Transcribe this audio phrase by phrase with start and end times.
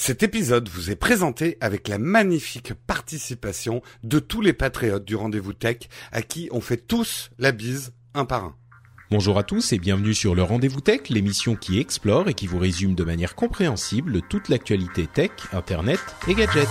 [0.00, 5.54] Cet épisode vous est présenté avec la magnifique participation de tous les patriotes du Rendez-vous
[5.54, 5.78] Tech
[6.12, 8.54] à qui on fait tous la bise un par un.
[9.10, 12.60] Bonjour à tous et bienvenue sur le Rendez-vous Tech, l'émission qui explore et qui vous
[12.60, 16.68] résume de manière compréhensible toute l'actualité tech, internet et gadgets.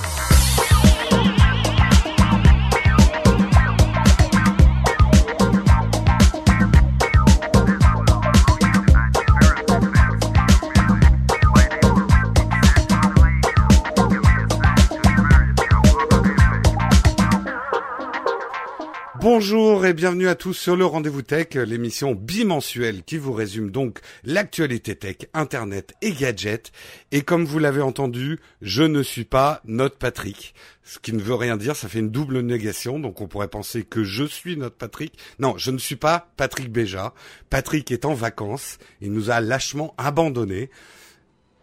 [19.19, 23.99] Bonjour et bienvenue à tous sur le Rendez-vous Tech, l'émission bimensuelle qui vous résume donc
[24.23, 26.71] l'actualité tech, internet et gadgets.
[27.11, 30.53] Et comme vous l'avez entendu, je ne suis pas notre Patrick.
[30.83, 33.83] Ce qui ne veut rien dire, ça fait une double négation, donc on pourrait penser
[33.83, 35.17] que je suis notre Patrick.
[35.39, 37.13] Non, je ne suis pas Patrick Béja.
[37.49, 40.69] Patrick est en vacances, il nous a lâchement abandonnés.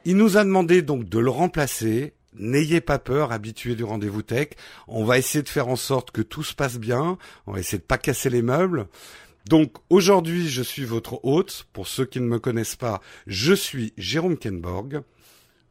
[0.05, 4.51] Il nous a demandé donc de le remplacer N'ayez pas peur, habitués du rendez-vous tech.
[4.89, 7.19] On va essayer de faire en sorte que tout se passe bien.
[7.47, 8.87] On va essayer de pas casser les meubles.
[9.49, 11.67] Donc aujourd'hui, je suis votre hôte.
[11.73, 15.03] Pour ceux qui ne me connaissent pas, je suis Jérôme Kenborg.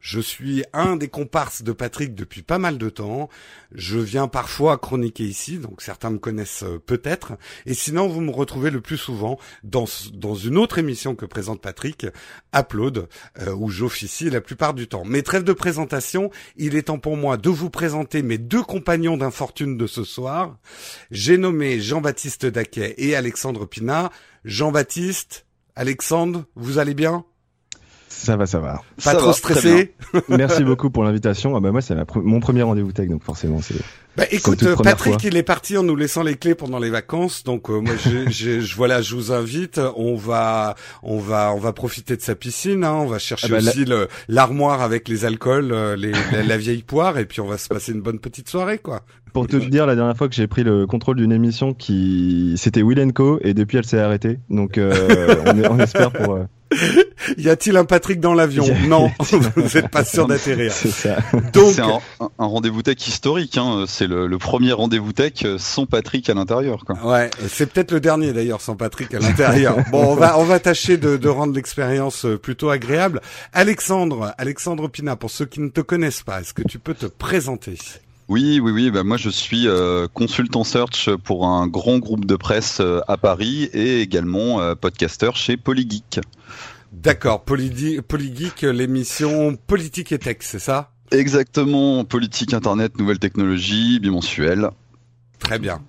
[0.04, 3.30] Je suis un des comparses de Patrick depuis pas mal de temps.
[3.72, 7.38] Je viens parfois chroniquer ici, donc certains me connaissent euh, peut-être.
[7.64, 11.62] Et sinon, vous me retrouvez le plus souvent dans, dans une autre émission que présente
[11.62, 12.06] Patrick,
[12.54, 15.04] Upload, euh, où j'officie la plupart du temps.
[15.06, 19.16] Mais trêve de présentation, il est temps pour moi de vous présenter mes deux compagnons
[19.16, 20.58] d'infortune de ce soir.
[21.12, 24.10] J'ai nommé Jean-Baptiste Daquet et Alexandre Pina.
[24.44, 27.24] Jean-Baptiste, Alexandre, vous allez bien?
[28.24, 28.80] Ça va, ça va.
[28.96, 29.94] Pas ça trop stressé
[30.28, 31.56] Merci beaucoup pour l'invitation.
[31.56, 33.76] Ah bah moi, c'est mon premier rendez-vous tech, donc forcément, c'est.
[34.16, 37.68] Bah écoute, Patrick, il est parti en nous laissant les clés pendant les vacances, donc
[37.68, 39.80] euh, moi, je, voilà, je vous invite.
[39.96, 42.84] On va, on va, on va profiter de sa piscine.
[42.84, 43.84] Hein, on va chercher ah bah, aussi
[44.28, 46.12] l'armoire avec les alcools, euh, les,
[46.46, 49.02] la, vieille poire, et puis on va se passer une bonne petite soirée, quoi.
[49.32, 52.82] Pour te dire, la dernière fois que j'ai pris le contrôle d'une émission qui, c'était
[52.82, 54.38] Will Co, et depuis elle s'est arrêtée.
[54.48, 54.94] Donc euh,
[55.46, 56.38] on, on, espère pour.
[57.38, 60.72] y a-t-il un Patrick dans l'avion Non, vous n'êtes pas sûr d'atterrir.
[60.72, 61.14] C'est
[61.52, 63.56] Donc, c'est un, un rendez-vous tech historique.
[63.58, 63.84] Hein.
[63.86, 66.84] C'est le, le, premier rendez-vous tech sans Patrick à l'intérieur.
[66.84, 66.96] Quoi.
[67.04, 69.76] Ouais, c'est peut-être le dernier d'ailleurs sans Patrick à l'intérieur.
[69.90, 73.20] bon, on va on va tâcher de, de rendre l'expérience euh, plutôt agréable.
[73.52, 77.06] Alexandre, Alexandre Pina, pour ceux qui ne te connaissent pas, est-ce que tu peux te
[77.06, 77.78] présenter?
[78.28, 78.90] Oui, oui, oui.
[78.90, 83.16] Bah moi, je suis euh, consultant search pour un grand groupe de presse euh, à
[83.16, 86.20] Paris et également euh, podcasteur chez Polygeek.
[86.92, 90.90] D'accord, Polygeek, l'émission Politique et Tech, c'est ça?
[91.10, 94.70] Exactement, politique, internet, nouvelles technologies, bimensuel.
[95.44, 95.82] Très bien.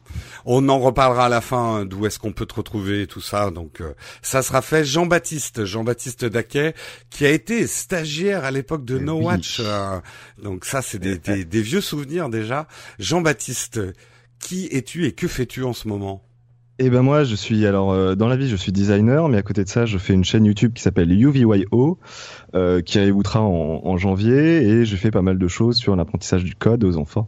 [0.43, 3.21] On en reparlera à la fin hein, d'où est-ce qu'on peut te retrouver et tout
[3.21, 3.51] ça.
[3.51, 4.83] Donc euh, ça sera fait.
[4.83, 6.75] Jean-Baptiste, Jean-Baptiste Daquet,
[7.09, 9.61] qui a été stagiaire à l'époque de No Watch.
[9.63, 9.99] Euh,
[10.43, 12.67] donc ça, c'est des, des, des, vieux souvenirs déjà.
[12.99, 13.79] Jean-Baptiste,
[14.39, 16.25] qui es-tu et que fais-tu en ce moment?
[16.77, 19.41] Eh ben moi, je suis alors euh, dans la vie, je suis designer, mais à
[19.43, 21.97] côté de ça, je fais une chaîne YouTube qui s'appelle UVYO,
[22.53, 26.43] euh, qui réboutera en, en, janvier, et je fais pas mal de choses sur l'apprentissage
[26.43, 27.25] du code aux enfants,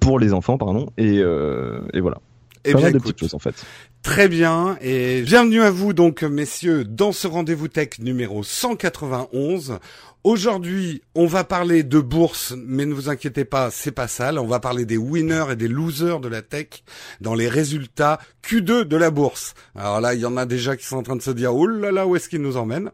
[0.00, 2.18] pour les enfants, pardon, et, euh, et voilà.
[2.64, 3.54] Eh bien, de petites choses en fait.
[4.02, 9.78] Très bien et bienvenue à vous donc messieurs dans ce rendez-vous tech numéro 191.
[10.24, 14.32] Aujourd'hui, on va parler de bourse, mais ne vous inquiétez pas, c'est pas ça.
[14.32, 16.84] on va parler des winners et des losers de la tech
[17.20, 19.54] dans les résultats Q2 de la bourse.
[19.74, 21.66] Alors là, il y en a déjà qui sont en train de se dire, oh
[21.66, 22.92] là là, où est-ce qu'il nous emmène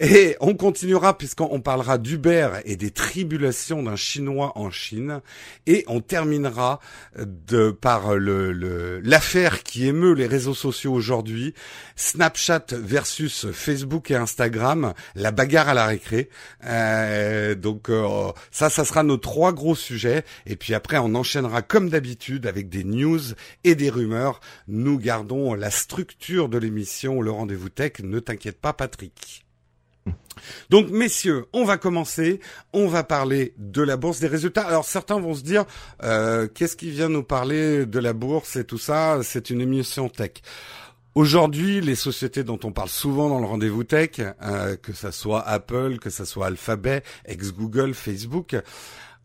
[0.00, 5.20] Et on continuera puisqu'on parlera d'Uber et des tribulations d'un Chinois en Chine.
[5.66, 6.80] Et on terminera
[7.18, 11.54] de par le l'affaire qui émeut les réseaux sociaux aujourd'hui,
[11.96, 16.30] Snapchat versus Facebook et Instagram, la bagarre à la récré.
[16.64, 20.24] Euh, donc euh, ça, ça sera nos trois gros sujets.
[20.46, 23.20] Et puis après, on enchaînera comme d'habitude avec des news
[23.64, 24.40] et des rumeurs.
[24.68, 27.92] Nous gardons la structure de l'émission, le rendez-vous tech.
[28.02, 29.44] Ne t'inquiète pas, Patrick.
[30.70, 32.40] Donc messieurs, on va commencer,
[32.72, 34.62] on va parler de la bourse des résultats.
[34.62, 35.64] Alors certains vont se dire,
[36.02, 39.20] euh, qu'est-ce qui vient nous parler de la bourse et tout ça?
[39.22, 40.32] C'est une émission tech.
[41.14, 45.46] Aujourd'hui, les sociétés dont on parle souvent dans le rendez-vous tech, euh, que ça soit
[45.46, 48.56] Apple, que ça soit Alphabet, ex-Google, Facebook,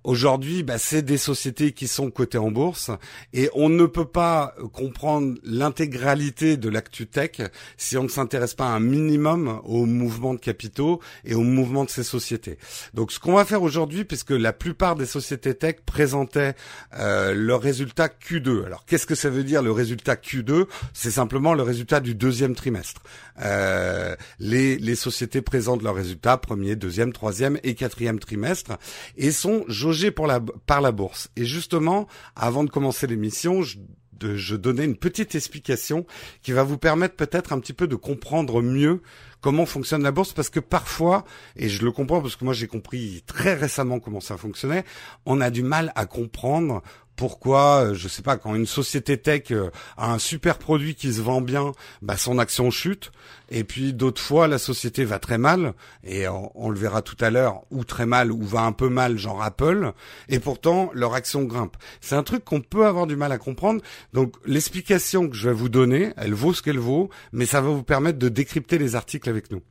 [0.07, 2.91] Aujourd'hui, bah, c'est des sociétés qui sont cotées en bourse
[3.33, 7.41] et on ne peut pas comprendre l'intégralité de l'actu tech
[7.75, 11.89] si on ne s'intéresse pas un minimum au mouvement de capitaux et au mouvement de
[11.89, 12.57] ces sociétés.
[12.93, 16.55] Donc, ce qu'on va faire aujourd'hui, puisque la plupart des sociétés tech présentaient
[16.97, 18.63] euh, leur résultat Q2.
[18.63, 22.55] Alors, qu'est-ce que ça veut dire le résultat Q2 C'est simplement le résultat du deuxième
[22.55, 23.01] trimestre.
[23.41, 28.77] Euh, les, les sociétés présentent leurs résultats premier, deuxième, troisième et quatrième trimestre
[29.17, 31.29] et sont jaugées pour la, par la bourse.
[31.35, 33.77] Et justement, avant de commencer l'émission, je,
[34.21, 36.05] je donnais une petite explication
[36.41, 39.01] qui va vous permettre peut-être un petit peu de comprendre mieux
[39.41, 41.23] comment fonctionne la bourse parce que parfois,
[41.55, 44.83] et je le comprends parce que moi j'ai compris très récemment comment ça fonctionnait,
[45.25, 46.81] on a du mal à comprendre
[47.17, 51.11] pourquoi, euh, je sais pas, quand une société tech euh, a un super produit qui
[51.11, 53.11] se vend bien, bah son action chute.
[53.49, 55.73] Et puis d'autres fois, la société va très mal,
[56.03, 59.17] et on, le verra tout à l'heure, ou très mal, ou va un peu mal,
[59.17, 59.93] genre Apple.
[60.29, 61.75] Et pourtant, leur action grimpe.
[62.01, 63.81] C'est un truc qu'on peut avoir du mal à comprendre.
[64.13, 67.69] Donc l'explication que je vais vous donner, elle vaut ce qu'elle vaut, mais ça va
[67.69, 69.61] vous permettre de décrypter les articles avec nous.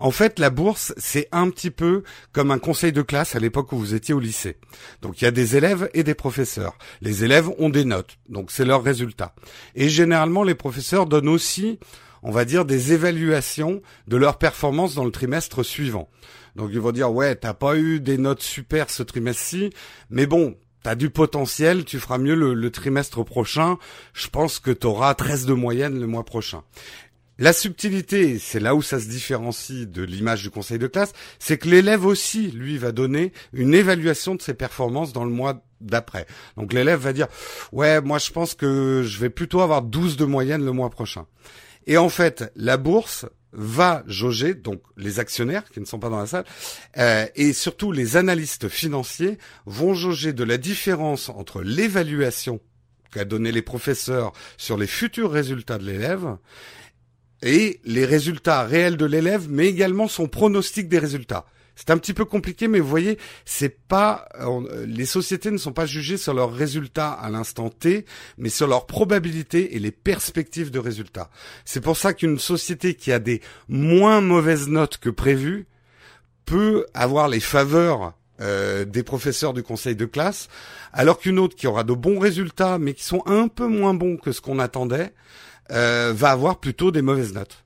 [0.00, 2.02] En fait, la bourse, c'est un petit peu
[2.32, 4.56] comme un conseil de classe à l'époque où vous étiez au lycée.
[5.02, 6.76] Donc il y a des élèves et des professeurs.
[7.00, 9.34] Les élèves ont des notes, donc c'est leur résultat.
[9.74, 11.78] Et généralement, les professeurs donnent aussi,
[12.22, 16.08] on va dire, des évaluations de leur performance dans le trimestre suivant.
[16.56, 19.70] Donc ils vont dire, ouais, t'as pas eu des notes super ce trimestre-ci,
[20.10, 23.78] mais bon, T'as du potentiel, tu feras mieux le, le, trimestre prochain.
[24.12, 26.62] Je pense que tu auras 13 de moyenne le mois prochain.
[27.40, 31.56] La subtilité, c'est là où ça se différencie de l'image du conseil de classe, c'est
[31.56, 36.26] que l'élève aussi, lui, va donner une évaluation de ses performances dans le mois d'après.
[36.56, 37.28] Donc l'élève va dire,
[37.70, 41.26] ouais, moi je pense que je vais plutôt avoir 12 de moyenne le mois prochain.
[41.86, 46.18] Et en fait, la bourse va jauger, donc les actionnaires qui ne sont pas dans
[46.18, 46.44] la salle,
[46.96, 52.60] euh, et surtout les analystes financiers vont jauger de la différence entre l'évaluation
[53.12, 56.36] qu'a donné les professeurs sur les futurs résultats de l'élève
[57.42, 61.46] et les résultats réels de l'élève, mais également son pronostic des résultats.
[61.78, 64.26] C'est un petit peu compliqué, mais vous voyez, c'est pas
[64.84, 68.04] les sociétés ne sont pas jugées sur leurs résultats à l'instant T,
[68.36, 71.30] mais sur leurs probabilités et les perspectives de résultats.
[71.64, 75.68] C'est pour ça qu'une société qui a des moins mauvaises notes que prévues
[76.46, 80.48] peut avoir les faveurs euh, des professeurs du conseil de classe,
[80.92, 84.16] alors qu'une autre qui aura de bons résultats, mais qui sont un peu moins bons
[84.16, 85.12] que ce qu'on attendait,
[85.70, 87.64] euh, va avoir plutôt des mauvaises notes.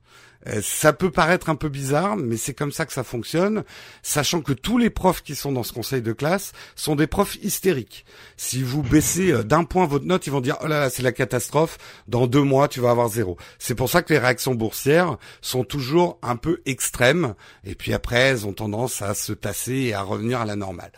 [0.48, 3.62] Euh, ça peut paraître un peu bizarre, mais c'est comme ça que ça fonctionne,
[4.02, 7.36] sachant que tous les profs qui sont dans ce conseil de classe sont des profs
[7.42, 8.04] hystériques.
[8.36, 11.02] Si vous baissez euh, d'un point votre note, ils vont dire oh là là c'est
[11.02, 11.78] la catastrophe.
[12.08, 13.36] Dans deux mois tu vas avoir zéro.
[13.58, 17.34] C'est pour ça que les réactions boursières sont toujours un peu extrêmes,
[17.64, 20.92] et puis après elles ont tendance à se tasser et à revenir à la normale.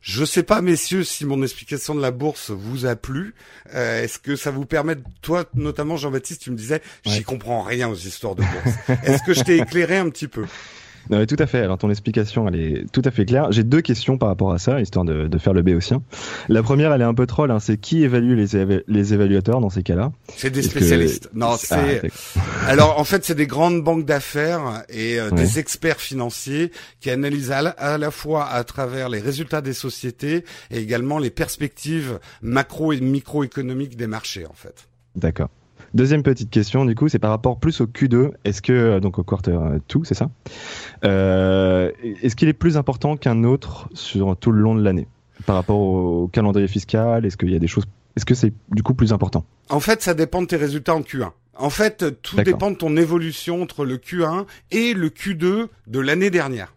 [0.00, 3.34] Je sais pas, messieurs, si mon explication de la bourse vous a plu.
[3.74, 7.88] Euh, est-ce que ça vous permet, toi notamment Jean-Baptiste, tu me disais, j'y comprends rien
[7.88, 8.76] aux histoires de bourse.
[9.04, 10.46] Est-ce que je t'ai éclairé un petit peu?
[11.10, 11.58] Non, tout à fait.
[11.58, 13.50] Alors ton explication, elle est tout à fait claire.
[13.50, 16.02] J'ai deux questions par rapport à ça, histoire de, de faire le béotien.
[16.48, 17.50] La première, elle est un peu troll.
[17.50, 20.12] Hein, c'est qui évalue les, les évaluateurs dans ces cas-là?
[20.36, 21.28] C'est des spécialistes.
[21.34, 22.02] Non, c'est.
[22.36, 26.70] Ah, Alors en fait, c'est des grandes banques d'affaires et euh, des experts financiers
[27.00, 31.18] qui analysent à la, à la, fois à travers les résultats des sociétés et également
[31.18, 34.88] les perspectives macro et microéconomiques des marchés, en fait.
[35.16, 35.48] D'accord.
[35.94, 38.32] Deuxième petite question, du coup, c'est par rapport plus au Q2.
[38.44, 39.58] Est-ce que, euh, donc au quarter
[39.92, 40.30] 2, c'est ça?
[41.04, 41.90] Euh,
[42.22, 45.08] Est-ce qu'il est plus important qu'un autre sur tout le long de l'année?
[45.46, 47.84] Par rapport au calendrier fiscal, est-ce qu'il y a des choses.
[48.16, 49.44] Est-ce que c'est du coup plus important?
[49.68, 51.30] En fait, ça dépend de tes résultats en Q1.
[51.56, 56.30] En fait, tout dépend de ton évolution entre le Q1 et le Q2 de l'année
[56.30, 56.74] dernière.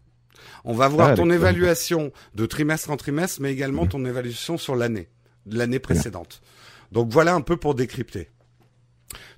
[0.66, 3.90] On va voir ah, ton évaluation de trimestre en trimestre, mais également mmh.
[3.90, 5.10] ton évaluation sur l'année,
[5.46, 6.42] l'année précédente.
[6.92, 8.30] Donc voilà un peu pour décrypter.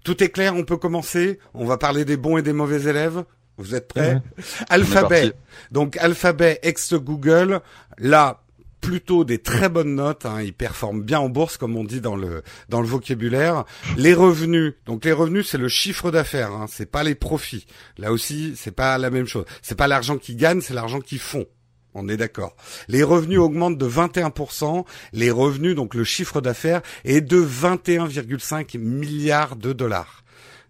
[0.06, 1.40] Tout est clair, on peut commencer.
[1.56, 3.26] On va parler des bons et des mauvais élèves.
[3.58, 4.22] Vous êtes prêts
[4.70, 5.34] Alphabet.
[5.72, 7.60] Donc Alphabet ex Google.
[7.98, 8.44] Là,
[8.82, 10.28] plutôt des très bonnes notes.
[10.28, 10.44] Hein.
[10.44, 13.66] Ils performent bien en bourse, comme on dit dans le dans le vocabulaire.
[13.98, 14.76] Les revenus.
[14.86, 16.52] Donc les revenus, c'est le chiffre d'affaires.
[16.52, 16.68] Hein.
[16.70, 17.66] C'est pas les profits.
[17.98, 19.46] Là aussi, c'est pas la même chose.
[19.64, 21.48] C'est pas l'argent qu'ils gagnent, c'est l'argent qu'ils font.
[21.96, 22.56] On est d'accord.
[22.90, 24.86] Les revenus augmentent de 21%.
[25.14, 30.24] Les revenus, donc le chiffre d'affaires, est de 21,5 milliards de dollars.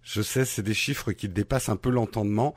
[0.04, 2.54] Je sais, c'est des chiffres qui dépassent un peu l'entendement.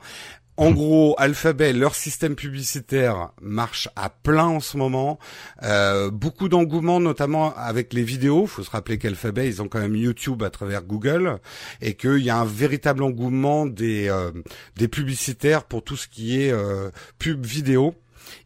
[0.59, 5.17] En gros, Alphabet, leur système publicitaire marche à plein en ce moment.
[5.63, 8.45] Euh, beaucoup d'engouement, notamment avec les vidéos.
[8.45, 11.39] faut se rappeler qu'Alphabet, ils ont quand même YouTube à travers Google
[11.81, 14.31] et qu'il y a un véritable engouement des, euh,
[14.75, 17.95] des publicitaires pour tout ce qui est euh, pub vidéo.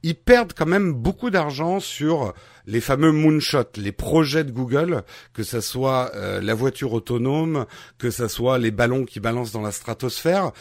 [0.04, 2.34] Ils perdent quand même beaucoup d'argent sur
[2.66, 7.66] les fameux moonshots, les projets de Google, que ça soit euh, la voiture autonome,
[7.98, 10.52] que ça soit les ballons qui balancent dans la stratosphère.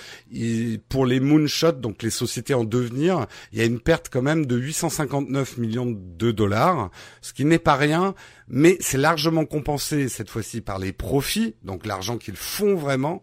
[0.88, 4.46] pour les moonshots, donc les sociétés en devenir, il y a une perte quand même
[4.46, 8.14] de 859 millions de dollars, ce qui n'est pas rien,
[8.48, 13.22] mais c'est largement compensé cette fois-ci par les profits, donc l'argent qu'ils font vraiment.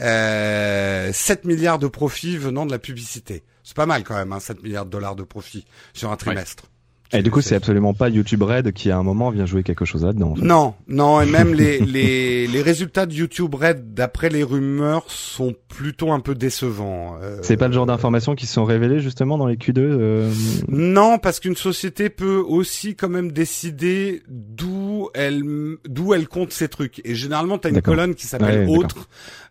[0.00, 3.42] Euh, 7 milliards de profits venant de la publicité.
[3.68, 6.64] C'est pas mal quand même, hein, 7 milliards de dollars de profits sur un trimestre.
[7.12, 9.84] Et du coup, c'est absolument pas YouTube Red qui à un moment vient jouer quelque
[9.84, 10.34] chose là-dedans.
[10.36, 15.54] Non, non, et même les, les, les résultats de YouTube Red, d'après les rumeurs, sont
[15.68, 17.16] plutôt un peu décevants.
[17.22, 20.32] Euh, c'est pas le genre d'informations qui sont révélées justement dans les Q2 euh...
[20.68, 25.42] Non, parce qu'une société peut aussi quand même décider d'où elle
[25.88, 27.00] d'où elle compte ses trucs.
[27.04, 29.08] Et généralement, t'as une colonne qui s'appelle autre.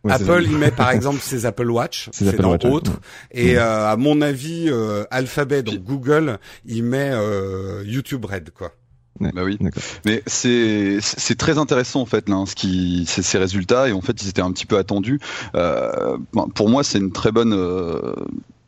[0.10, 3.00] Apple, il met par exemple ses Apple Watch, c'est dans autre.
[3.32, 7.47] Et euh, à mon avis, euh, Alphabet, donc Google, il met euh,
[7.86, 8.74] YouTube Red, quoi.
[9.20, 9.58] bah oui,
[10.06, 13.92] mais c'est c'est très intéressant en fait là, hein, ce qui c'est ces résultats et
[13.92, 15.20] en fait ils étaient un petit peu attendus.
[15.56, 16.18] Euh,
[16.54, 18.14] pour moi c'est une très bonne euh,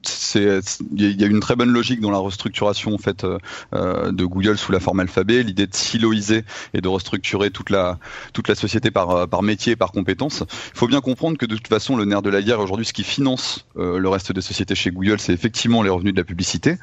[0.01, 0.59] c'est
[0.95, 4.57] il y a une très bonne logique dans la restructuration en fait euh, de Google
[4.57, 7.99] sous la forme alphabet, l'idée de siloiser et de restructurer toute la
[8.33, 10.43] toute la société par par métier et par compétence.
[10.73, 12.93] Il faut bien comprendre que de toute façon le nerf de la guerre aujourd'hui, ce
[12.93, 16.77] qui finance le reste des sociétés chez Google, c'est effectivement les revenus de la publicité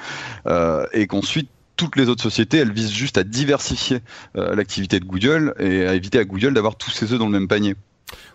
[0.93, 4.01] et qu'ensuite toutes les autres sociétés, elles visent juste à diversifier
[4.37, 7.33] euh, l'activité de Google et à éviter à Google d'avoir tous ses œufs dans le
[7.33, 7.75] même panier.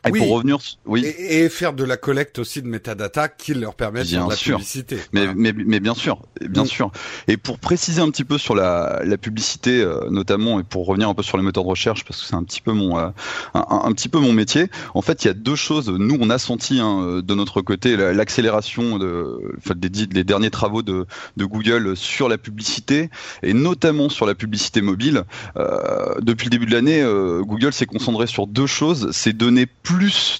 [0.08, 1.06] Et pour revenir, oui.
[1.06, 4.36] Et, faire de la collecte aussi de metadata qui leur permet de faire de la
[4.36, 4.98] publicité.
[5.14, 6.92] Mais, mais, mais, bien sûr, bien sûr.
[7.28, 11.10] Et pour préciser un petit peu sur la, la publicité, euh, notamment, et pour revenir
[11.10, 13.10] un peu sur les moteurs de recherche, parce que c'est un petit peu mon, euh,
[13.54, 14.70] un, un, petit peu mon métier.
[14.96, 15.90] En fait, il y a deux choses.
[15.90, 20.82] Nous, on a senti hein, de notre côté l'accélération de, enfin, des, des derniers travaux
[20.82, 21.06] de,
[21.38, 23.10] de Google sur la publicité
[23.44, 25.24] et notamment sur la publicité mobile.
[25.58, 29.10] Euh, depuis le début de l'année, euh, Google s'est concentré sur deux choses.
[29.12, 29.91] C'est donner plus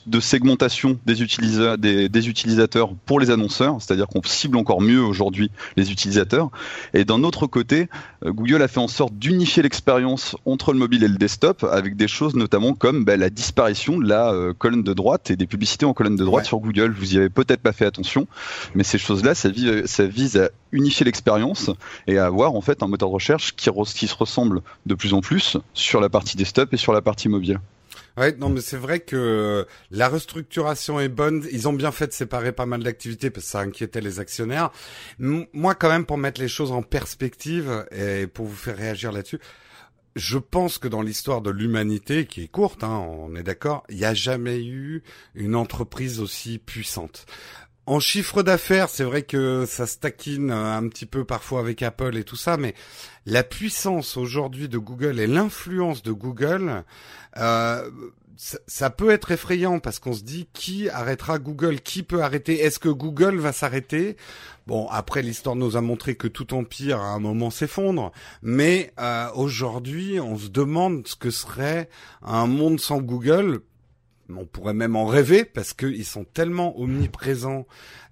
[0.06, 6.50] de segmentation des, utilisateurs pour les annonceurs, c'est-à-dire qu'on cible encore mieux aujourd'hui les utilisateurs.
[6.94, 7.90] Et d'un autre côté,
[8.26, 11.96] euh, Google a fait en sorte d'unifier l'expérience entre le mobile et le desktop avec
[11.96, 15.48] des choses notamment comme bah, la disparition de la euh, colonne de droite et des
[15.48, 16.92] publicités en colonne de droite sur Google.
[16.92, 18.28] Vous y avez peut-être pas fait attention,
[18.76, 21.70] mais ces choses-là, ça, vise à unifier l'expérience
[22.08, 25.14] et à avoir en fait un moteur de recherche qui, qui se ressemble de plus
[25.14, 27.60] en plus sur la partie desktop et sur la partie mobile.
[28.18, 31.46] Ouais, non, mais c'est vrai que la restructuration est bonne.
[31.52, 34.72] Ils ont bien fait de séparer pas mal d'activités parce que ça inquiétait les actionnaires.
[35.20, 39.40] moi, quand même, pour mettre les choses en perspective et pour vous faire réagir là-dessus,
[40.16, 43.98] je pense que dans l'histoire de l'humanité, qui est courte, hein, on est d'accord, il
[43.98, 45.04] n'y a jamais eu
[45.36, 47.26] une entreprise aussi puissante.
[47.92, 52.16] En chiffre d'affaires, c'est vrai que ça se taquine un petit peu parfois avec Apple
[52.16, 52.74] et tout ça, mais
[53.26, 56.86] la puissance aujourd'hui de Google et l'influence de Google,
[57.36, 57.90] euh,
[58.38, 62.80] ça, peut être effrayant parce qu'on se dit qui arrêtera Google, qui peut arrêter, est-ce
[62.80, 64.16] que Google va s'arrêter?
[64.68, 69.28] Bon, après l'histoire nous a montré que tout empire à un moment s'effondre, mais euh,
[69.36, 71.90] aujourd'hui on se demande ce que serait
[72.22, 73.60] un monde sans Google
[74.38, 77.66] on pourrait même en rêver parce qu'ils sont tellement omniprésents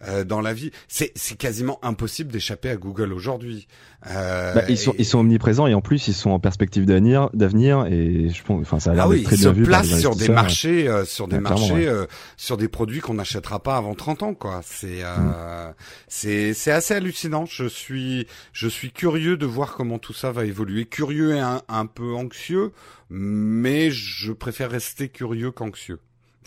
[0.07, 0.71] euh, dans la vie.
[0.87, 3.67] C'est quasiment impossible d'échapper à Google aujourd'hui.
[4.07, 7.29] Euh, bah, ils sont ils sont omniprésents et en plus ils sont en perspective d'avenir
[7.33, 10.29] d'avenir et je pense enfin ça a l'air ah très bien vu par sur des
[10.29, 12.05] marchés euh, sur des marchés euh,
[12.37, 14.61] sur des produits qu'on n'achètera pas avant 30 ans quoi.
[14.63, 15.73] C'est mm.
[16.07, 17.45] c'est c'est assez hallucinant.
[17.45, 20.85] Je suis je suis curieux de voir comment tout ça va évoluer.
[20.85, 22.71] Curieux et un, un peu anxieux,
[23.09, 25.99] mais je préfère rester curieux qu'anxieux.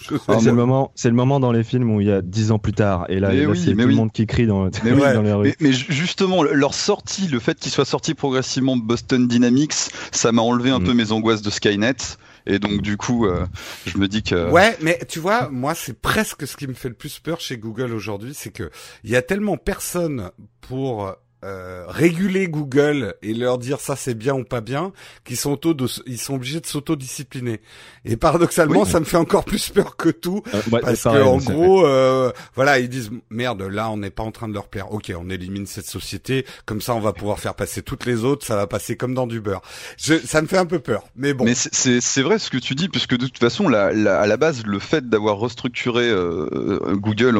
[0.03, 2.59] C'est le moment, c'est le moment dans les films où il y a dix ans
[2.59, 5.55] plus tard, et là, c'est tout le monde qui crie dans, mais dans les rues.
[5.61, 9.75] Mais, justement, leur sortie, le fait qu'ils soient sortis progressivement Boston Dynamics,
[10.11, 10.85] ça m'a enlevé un mm.
[10.85, 11.97] peu mes angoisses de Skynet.
[12.45, 13.47] Et donc du coup, euh,
[13.87, 16.89] je me dis que ouais, mais tu vois, moi c'est presque ce qui me fait
[16.89, 18.71] le plus peur chez Google aujourd'hui, c'est que
[19.05, 20.31] il y a tellement personne
[20.61, 24.93] pour euh, réguler Google et leur dire ça c'est bien ou pas bien,
[25.25, 25.75] qu'ils sont auto
[26.07, 27.61] ils sont obligés de s'autodiscipliner.
[28.05, 31.85] Et paradoxalement, ça me fait encore plus peur que tout, euh, parce que en gros,
[31.85, 34.93] euh, voilà, ils disent merde, là on n'est pas en train de leur plaire.
[34.93, 38.47] Ok, on élimine cette société, comme ça on va pouvoir faire passer toutes les autres,
[38.47, 39.63] ça va passer comme dans du beurre.
[39.97, 41.45] Je, ça me fait un peu peur, mais bon.
[41.45, 44.37] Mais c'est vrai ce que tu dis, puisque de toute façon, la, la, à la
[44.37, 47.39] base, le fait d'avoir restructuré euh, Google,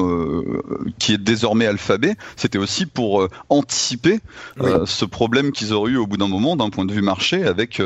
[0.99, 3.29] qui est désormais Alphabet, c'était aussi pour
[3.93, 4.21] anticiper
[4.87, 7.81] ce problème qu'ils auraient eu au bout d'un moment d'un point de vue marché avec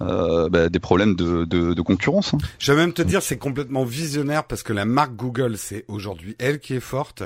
[0.00, 2.38] bah, des problèmes de, de, de concurrence Hein.
[2.58, 6.36] Je vais même te dire, c'est complètement visionnaire parce que la marque Google, c'est aujourd'hui
[6.38, 7.22] elle qui est forte.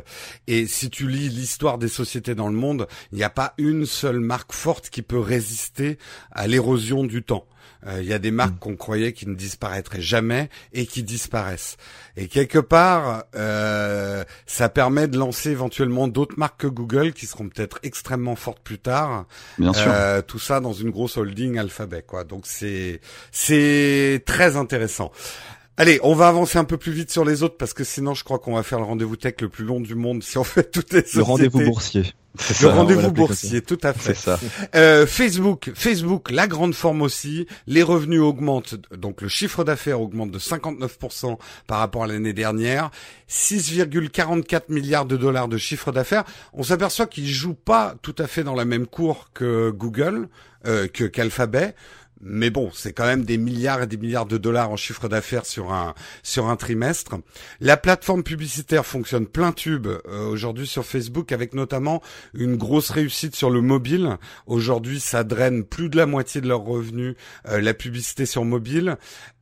[0.46, 3.86] Et si tu lis l'histoire des sociétés dans le monde, il n'y a pas une
[3.86, 5.98] seule marque forte qui peut résister
[6.32, 7.46] à l'érosion du temps.
[7.86, 8.58] Euh, il y a des marques mm.
[8.58, 11.76] qu'on croyait qui ne disparaîtraient jamais et qui disparaissent.
[12.16, 17.48] Et quelque part, euh, ça permet de lancer éventuellement d'autres marques que Google qui seront
[17.48, 19.26] peut-être extrêmement fortes plus tard.
[19.58, 19.90] Bien sûr.
[19.90, 22.24] Euh, tout ça dans une grosse holding Alphabet, quoi.
[22.24, 23.00] Donc c'est
[23.32, 25.12] c'est très intéressant.
[25.80, 28.22] Allez, on va avancer un peu plus vite sur les autres parce que sinon je
[28.22, 30.70] crois qu'on va faire le rendez-vous tech le plus long du monde si on fait
[30.70, 31.02] toutes les.
[31.14, 32.04] Le rendez-vous boursier.
[32.60, 34.12] Le rendez-vous boursier, tout à fait.
[34.14, 34.38] C'est ça.
[34.74, 37.46] Euh, Facebook, Facebook, la grande forme aussi.
[37.66, 42.90] Les revenus augmentent, donc le chiffre d'affaires augmente de 59% par rapport à l'année dernière.
[43.30, 46.24] 6,44 milliards de dollars de chiffre d'affaires.
[46.52, 50.28] On s'aperçoit qu'ils jouent pas tout à fait dans la même cour que Google,
[50.66, 51.74] euh, que qu'Alphabet
[52.22, 55.46] mais bon, c'est quand même des milliards et des milliards de dollars en chiffre d'affaires
[55.46, 57.16] sur un sur un trimestre.
[57.60, 62.02] La plateforme publicitaire fonctionne plein tube euh, aujourd'hui sur Facebook avec notamment
[62.34, 64.18] une grosse réussite sur le mobile.
[64.46, 67.14] Aujourd'hui, ça draine plus de la moitié de leurs revenus
[67.48, 68.96] euh, la publicité sur mobile.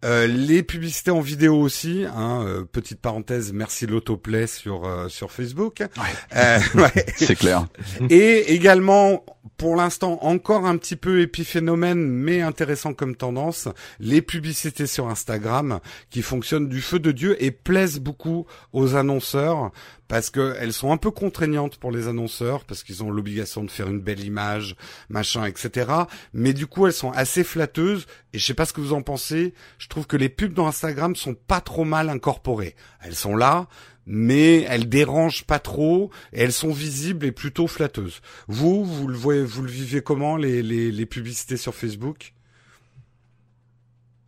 [0.05, 5.83] Euh, les publicités en vidéo aussi, hein, petite parenthèse, merci l'autoplay sur sur Facebook.
[5.97, 6.59] Ouais.
[7.17, 7.67] C'est clair.
[8.09, 9.25] Et également
[9.59, 15.81] pour l'instant encore un petit peu épiphénomène, mais intéressant comme tendance, les publicités sur Instagram
[16.11, 19.73] qui fonctionnent du feu de Dieu et plaisent beaucoup aux annonceurs
[20.09, 23.89] parce qu'elles sont un peu contraignantes pour les annonceurs parce qu'ils ont l'obligation de faire
[23.89, 24.75] une belle image,
[25.11, 25.91] machin, etc.
[26.33, 29.03] Mais du coup, elles sont assez flatteuses et je sais pas ce que vous en
[29.03, 29.53] pensez.
[29.79, 32.75] Je trouve que les pubs dans Instagram sont pas trop mal incorporées.
[33.03, 33.69] Elles sont là,
[34.07, 38.23] mais elles dérangent pas trop et elles sont visibles et plutôt flatteuses.
[38.49, 42.33] Vous, vous le voyez, vous le vivez comment les, les, les publicités sur Facebook?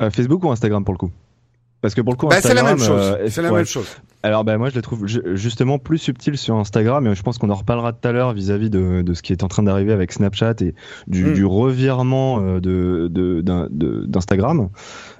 [0.03, 1.11] Euh, Facebook ou Instagram pour le coup?
[1.81, 3.17] Parce que pour le coup, bah, c'est la même chose.
[3.19, 3.89] Euh, c'est la même chose.
[4.23, 7.49] Alors ben moi je les trouve justement plus subtils sur Instagram et je pense qu'on
[7.49, 10.13] en reparlera tout à l'heure vis-à-vis de, de, ce qui est en train d'arriver avec
[10.13, 10.75] Snapchat et
[11.07, 11.33] du, mm.
[11.33, 13.09] du revirement euh, de
[14.07, 14.69] d'Instagram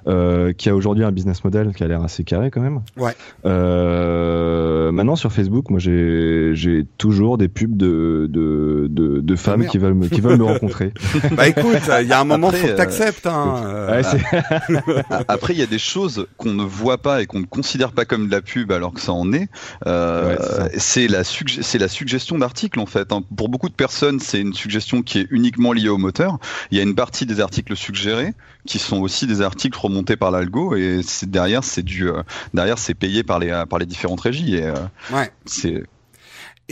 [0.07, 2.81] euh, qui a aujourd'hui un business model qui a l'air assez carré quand même.
[2.97, 3.15] Ouais.
[3.45, 9.65] Euh, maintenant sur Facebook, moi j'ai j'ai toujours des pubs de de de, de femmes
[9.65, 10.93] qui veulent me qui veulent me rencontrer.
[11.31, 13.25] Bah écoute, il y a un moment faut que t'acceptes.
[13.25, 13.89] Hein.
[13.89, 14.91] Ouais,
[15.27, 18.05] Après il y a des choses qu'on ne voit pas et qu'on ne considère pas
[18.05, 19.49] comme de la pub alors que ça en est,
[19.87, 20.37] euh,
[20.77, 23.11] c'est la, c'est la suggestion d'articles en fait.
[23.11, 23.23] Hein.
[23.35, 26.37] Pour beaucoup de personnes, c'est une suggestion qui est uniquement liée au moteur.
[26.71, 28.33] Il y a une partie des articles suggérés
[28.65, 32.21] qui sont aussi des articles remontés par l'algo et derrière c'est du euh,
[32.53, 34.75] derrière c'est payé par les par les différentes régies et euh,
[35.11, 35.31] ouais.
[35.45, 35.83] c'est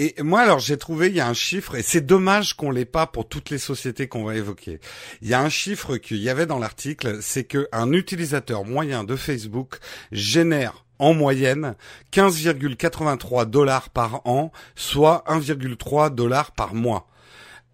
[0.01, 2.85] et moi, alors, j'ai trouvé, il y a un chiffre, et c'est dommage qu'on l'ait
[2.85, 4.79] pas pour toutes les sociétés qu'on va évoquer.
[5.21, 9.17] Il y a un chiffre qu'il y avait dans l'article, c'est qu'un utilisateur moyen de
[9.17, 9.79] Facebook
[10.13, 11.75] génère en moyenne
[12.11, 17.07] 15,83 dollars par an, soit 1,3 dollars par mois.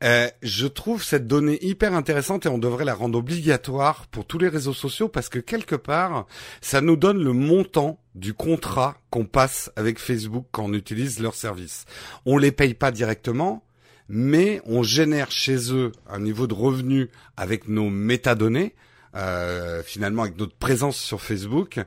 [0.04, 4.38] Euh, je trouve cette donnée hyper intéressante et on devrait la rendre obligatoire pour tous
[4.38, 6.28] les réseaux sociaux parce que quelque part,
[6.62, 11.36] ça nous donne le montant du contrat qu'on passe avec Facebook quand on utilise leurs
[11.36, 11.86] services.
[12.26, 13.64] On les paye pas directement,
[14.10, 18.76] mais on génère chez eux un niveau de revenu avec nos métadonnées,
[19.16, 21.80] euh, finalement avec notre présence sur Facebook,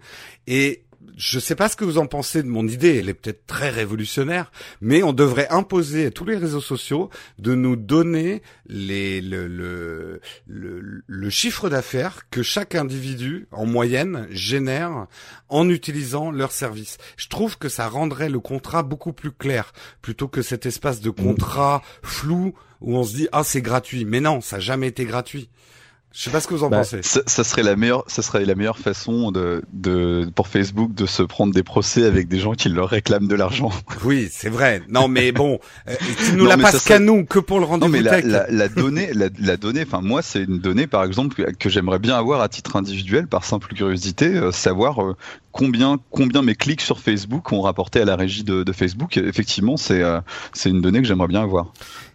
[0.46, 0.82] et
[1.18, 3.70] je sais pas ce que vous en pensez de mon idée, elle est peut-être très
[3.70, 9.48] révolutionnaire, mais on devrait imposer à tous les réseaux sociaux de nous donner les, le,
[9.48, 15.08] le, le, chiffre d'affaires que chaque individu, en moyenne, génère
[15.48, 16.98] en utilisant leur service.
[17.16, 21.10] Je trouve que ça rendrait le contrat beaucoup plus clair, plutôt que cet espace de
[21.10, 24.04] contrat flou où on se dit, ah, c'est gratuit.
[24.04, 25.50] Mais non, ça n'a jamais été gratuit.
[26.18, 26.98] Je sais pas ce que vous en Bah, pensez.
[27.02, 31.06] Ça, ça serait la meilleure, ça serait la meilleure façon de, de, pour Facebook de
[31.06, 33.70] se prendre des procès avec des gens qui leur réclament de l'argent.
[34.04, 34.82] Oui, c'est vrai.
[34.88, 35.94] Non, mais bon, euh,
[36.26, 38.10] tu nous Non, la passes qu'à serait- nous, que pour le Non, rendez-vous mais la,
[38.20, 38.24] tech.
[38.24, 41.68] la, la donnée, la, la donnée, enfin moi, c'est une donnée, par exemple, que, que
[41.68, 45.16] j'aimerais bien avoir à titre individuel, par simple curiosité, euh, savoir euh,
[45.52, 49.16] combien, combien mes clics sur Facebook ont rapporté à la régie de, de Facebook.
[49.18, 50.20] Effectivement, c'est, euh,
[50.52, 51.66] c'est une donnée que j'aimerais bien avoir.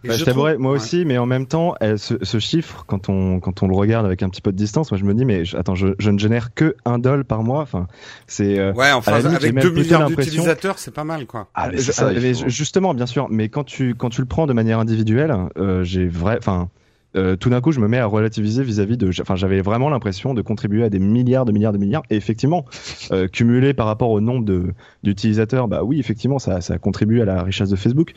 [0.04, 0.76] Bah, je je t'avouerais, trouve- moi Ouais.
[0.78, 4.22] aussi, mais en même temps, ce, ce chiffre, quand on, quand on le regarde avec
[4.22, 6.18] un petit peu de distance, moi je me dis, mais je- attends, je, je ne
[6.18, 7.60] génère que un dollar par mois.
[7.60, 7.86] Enfin,
[8.26, 8.58] c'est.
[8.58, 11.48] euh, Ouais, enfin, limite, avec même 2 plutôt milliards d'utilisateurs, c'est pas mal, quoi.
[11.54, 14.20] Ah, mais ça, ah, il mais faut- justement, bien sûr, mais quand tu, quand tu
[14.20, 16.68] le prends de manière individuelle, euh, j'ai vrai, enfin,
[17.16, 20.34] euh, tout d'un coup, je me mets à relativiser vis-à-vis de, enfin, j'avais vraiment l'impression
[20.34, 22.64] de contribuer à des milliards, de milliards, de milliards, et effectivement,
[23.12, 24.72] euh, cumulé par rapport au nombre de
[25.04, 28.14] d'utilisateurs, bah oui, effectivement, ça, ça contribue à la richesse de Facebook.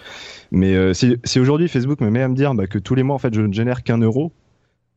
[0.50, 3.04] Mais euh, si, si aujourd'hui Facebook me met à me dire bah, que tous les
[3.04, 4.32] mois, en fait, je ne génère qu'un euro.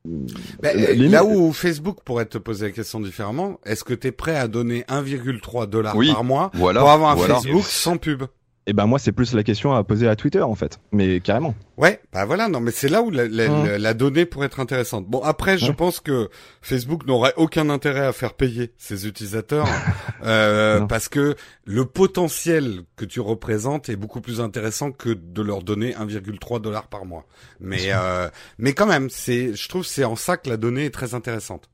[0.04, 0.28] Ben,
[0.64, 4.12] euh, euh, là où Facebook pourrait te poser la question différemment, est-ce que tu es
[4.12, 6.80] prêt à donner 1,3 dollars Oui, par mois Voilà.
[6.80, 7.34] pour avoir un voilà.
[7.34, 8.22] Facebook sans pub?
[8.70, 10.78] Et ben moi, c'est plus la question à poser à Twitter, en fait.
[10.92, 11.56] Mais carrément.
[11.76, 13.66] Ouais, bah voilà, non, mais c'est là où la, la, Hum.
[13.66, 15.06] la- la donnée pourrait être intéressante.
[15.08, 15.72] Bon, après, je Ouais.
[15.72, 16.30] pense que
[16.62, 19.66] Facebook n'aurait aucun intérêt à faire payer ses utilisateurs,
[20.24, 25.64] euh, parce que le potentiel que tu représentes est beaucoup plus intéressant que de leur
[25.64, 27.26] donner 1,3 dollars par mois.
[27.58, 28.28] Mais, euh,
[28.58, 31.68] mais quand même, c'est, je trouve, c'est en ça que la donnée est très intéressante.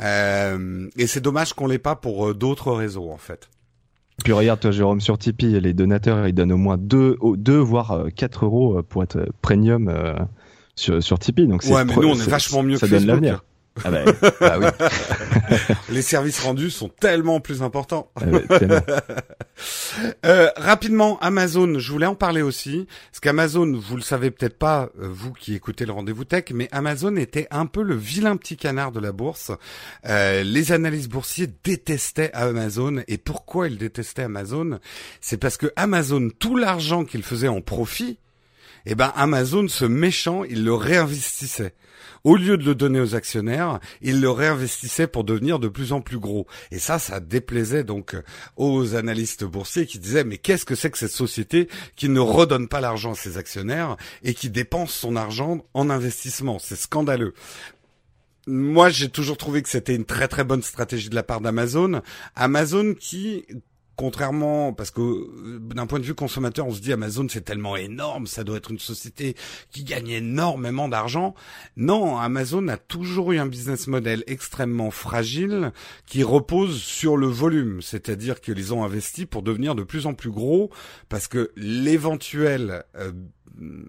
[0.00, 3.48] Euh, et c'est dommage qu'on l'ait pas pour euh, d'autres réseaux, en fait.
[4.24, 7.92] Puis regarde, toi, Jérôme, sur Tipeee, les donateurs, ils donnent au moins 2, deux, voire
[7.92, 10.14] euh, 4 euros pour être euh, premium euh,
[10.74, 11.46] sur, sur Tipeee.
[11.46, 13.22] Donc c'est Ouais, mais nous, on est vachement mieux ça que donne Facebook.
[13.22, 13.44] l'avenir.
[13.84, 14.04] Ah bah,
[14.40, 14.66] Ah oui.
[15.90, 18.10] Les services rendus sont tellement plus importants.
[18.18, 18.80] tellement.
[20.24, 24.90] Euh, rapidement, Amazon, je voulais en parler aussi, parce qu'Amazon, vous le savez peut-être pas,
[25.00, 28.56] euh, vous qui écoutez le rendez-vous tech, mais Amazon était un peu le vilain petit
[28.56, 29.50] canard de la bourse.
[30.06, 34.78] Euh, les analystes boursiers détestaient Amazon, et pourquoi ils détestaient Amazon?
[35.20, 38.18] C'est parce que Amazon, tout l'argent qu'il faisait en profit,
[38.90, 41.74] eh ben Amazon, ce méchant, il le réinvestissait.
[42.24, 46.00] Au lieu de le donner aux actionnaires, il le réinvestissait pour devenir de plus en
[46.00, 46.46] plus gros.
[46.70, 48.22] Et ça, ça déplaisait donc euh,
[48.56, 52.66] aux analystes boursiers qui disaient mais qu'est-ce que c'est que cette société qui ne redonne
[52.66, 56.58] pas l'argent à ses actionnaires et qui dépense son argent en investissement?
[56.58, 57.34] C'est scandaleux.
[58.46, 62.00] Moi, j'ai toujours trouvé que c'était une très très bonne stratégie de la part d'Amazon.
[62.34, 63.44] Amazon qui
[63.98, 67.76] contrairement parce que euh, d'un point de vue consommateur, on se dit Amazon c'est tellement
[67.76, 69.34] énorme, ça doit être une société
[69.72, 71.34] qui gagne énormément d'argent.
[71.76, 75.72] Non, Amazon a toujours eu un business model extrêmement fragile
[76.06, 80.30] qui repose sur le volume, c'est-à-dire qu'ils ont investi pour devenir de plus en plus
[80.30, 80.70] gros
[81.08, 83.10] parce que l'éventuel euh,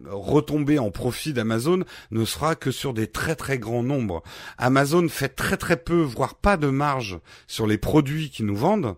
[0.08, 4.24] retombée en profit d'Amazon ne sera que sur des très très grands nombres.
[4.58, 8.96] Amazon fait très très peu, voire pas de marge sur les produits qu'ils nous vendent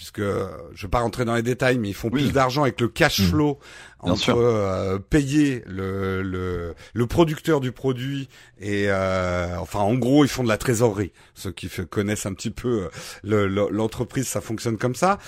[0.00, 2.22] puisque euh, je vais pas rentrer dans les détails, mais ils font Oui.
[2.22, 3.24] plus d'argent avec le cash Mmh.
[3.24, 3.58] flow
[4.02, 10.28] entre euh, payer le, le le producteur du produit et euh, enfin en gros ils
[10.28, 11.12] font de la trésorerie.
[11.34, 12.88] Ceux qui connaissent un petit peu euh,
[13.22, 15.18] le- le- l'entreprise, ça fonctionne comme ça.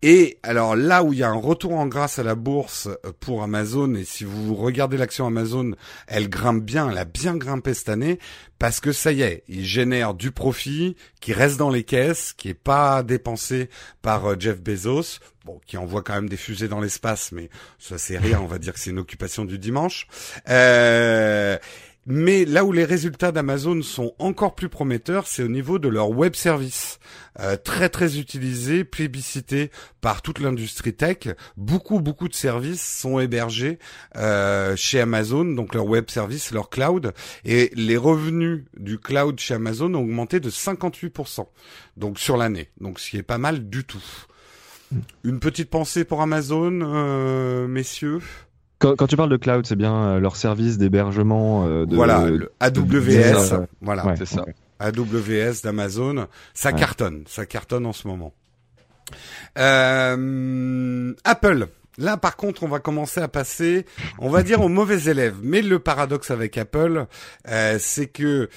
[0.00, 3.12] Et alors là où il y a un retour en grâce à la bourse euh,
[3.18, 5.72] pour Amazon, et si vous regardez l'action Amazon,
[6.06, 8.20] elle grimpe bien, elle a bien grimpé cette année,
[8.60, 12.48] parce que ça y est, ils génèrent du profit qui reste dans les caisses, qui
[12.50, 13.68] est pas dépensé
[14.00, 17.96] par euh, Jeff Bezos, bon, qui envoie quand même des fusées dans l'espace, mais ça
[17.96, 20.06] c'est rien, on va dire que c'est une occupation du dimanche.
[20.50, 21.56] Euh,
[22.04, 26.10] mais là où les résultats d'Amazon sont encore plus prometteurs, c'est au niveau de leur
[26.10, 26.98] web service.
[27.40, 29.70] Euh, très très utilisé, plébiscité
[30.02, 31.28] par toute l'industrie tech.
[31.56, 33.78] Beaucoup beaucoup de services sont hébergés
[34.16, 39.54] euh, chez Amazon, donc leur web service, leur cloud, et les revenus du cloud chez
[39.54, 41.46] Amazon ont augmenté de 58%,
[41.96, 44.26] donc sur l'année, donc ce qui est pas mal du tout.
[45.24, 48.20] Une petite pensée pour Amazon, euh, messieurs.
[48.78, 51.94] Quand, quand tu parles de cloud, c'est bien euh, leur service d'hébergement euh, de.
[51.96, 54.06] voilà, le AWS, de- voilà.
[54.06, 54.44] Ouais, c'est ça.
[54.78, 56.78] AWS d'Amazon, ça Ouais.
[56.78, 58.32] cartonne, ça cartonne en ce moment.
[59.58, 61.66] Euh, Apple.
[62.00, 63.84] Là, par contre, on va commencer à passer,
[64.20, 65.34] on va dire, aux mauvais élèves.
[65.42, 67.06] Mais le paradoxe avec Apple,
[67.48, 68.48] euh, c'est que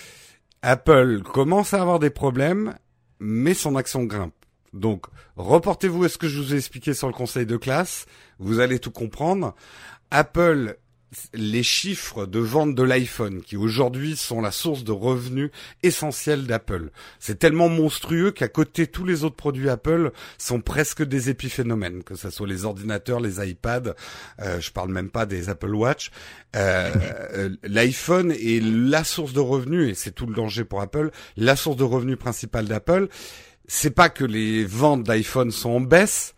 [0.61, 2.75] Apple commence à avoir des problèmes,
[3.19, 4.33] mais son action grimpe.
[4.73, 5.05] Donc,
[5.35, 8.05] reportez-vous à ce que je vous ai expliqué sur le conseil de classe.
[8.39, 9.55] Vous allez tout comprendre.
[10.11, 10.77] Apple
[11.33, 15.51] les chiffres de vente de l'iPhone, qui aujourd'hui sont la source de revenus
[15.83, 16.89] essentielle d'Apple.
[17.19, 22.15] C'est tellement monstrueux qu'à côté tous les autres produits Apple sont presque des épiphénomènes, que
[22.15, 23.93] ce soit les ordinateurs, les iPads,
[24.39, 26.11] euh, je parle même pas des Apple Watch.
[26.55, 26.91] Euh,
[27.33, 31.55] euh, L'iPhone est la source de revenus, et c'est tout le danger pour Apple, la
[31.55, 33.09] source de revenus principale d'Apple.
[33.73, 36.35] C'est pas que les ventes d'iPhone sont en baisse,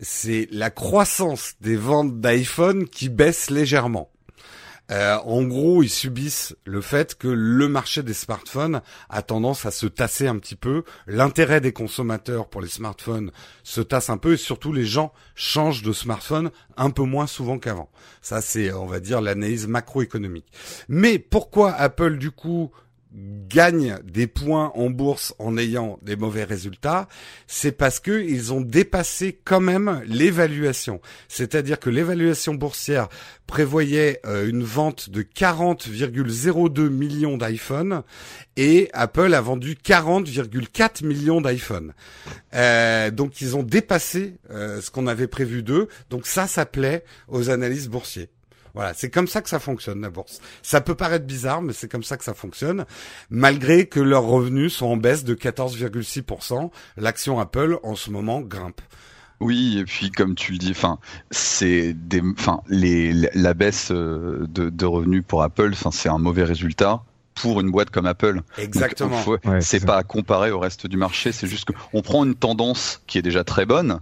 [0.00, 4.12] c'est la croissance des ventes d'iPhone qui baisse légèrement.
[4.92, 9.72] Euh, en gros, ils subissent le fait que le marché des smartphones a tendance à
[9.72, 10.84] se tasser un petit peu.
[11.08, 13.32] L'intérêt des consommateurs pour les smartphones
[13.64, 17.58] se tasse un peu et surtout les gens changent de smartphone un peu moins souvent
[17.58, 17.90] qu'avant.
[18.22, 20.46] Ça, c'est, on va dire, l'analyse macroéconomique.
[20.88, 22.70] Mais pourquoi Apple, du coup,
[23.14, 27.08] gagnent des points en bourse en ayant des mauvais résultats,
[27.46, 31.00] c'est parce que ils ont dépassé quand même l'évaluation.
[31.28, 33.08] C'est-à-dire que l'évaluation boursière
[33.46, 38.02] prévoyait euh, une vente de 40,02 millions d'iPhone
[38.56, 41.94] et Apple a vendu 40,4 millions d'iPhone.
[42.54, 45.88] Euh, donc ils ont dépassé euh, ce qu'on avait prévu d'eux.
[46.10, 48.28] Donc ça, ça plaît aux analystes boursiers.
[48.74, 50.40] Voilà, c'est comme ça que ça fonctionne la bourse.
[50.62, 52.84] Ça peut paraître bizarre, mais c'est comme ça que ça fonctionne.
[53.30, 58.80] Malgré que leurs revenus sont en baisse de 14,6%, l'action Apple en ce moment grimpe.
[59.40, 60.98] Oui, et puis comme tu le dis, enfin,
[61.30, 66.18] c'est des, enfin, les, la baisse euh, de, de revenus pour Apple, enfin, c'est un
[66.18, 67.02] mauvais résultat
[67.34, 68.42] pour une boîte comme Apple.
[68.58, 69.22] Exactement.
[69.60, 73.18] c'est pas à comparer au reste du marché, c'est juste qu'on prend une tendance qui
[73.18, 74.00] est déjà très bonne,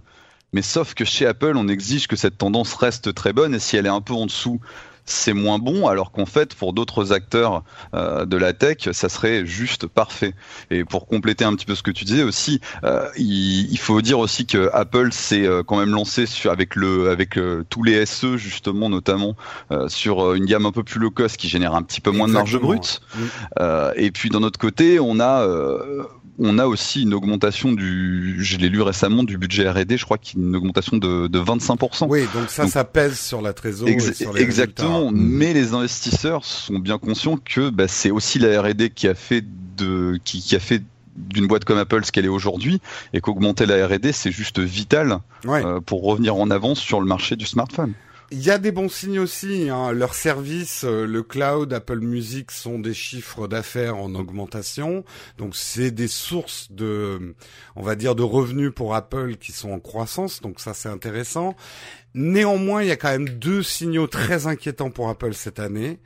[0.53, 3.77] mais sauf que chez Apple, on exige que cette tendance reste très bonne et si
[3.77, 4.59] elle est un peu en dessous,
[5.07, 7.63] c'est moins bon, alors qu'en fait, pour d'autres acteurs
[7.95, 10.33] euh, de la tech, ça serait juste parfait.
[10.69, 14.19] Et pour compléter un petit peu ce que tu disais aussi, euh, il, faut dire
[14.19, 18.37] aussi que Apple s'est euh, quand même lancé sur, avec le, avec tous les SE
[18.37, 19.35] justement, notamment
[19.87, 22.33] sur une gamme un peu plus low cost qui génère un petit peu moins de
[22.33, 23.01] marge brute.
[23.95, 25.47] et puis d'un autre côté, on a
[26.39, 30.17] on a aussi une augmentation du, je l'ai lu récemment, du budget R&D, je crois
[30.17, 32.07] qu'il y a une augmentation de, de 25%.
[32.09, 33.97] Oui, donc ça, ça pèse sur la trésorerie.
[34.37, 39.15] exactement, mais les investisseurs sont bien conscients que bah, c'est aussi la R&D qui a
[39.15, 39.43] fait
[39.77, 40.83] de, qui, qui a fait
[41.17, 42.79] d'une boîte comme Apple ce qu'elle est aujourd'hui
[43.13, 47.35] et qu'augmenter la R&D c'est juste vital euh, pour revenir en avance sur le marché
[47.35, 47.93] du smartphone.
[48.29, 49.69] Il y a des bons signes aussi.
[49.69, 49.93] Hein.
[49.93, 55.05] Leurs services, euh, le cloud, Apple Music sont des chiffres d'affaires en augmentation.
[55.37, 57.35] Donc c'est des sources de,
[57.77, 60.41] on va dire, de revenus pour Apple qui sont en croissance.
[60.41, 61.55] Donc ça c'est intéressant.
[62.13, 65.99] Néanmoins, il y a quand même deux signaux très inquiétants pour Apple cette année.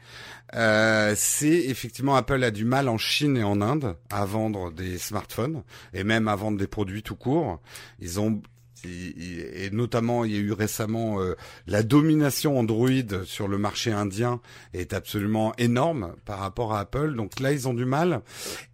[0.53, 4.97] Euh, c'est effectivement Apple a du mal en Chine et en Inde à vendre des
[4.97, 7.61] smartphones et même à vendre des produits tout court.
[7.99, 8.41] Ils ont
[8.85, 11.35] et, notamment il y a eu récemment euh,
[11.67, 12.89] la domination Android
[13.25, 14.41] sur le marché indien
[14.73, 17.15] est absolument énorme par rapport à Apple.
[17.15, 18.21] Donc là ils ont du mal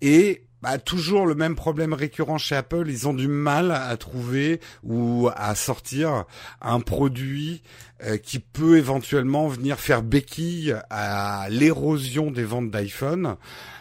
[0.02, 4.60] et bah, toujours le même problème récurrent chez Apple, ils ont du mal à trouver
[4.84, 6.26] ou à sortir
[6.62, 7.62] un produit
[8.04, 13.36] euh, qui peut éventuellement venir faire béquille à l'érosion des ventes d'iPhone.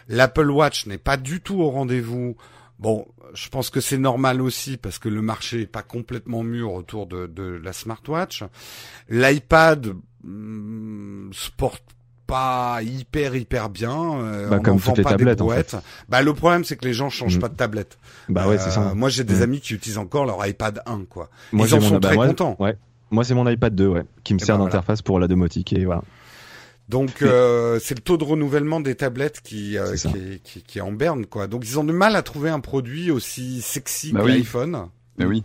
[0.09, 2.37] L'Apple Watch n'est pas du tout au rendez-vous
[2.79, 6.73] Bon, je pense que c'est normal aussi parce que le marché est pas complètement mûr
[6.73, 8.45] autour de, de la smartwatch.
[9.09, 11.83] L'iPad hmm, se porte
[12.27, 14.19] pas hyper hyper bien.
[14.19, 15.77] Euh, bah, comme toutes les tablettes en fait.
[16.09, 17.41] Bah le problème c'est que les gens changent mm.
[17.41, 17.99] pas de tablette.
[18.29, 18.89] Bah ouais, c'est ça.
[18.89, 19.43] Euh, moi j'ai des mm.
[19.43, 21.31] amis qui utilisent encore leur iPad 1 quoi.
[21.53, 22.57] Moi, Ils en sont très contents.
[22.59, 22.77] Ouais.
[23.11, 25.85] Moi c'est mon iPad 2 ouais, qui me sert ben d'interface pour la domotique et
[25.85, 26.03] voilà.
[26.89, 30.79] Donc euh, c'est le taux de renouvellement des tablettes qui, euh, qui, est, qui, qui,
[30.79, 31.49] est en berne quoi.
[31.49, 34.89] Donc ils ont du mal à trouver un produit aussi sexy bah que l'iPhone.
[35.19, 35.43] Mais oui,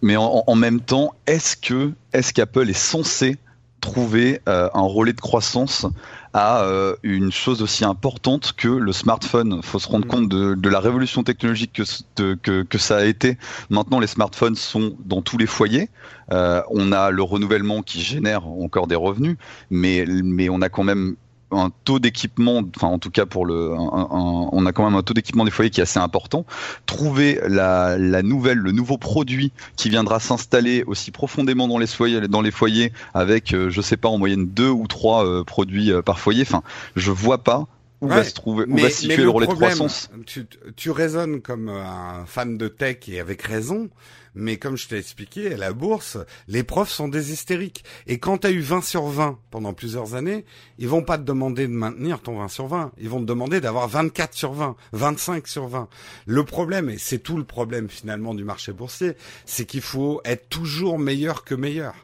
[0.00, 3.36] mais en, en même temps, est-ce que est-ce qu'Apple est censé
[3.80, 5.86] trouver euh, un relais de croissance
[6.32, 9.60] à euh, une chose aussi importante que le smartphone.
[9.62, 10.10] Il faut se rendre mm.
[10.10, 13.38] compte de, de, la révolution technologique que, que, que, ça a été.
[13.70, 15.90] Maintenant, les smartphones sont dans tous les foyers.
[16.32, 19.36] Euh, on a le renouvellement qui génère encore des revenus,
[19.70, 21.16] mais, mais on a quand même
[21.50, 25.14] un taux d'équipement, enfin en tout cas pour le, on a quand même un taux
[25.14, 26.44] d'équipement des foyers qui est assez important.
[26.86, 32.28] Trouver la, la nouvelle, le nouveau produit qui viendra s'installer aussi profondément dans les foyers,
[32.28, 35.92] dans les foyers avec, euh, je sais pas, en moyenne deux ou trois euh, produits
[35.92, 36.42] euh, par foyer.
[36.42, 36.62] Enfin,
[36.96, 37.66] je vois pas
[38.00, 40.10] où va se trouver, où va se situer le, relais de croissance.
[40.26, 43.88] Tu, tu raisonnes comme un fan de tech et avec raison,
[44.38, 47.82] Mais comme je t'ai expliqué, à la bourse, les profs sont des hystériques.
[48.06, 50.44] Et quand tu as eu 20 sur 20 pendant plusieurs années,
[50.78, 52.92] ils vont pas te demander de maintenir ton 20 sur 20.
[52.98, 55.88] Ils vont te demander d'avoir 24 sur 20, 25 sur 20.
[56.26, 60.48] Le problème, et c'est tout le problème finalement du marché boursier, c'est qu'il faut être
[60.48, 61.94] toujours meilleur que meilleur.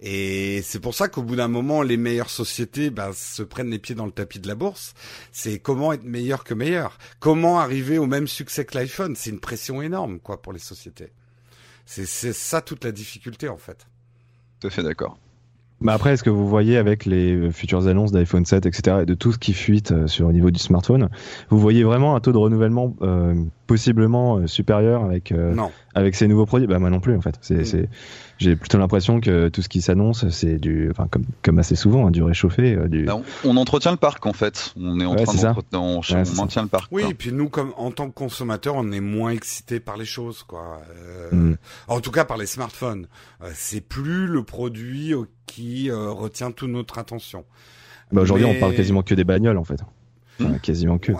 [0.00, 3.80] Et c'est pour ça qu'au bout d'un moment, les meilleures sociétés bah, se prennent les
[3.80, 4.94] pieds dans le tapis de la bourse.
[5.32, 6.98] C'est comment être meilleur que meilleur.
[7.18, 9.16] Comment arriver au même succès que l'iPhone.
[9.16, 11.10] C'est une pression énorme, quoi, pour les sociétés.
[11.86, 13.86] C'est ça toute la difficulté, en fait.
[14.60, 15.18] Tout à fait d'accord.
[15.82, 19.14] Mais après, est-ce que vous voyez avec les futures annonces d'iPhone 7, etc., et de
[19.14, 21.08] tout ce qui fuite euh, sur le niveau du smartphone,
[21.48, 23.34] vous voyez vraiment un taux de renouvellement euh,
[23.66, 25.32] possiblement euh, supérieur avec
[25.94, 26.66] avec ces nouveaux produits?
[26.66, 27.36] Bah moi non plus en fait.
[27.40, 27.86] C'est mm
[28.40, 32.06] j'ai plutôt l'impression que tout ce qui s'annonce, c'est du, enfin comme, comme assez souvent,
[32.06, 32.74] hein, du réchauffé.
[32.74, 33.04] Euh, du...
[33.04, 34.72] Bah, on, entretient le parc en fait.
[34.80, 36.90] On est en train d'entretenir, on, on maintient le parc.
[36.90, 40.06] Oui, et puis nous, comme en tant que consommateurs, on est moins excités par les
[40.06, 40.80] choses, quoi.
[40.96, 41.56] Euh, mm.
[41.88, 43.08] En tout cas, par les smartphones.
[43.42, 45.12] Euh, c'est plus le produit
[45.44, 47.44] qui retient toute notre attention.
[48.10, 49.80] Bah, aujourd'hui, on parle quasiment que des bagnoles en fait.
[50.38, 50.56] Hmm.
[50.62, 51.12] quasiment que.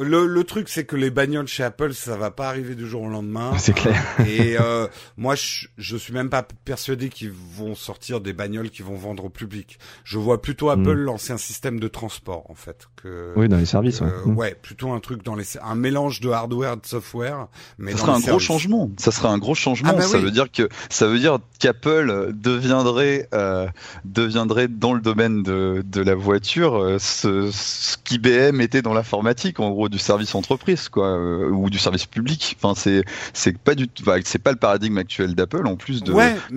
[0.00, 3.02] Le, le, truc, c'est que les bagnoles chez Apple, ça va pas arriver du jour
[3.02, 3.52] au lendemain.
[3.58, 4.00] C'est clair.
[4.26, 8.82] Et euh, moi, je, je suis même pas persuadé qu'ils vont sortir des bagnoles qui
[8.82, 9.78] vont vendre au public.
[10.04, 11.04] Je vois plutôt Apple mm.
[11.04, 12.88] lancer un système de transport, en fait.
[12.96, 14.00] Que, oui, dans les services.
[14.00, 14.08] ouais.
[14.24, 14.36] Mm.
[14.36, 17.48] ouais, plutôt un truc dans les, un mélange de hardware et de software.
[17.78, 18.90] Mais ça serait un gros changement.
[18.98, 19.90] Ça serait un gros changement.
[19.92, 23.66] Ah bah ça veut dire que ça veut dire qu'Apple deviendrait euh,
[24.04, 29.60] deviendrait dans le domaine de, de la voiture euh, ce, ce qu'IBM était dans l'informatique,
[29.60, 32.56] en gros du service entreprise, quoi, euh, ou du service public.
[32.60, 33.88] Enfin, c'est c'est pas du
[34.24, 36.12] c'est pas le paradigme actuel d'Apple en plus de,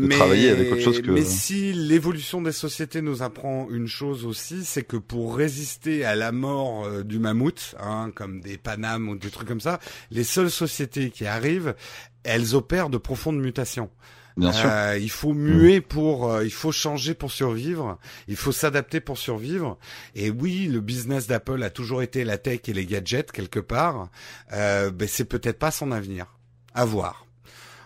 [0.09, 1.11] travailler avec autre chose que.
[1.11, 6.15] Mais si l'évolution des sociétés nous apprend une chose aussi, c'est que pour résister à
[6.15, 9.79] la mort euh, du mammouth, hein, comme des Panam ou des trucs comme ça,
[10.11, 11.75] les seules sociétés qui arrivent,
[12.23, 13.89] elles opèrent de profondes mutations.
[14.37, 14.69] Bien sûr.
[14.71, 17.97] Euh, il faut muer pour, euh, il faut changer pour survivre.
[18.27, 19.77] Il faut s'adapter pour survivre.
[20.15, 24.09] Et oui, le business d'Apple a toujours été la tech et les gadgets quelque part.
[24.53, 26.25] Euh, ben c'est peut-être pas son avenir.
[26.73, 27.25] À voir.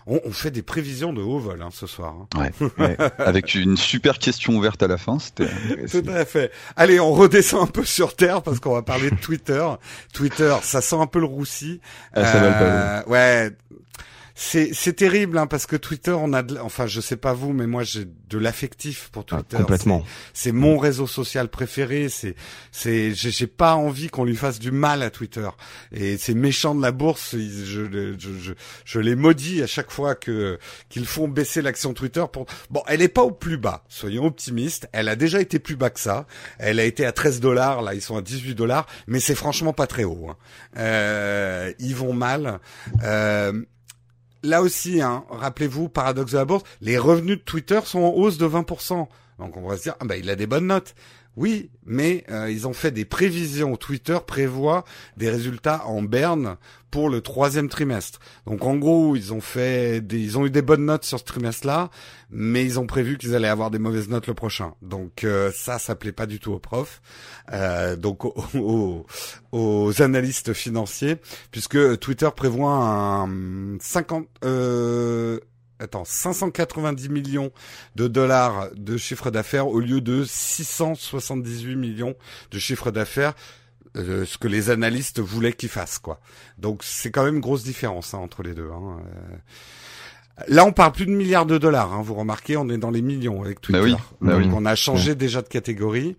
[0.08, 2.14] On, on, fait des prévisions de haut vol hein, ce soir.
[2.36, 2.50] Hein.
[2.78, 5.18] Ouais, Avec une super question ouverte à la fin.
[5.18, 5.48] C'était.
[5.90, 6.52] Tout à fait.
[6.76, 9.66] Allez, on redescend un peu sur terre parce qu'on va parler de Twitter.
[10.12, 11.80] Twitter, ça sent un peu le roussi.
[12.12, 12.64] Ah, ça va pas.
[12.64, 13.50] Euh, ouais
[14.38, 17.54] c'est c'est terrible hein, parce que Twitter on a de, enfin je sais pas vous
[17.54, 19.56] mais moi j'ai de l'affectif pour ah, Twitter.
[19.56, 20.04] complètement.
[20.34, 22.36] C'est mon réseau social préféré, c'est
[22.70, 25.48] c'est j'ai pas envie qu'on lui fasse du mal à Twitter
[25.90, 28.52] et ces méchants de la bourse, je je, je,
[28.84, 30.58] je les maudis à chaque fois que
[30.90, 34.86] qu'ils font baisser l'action Twitter pour Bon, elle est pas au plus bas, soyons optimistes,
[34.92, 36.26] elle a déjà été plus bas que ça.
[36.58, 39.72] Elle a été à 13 dollars, là ils sont à 18 dollars, mais c'est franchement
[39.72, 40.28] pas très haut.
[40.28, 40.36] Hein.
[40.76, 42.60] Euh, ils vont mal.
[43.02, 43.62] Euh,
[44.46, 48.38] là aussi, hein, rappelez-vous, paradoxe de la bourse, les revenus de Twitter sont en hausse
[48.38, 49.06] de 20%.
[49.38, 50.94] Donc on va se dire, ah bah il a des bonnes notes.
[51.36, 53.76] Oui, mais euh, ils ont fait des prévisions.
[53.76, 54.84] Twitter prévoit
[55.18, 56.56] des résultats en berne
[56.90, 58.20] pour le troisième trimestre.
[58.46, 61.24] Donc en gros, ils ont fait, des, ils ont eu des bonnes notes sur ce
[61.24, 61.90] trimestre-là,
[62.30, 64.72] mais ils ont prévu qu'ils allaient avoir des mauvaises notes le prochain.
[64.80, 67.02] Donc euh, ça, ça plaît pas du tout aux profs,
[67.52, 69.06] euh, donc aux,
[69.52, 71.16] aux, analystes financiers,
[71.50, 73.28] puisque Twitter prévoit un
[73.78, 74.26] 50
[75.78, 77.52] attends, 590 millions
[77.94, 82.14] de dollars de chiffre d'affaires au lieu de 678 millions
[82.50, 83.34] de chiffre d'affaires,
[83.96, 86.20] euh, ce que les analystes voulaient qu'ils fassent, quoi.
[86.58, 88.70] Donc c'est quand même une grosse différence hein, entre les deux.
[88.70, 88.98] Hein.
[89.00, 91.92] Euh, là, on parle plus de milliards de dollars.
[91.92, 93.78] Hein, vous remarquez, on est dans les millions avec Twitter.
[93.80, 96.16] Bah oui, bah Donc on a changé déjà de catégorie.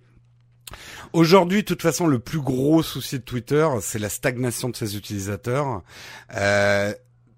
[1.13, 4.98] Aujourd'hui, de toute façon, le plus gros souci de Twitter, c'est la stagnation de ses
[4.98, 5.82] utilisateurs.
[6.36, 6.93] Euh,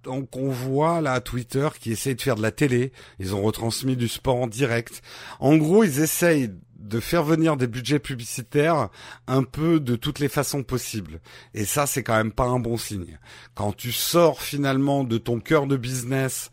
[0.10, 2.91] donc on voit là Twitter qui essaye de faire de la télé.
[3.19, 5.04] Ils ont retransmis du sport en direct.
[5.39, 8.89] En gros, ils essayent de faire venir des budgets publicitaires
[9.28, 11.19] un peu de toutes les façons possibles.
[11.54, 13.19] Et ça, c'est quand même pas un bon signe.
[13.54, 16.50] Quand tu sors finalement de ton cœur de business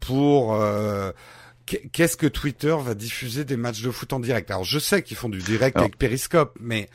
[0.00, 1.12] pour euh,
[1.66, 4.50] qu'est-ce que Twitter va diffuser des matchs de foot en direct?
[4.50, 6.88] Alors je sais qu'ils font du direct avec Periscope, mais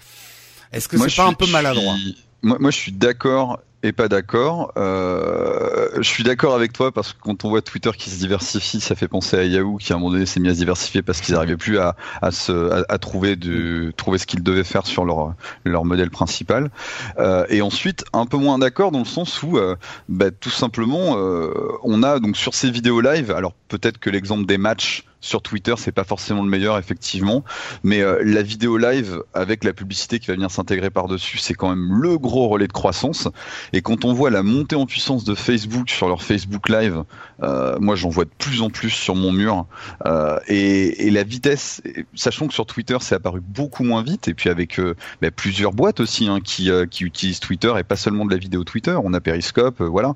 [0.72, 1.96] est-ce que c'est pas un peu maladroit?
[2.42, 4.74] moi, moi, je suis d'accord et pas d'accord.
[4.78, 8.82] Euh, je suis d'accord avec toi parce que quand on voit Twitter qui se diversifie,
[8.82, 11.02] ça fait penser à Yahoo qui à un moment donné s'est mis à se diversifier
[11.02, 14.86] parce qu'ils n'arrivaient plus à, à, se, à, trouver, du, trouver ce qu'ils devaient faire
[14.86, 16.72] sur leur, leur modèle principal.
[17.20, 19.76] Euh, et ensuite, un peu moins d'accord dans le sens où, euh,
[20.10, 24.46] bah, tout simplement, euh, on a donc sur ces vidéos live, alors peut-être que l'exemple
[24.46, 27.44] des matchs sur Twitter, c'est pas forcément le meilleur, effectivement.
[27.84, 31.70] Mais euh, la vidéo live avec la publicité qui va venir s'intégrer par-dessus, c'est quand
[31.70, 33.28] même le gros relais de croissance.
[33.74, 37.04] Et quand on voit la montée en puissance de Facebook sur leur Facebook Live,
[37.44, 39.66] euh, moi j'en vois de plus en plus sur mon mur.
[40.06, 41.82] Euh, et, et, la vitesse,
[42.16, 45.74] sachant que sur Twitter c'est apparu beaucoup moins vite, et puis avec euh, bah, plusieurs
[45.74, 48.96] boîtes aussi hein, qui, euh, qui utilisent Twitter et pas seulement de la vidéo Twitter,
[49.04, 50.10] on a Periscope, voilà.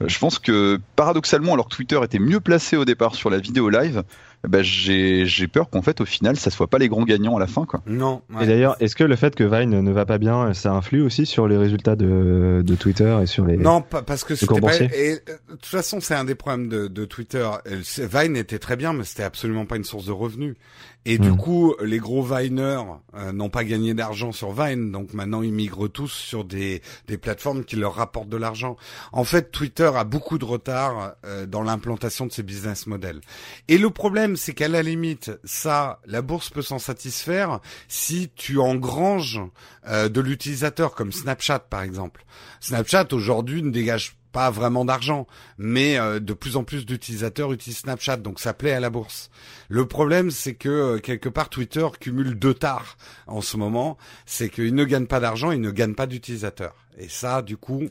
[0.00, 0.06] Mm.
[0.08, 3.68] je pense que paradoxalement, alors que Twitter était mieux placé au départ sur la vidéo
[3.68, 4.02] live,
[4.48, 7.46] bah, j'ai peur qu'en fait au final ça soit pas les grands gagnants à la
[7.46, 7.82] fin quoi.
[7.86, 8.22] Non.
[8.40, 11.26] Et d'ailleurs, est-ce que le fait que Vine ne va pas bien, ça influe aussi
[11.26, 15.12] sur les résultats de, de Twitter et sur les Non, parce que c'était pas et
[15.12, 17.48] euh, de toute façon, c'est un des problèmes de, de Twitter.
[17.66, 20.56] Vine était très bien mais c'était absolument pas une source de revenus.
[21.06, 21.36] Et du hmm.
[21.38, 22.82] coup, les gros Viners
[23.14, 27.16] euh, n'ont pas gagné d'argent sur Vine, donc maintenant ils migrent tous sur des, des
[27.16, 28.76] plateformes qui leur rapportent de l'argent.
[29.12, 33.20] En fait, Twitter a beaucoup de retard euh, dans l'implantation de ses business models.
[33.68, 38.58] Et le problème, c'est qu'à la limite, ça, la bourse peut s'en satisfaire si tu
[38.58, 39.40] engranges
[39.88, 42.26] euh, de l'utilisateur, comme Snapchat par exemple.
[42.60, 45.26] Snapchat aujourd'hui ne dégage pas vraiment d'argent,
[45.58, 49.30] mais euh, de plus en plus d'utilisateurs utilisent Snapchat, donc ça plaît à la bourse.
[49.68, 52.96] Le problème, c'est que euh, quelque part Twitter cumule deux tares
[53.26, 56.76] en ce moment, c'est qu'il ne gagne pas d'argent, il ne gagne pas d'utilisateurs.
[56.98, 57.88] Et ça, du coup,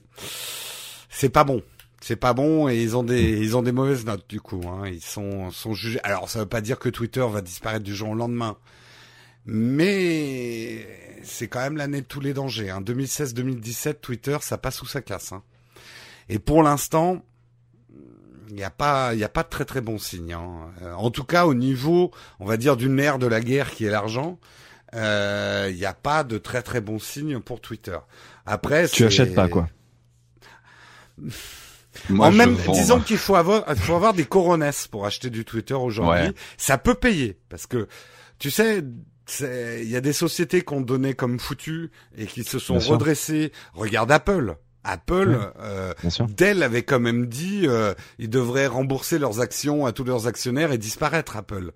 [1.09, 1.61] c'est pas bon.
[2.01, 4.61] C'est pas bon et ils ont des ils ont des mauvaises notes du coup.
[4.65, 4.87] Hein.
[4.87, 5.99] Ils sont sont jugés.
[6.03, 8.57] Alors ça veut pas dire que Twitter va disparaître du jour au lendemain,
[9.45, 10.87] mais
[11.23, 12.69] c'est quand même l'année de tous les dangers.
[12.69, 12.81] Hein.
[12.81, 15.33] 2016-2017, Twitter, ça passe ou ça casse.
[15.33, 15.43] Hein.
[16.29, 17.23] Et pour l'instant,
[18.49, 20.33] il n'y a pas, il y a pas de très très bon signe.
[20.33, 20.71] Hein.
[20.81, 23.85] Euh, en tout cas, au niveau, on va dire, d'une mère de la guerre qui
[23.85, 24.39] est l'argent,
[24.95, 27.97] euh, il n'y a pas de très très bon signe pour Twitter.
[28.45, 29.69] Après, tu achètes pas quoi
[32.09, 35.43] Moi, en même, disons qu'il faut avoir, il faut avoir des coronesses pour acheter du
[35.43, 36.33] Twitter aujourd'hui.
[36.57, 37.87] Ça peut payer parce que,
[38.37, 38.83] tu sais,
[39.41, 43.51] il y a des sociétés qu'on donnait comme foutues et qui se sont redressées.
[43.73, 44.55] Regarde Apple.
[44.83, 45.93] Apple, euh,
[46.29, 50.71] Dell avait quand même dit euh, ils devraient rembourser leurs actions à tous leurs actionnaires
[50.71, 51.71] et disparaître Apple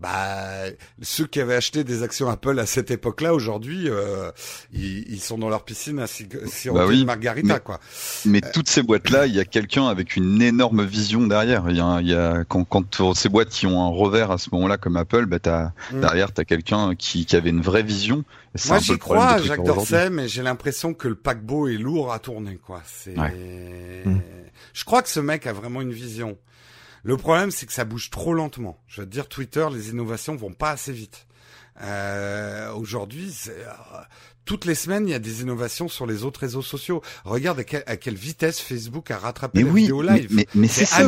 [0.00, 0.66] bah
[1.02, 4.30] ceux qui avaient acheté des actions Apple à cette époque-là, aujourd'hui, euh,
[4.72, 7.80] ils, ils, sont dans leur piscine à siroter bah oui, margarita, mais, quoi.
[8.24, 11.64] Mais euh, toutes ces boîtes-là, il y a quelqu'un avec une énorme vision derrière.
[11.68, 14.38] Il y a, il y a quand, quand ces boîtes qui ont un revers à
[14.38, 16.00] ce moment-là, comme Apple, bah as, mm.
[16.00, 18.24] derrière, t'as quelqu'un qui, qui avait une vraie vision.
[18.68, 22.56] Moi, j'y crois, Jacques Dorsey, mais j'ai l'impression que le paquebot est lourd à tourner,
[22.56, 22.82] quoi.
[22.86, 23.16] C'est.
[23.16, 24.20] Mm.
[24.74, 26.38] Je crois que ce mec a vraiment une vision.
[27.02, 28.78] Le problème, c'est que ça bouge trop lentement.
[28.86, 31.26] Je veux dire, Twitter, les innovations vont pas assez vite.
[31.82, 33.62] Euh, Aujourd'hui, euh,
[34.44, 37.02] toutes les semaines, il y a des innovations sur les autres réseaux sociaux.
[37.24, 40.28] Regarde à, quelle vitesse Facebook a rattrapé mais la vidéo live.
[40.30, 41.04] Mais, mais, c'est ça,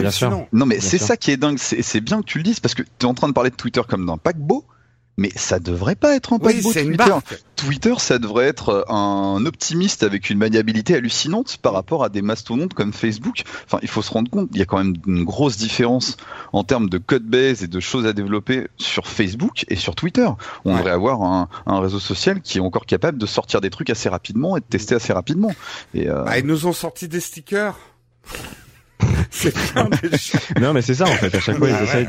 [0.53, 1.59] Non, mais c'est ça qui est dingue.
[1.59, 3.57] C'est bien que tu le dises parce que tu es en train de parler de
[3.57, 4.65] Twitter comme d'un paquebot
[5.21, 7.15] mais ça devrait pas être un paquebot Twitter.
[7.55, 12.23] Twitter, ça devrait être euh, un optimiste avec une maniabilité hallucinante par rapport à des
[12.23, 13.43] mastodontes comme Facebook.
[13.67, 16.17] Enfin, il faut se rendre compte, il y a quand même une grosse différence
[16.55, 20.27] en termes de code base et de choses à développer sur Facebook et sur Twitter.
[20.65, 21.49] On devrait avoir un,
[21.81, 24.95] réseau social qui est encore capable de sortir des trucs assez rapidement et de tester
[24.95, 25.53] assez rapidement.
[25.93, 26.25] Et euh...
[26.25, 27.79] bah, ils nous ont sorti des stickers.
[29.31, 29.55] c'est
[30.61, 31.35] Non, mais c'est ça en fait.
[31.35, 32.09] À chaque fois, ils bah essayent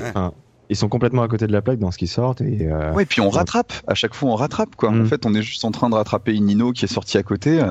[0.72, 2.94] ils sont complètement à côté de la plaque dans ce qui sortent et euh...
[2.94, 3.74] ouais puis on rattrape.
[3.88, 4.90] À chaque fois on rattrape quoi.
[4.90, 5.06] En mm.
[5.06, 7.62] fait on est juste en train de rattraper une Nino qui est sortie à côté.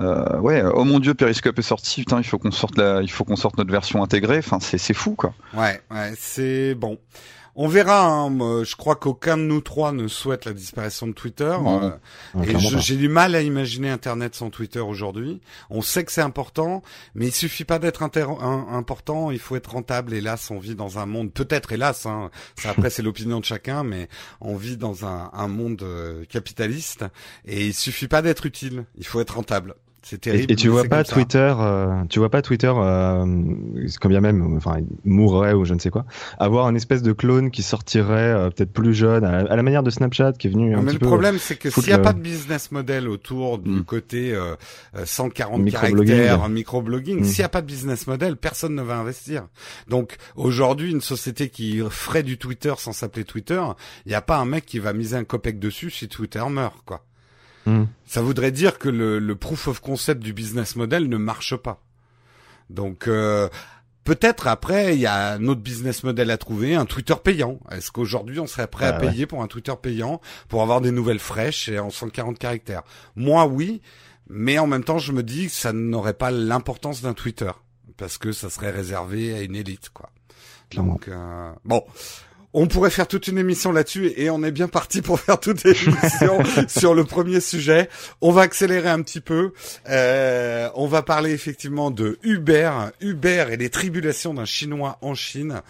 [0.00, 0.64] Euh, ouais.
[0.74, 2.00] Oh mon dieu Periscope est sorti.
[2.00, 4.38] Putain il faut qu'on sorte la il faut qu'on sorte notre version intégrée.
[4.38, 5.34] Enfin c'est c'est fou quoi.
[5.54, 6.98] Ouais ouais c'est bon
[7.60, 8.06] on verra.
[8.06, 8.62] Hein.
[8.62, 11.56] Je crois qu'aucun de nous trois ne souhaite la disparition de Twitter.
[11.66, 11.90] Euh,
[12.44, 15.40] et j'ai du mal à imaginer Internet sans Twitter aujourd'hui.
[15.68, 16.84] On sait que c'est important,
[17.16, 19.32] mais il suffit pas d'être important.
[19.32, 20.14] Il faut être rentable.
[20.14, 22.06] Hélas, on vit dans un monde, peut-être hélas.
[22.06, 24.08] Hein, ça après c'est l'opinion de chacun, mais
[24.40, 27.04] on vit dans un, un monde euh, capitaliste
[27.44, 28.84] et il suffit pas d'être utile.
[28.96, 29.74] Il faut être rentable.
[30.08, 30.50] C'est terrible.
[30.50, 33.26] Et, tu vois pas Twitter, euh, tu vois pas Twitter, euh,
[34.00, 36.06] comme bien même, enfin, mourrait ou je ne sais quoi,
[36.38, 39.90] avoir un espèce de clone qui sortirait euh, peut-être plus jeune, à, la manière de
[39.90, 42.14] Snapchat qui est venu un mais petit le problème, c'est que s'il n'y a pas
[42.14, 43.84] de business model autour du mm.
[43.84, 44.34] côté
[45.04, 47.24] 140 micro caractères, microblogging, mm.
[47.24, 49.46] s'il n'y a pas de business model, personne ne va investir.
[49.88, 53.60] Donc aujourd'hui, une société qui ferait du Twitter sans s'appeler Twitter,
[54.06, 56.78] il n'y a pas un mec qui va miser un copec dessus si Twitter meurt,
[56.86, 57.04] quoi.
[57.68, 57.84] Hmm.
[58.06, 61.82] Ça voudrait dire que le, proof of concept du business model ne marche pas.
[62.70, 63.50] Donc euh,
[64.04, 67.60] peut-être après il y a un autre business model à trouver, un Twitter payant.
[67.70, 71.18] Est-ce qu'aujourd'hui on serait prêt à payer pour un Twitter payant pour avoir des nouvelles
[71.18, 72.84] fraîches et en 140 caractères?
[73.16, 73.82] Moi oui,
[74.30, 77.50] mais en même temps je me dis que ça n'aurait pas l'importance d'un Twitter
[77.98, 80.08] parce que ça serait réservé à une élite quoi.
[80.74, 81.84] Donc euh, bon,
[82.54, 85.64] on pourrait faire toute une émission là-dessus et on est bien parti pour faire toute
[85.64, 86.38] une émission
[86.68, 87.88] sur le premier sujet.
[88.20, 89.52] On va accélérer un petit peu.
[89.88, 92.70] Euh, on va parler effectivement de Uber,
[93.00, 95.62] Uber et les tribulations d'un Chinois en Chine.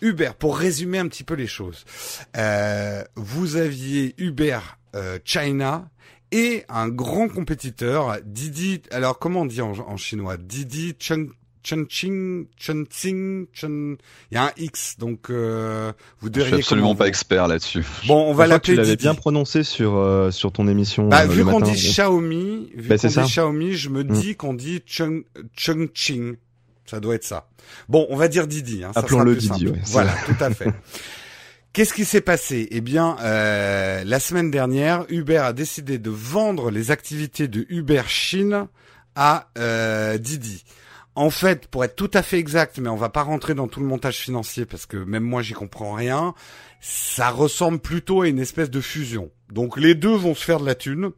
[0.00, 1.84] Uber, pour résumer un petit peu les choses,
[2.36, 4.58] euh, vous aviez Uber
[4.96, 5.88] euh, China
[6.32, 8.82] et un grand compétiteur, Didi.
[8.90, 10.38] Alors comment on dit en, en chinois?
[10.38, 11.28] Didi Cheng
[11.64, 13.96] Chengqing, Chengqing, Chen...
[14.30, 16.50] Il y a un X, donc euh, vous devriez.
[16.50, 17.84] Je suis absolument pas expert là-dessus.
[18.06, 18.74] Bon, on va l'appeler.
[18.74, 21.08] Tu l'avais bien prononcé sur euh, sur ton émission.
[21.08, 21.76] Bah, euh, vu qu'on dit donc.
[21.78, 23.22] Xiaomi, vu Bah, qu'on dit ça.
[23.22, 24.08] Xiaomi, je me Mm.
[24.12, 25.22] dis qu'on dit Cheng,
[25.56, 26.34] Chengqing.
[26.86, 27.48] Ça doit être ça.
[27.88, 28.82] Bon, on va dire Didi.
[28.84, 30.72] Hein, Appelons-le Didi, ouais, voilà, tout à fait.
[31.72, 32.68] Qu'est-ce qui s'est passé?
[32.70, 38.02] Eh bien, euh, la semaine dernière, Uber a décidé de vendre les activités de Uber
[38.08, 38.66] Chine
[39.14, 40.64] à euh, Didi.
[41.14, 43.80] En fait, pour être tout à fait exact, mais on va pas rentrer dans tout
[43.80, 46.34] le montage financier parce que même moi j'y comprends rien,
[46.80, 49.30] ça ressemble plutôt à une espèce de fusion.
[49.50, 51.10] Donc les deux vont se faire de la thune.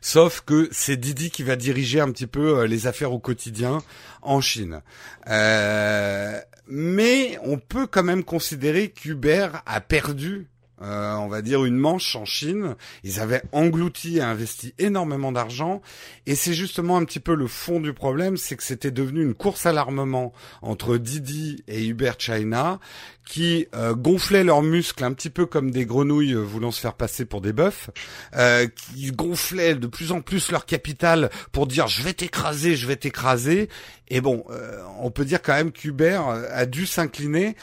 [0.00, 3.78] Sauf que c'est Didi qui va diriger un petit peu euh, les affaires au quotidien
[4.22, 4.82] en Chine.
[5.28, 6.38] Euh,
[6.68, 10.48] mais on peut quand même considérer qu'Uber a perdu,
[10.82, 12.76] euh, on va dire, une manche en Chine.
[13.02, 15.82] Ils avaient englouti et investi énormément d'argent.
[16.26, 19.34] Et c'est justement un petit peu le fond du problème, c'est que c'était devenu une
[19.34, 22.80] course à l'armement entre Didi et Uber China
[23.24, 26.94] qui euh, gonflaient leurs muscles un petit peu comme des grenouilles euh, voulant se faire
[26.94, 27.90] passer pour des bœufs,
[28.36, 32.86] euh, qui gonflaient de plus en plus leur capital pour dire je vais t'écraser, je
[32.86, 33.68] vais t'écraser.
[34.08, 36.20] Et bon, euh, on peut dire quand même qu'Uber
[36.50, 37.56] a dû s'incliner.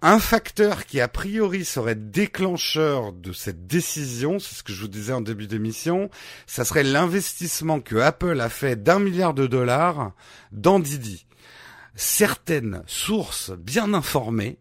[0.00, 4.88] Un facteur qui a priori serait déclencheur de cette décision, c'est ce que je vous
[4.88, 6.08] disais en début d'émission,
[6.46, 10.12] ça serait l'investissement que Apple a fait d'un milliard de dollars
[10.52, 11.26] dans Didi.
[11.96, 14.60] Certaines sources bien informées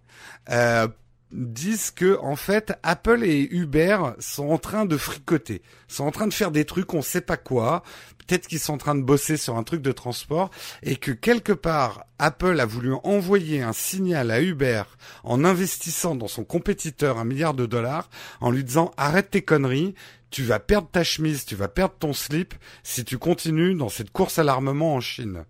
[0.49, 0.87] euh,
[1.31, 6.25] disent que en fait Apple et Uber sont en train de fricoter, sont en train
[6.25, 7.83] de faire des trucs on sait pas quoi,
[8.27, 10.51] peut-être qu'ils sont en train de bosser sur un truc de transport
[10.83, 14.83] et que quelque part Apple a voulu envoyer un signal à Uber
[15.23, 18.09] en investissant dans son compétiteur un milliard de dollars
[18.41, 19.95] en lui disant arrête tes conneries,
[20.29, 22.53] tu vas perdre ta chemise, tu vas perdre ton slip
[22.83, 25.45] si tu continues dans cette course à l'armement en Chine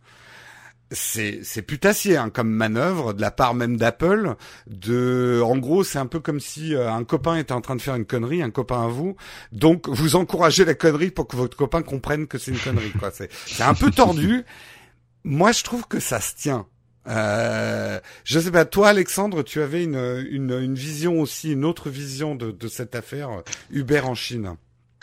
[0.92, 4.36] c'est putassier hein, comme manœuvre de la part même d'Apple
[4.68, 7.82] de en gros c'est un peu comme si euh, un copain était en train de
[7.82, 9.16] faire une connerie un copain à vous.
[9.52, 13.12] Donc vous encouragez la connerie pour que votre copain comprenne que c'est une connerie quoi.
[13.12, 14.44] C'est c'est un peu tordu.
[15.24, 16.68] Moi je trouve que ça se tient.
[17.08, 21.90] Euh, je sais pas, toi Alexandre, tu avais une, une, une vision aussi, une autre
[21.90, 24.58] vision de, de cette affaire euh, Uber en Chine.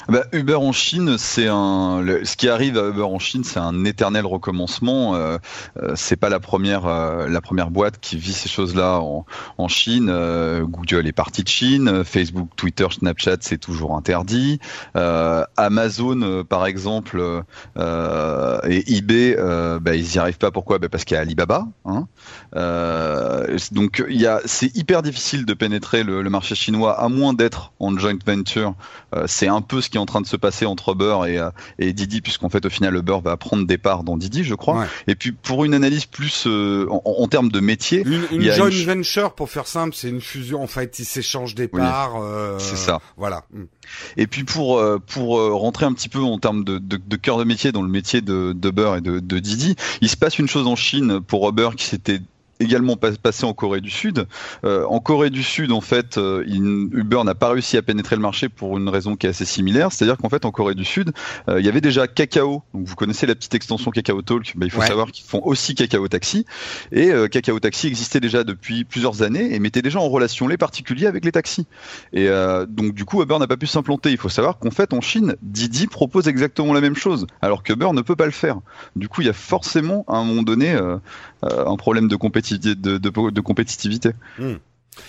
[0.08, 2.04] Bah, Uber en Chine, c'est un.
[2.24, 5.14] ce qui arrive à Uber en Chine, c'est un éternel recommencement.
[5.14, 5.38] Euh,
[5.82, 9.24] euh, c'est pas la première, euh, la première boîte qui vit ces choses-là en,
[9.56, 10.08] en Chine.
[10.10, 14.60] Euh, Google est parti de Chine, Facebook, Twitter, Snapchat, c'est toujours interdit.
[14.96, 17.42] Euh, Amazon, euh, par exemple,
[17.76, 19.36] et eBay,
[19.80, 20.50] bah, ils y arrivent pas.
[20.50, 20.78] Pourquoi?
[20.78, 21.66] Bah, Parce qu'il y a Alibaba.
[21.86, 22.06] Hein.
[23.72, 27.32] Donc, il y a, c'est hyper difficile de pénétrer le, le marché chinois, à moins
[27.32, 28.74] d'être en joint venture.
[29.26, 31.50] C'est un peu ce qui est en train de se passer entre Uber et, euh,
[31.78, 34.80] et Didi, puisqu'en fait, au final, Uber va prendre des parts dans Didi, je crois.
[34.80, 34.86] Ouais.
[35.06, 38.42] Et puis, pour une analyse plus euh, en, en termes de métier, Une, une il
[38.42, 40.60] y a joint une venture, pour faire simple, c'est une fusion.
[40.64, 42.20] En fait, ils s'échangent des parts.
[42.20, 43.00] euh, c'est ça.
[43.16, 43.44] Voilà.
[44.16, 47.44] Et puis pour pour rentrer un petit peu en termes de, de, de cœur de
[47.44, 50.66] métier dans le métier de d'Uber et de, de Didi, il se passe une chose
[50.66, 52.20] en Chine pour Uber qui s'était
[52.60, 54.26] également pas- passé en Corée du Sud.
[54.64, 58.22] Euh, en Corée du Sud, en fait, euh, Uber n'a pas réussi à pénétrer le
[58.22, 61.12] marché pour une raison qui est assez similaire, c'est-à-dire qu'en fait, en Corée du Sud,
[61.48, 62.62] euh, il y avait déjà Kakao.
[62.72, 64.52] Donc, vous connaissez la petite extension Kakao Talk.
[64.56, 64.86] Ben, il faut Ouais.
[64.86, 66.44] savoir qu'ils font aussi Kakao Taxi.
[66.92, 71.06] Et Kakao Taxi existait déjà depuis plusieurs années et mettait déjà en relation les particuliers
[71.06, 71.66] avec les taxis.
[72.12, 72.28] Et
[72.68, 74.10] donc, du coup, Uber n'a pas pu s'implanter.
[74.10, 77.72] Il faut savoir qu'en fait, en Chine, Didi propose exactement la même chose, alors que
[77.72, 78.56] Uber ne peut pas le faire.
[78.96, 80.76] Du coup, il y a forcément, à un moment donné,
[81.42, 84.10] un problème de, compétitivité- de, de- de compétitivité.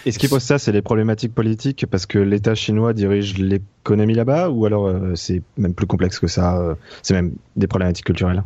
[0.05, 4.15] Et ce qui pose ça, c'est les problématiques politiques parce que l'État chinois dirige l'économie
[4.15, 8.05] là-bas ou alors euh, c'est même plus complexe que ça, euh, c'est même des problématiques
[8.05, 8.43] culturelles?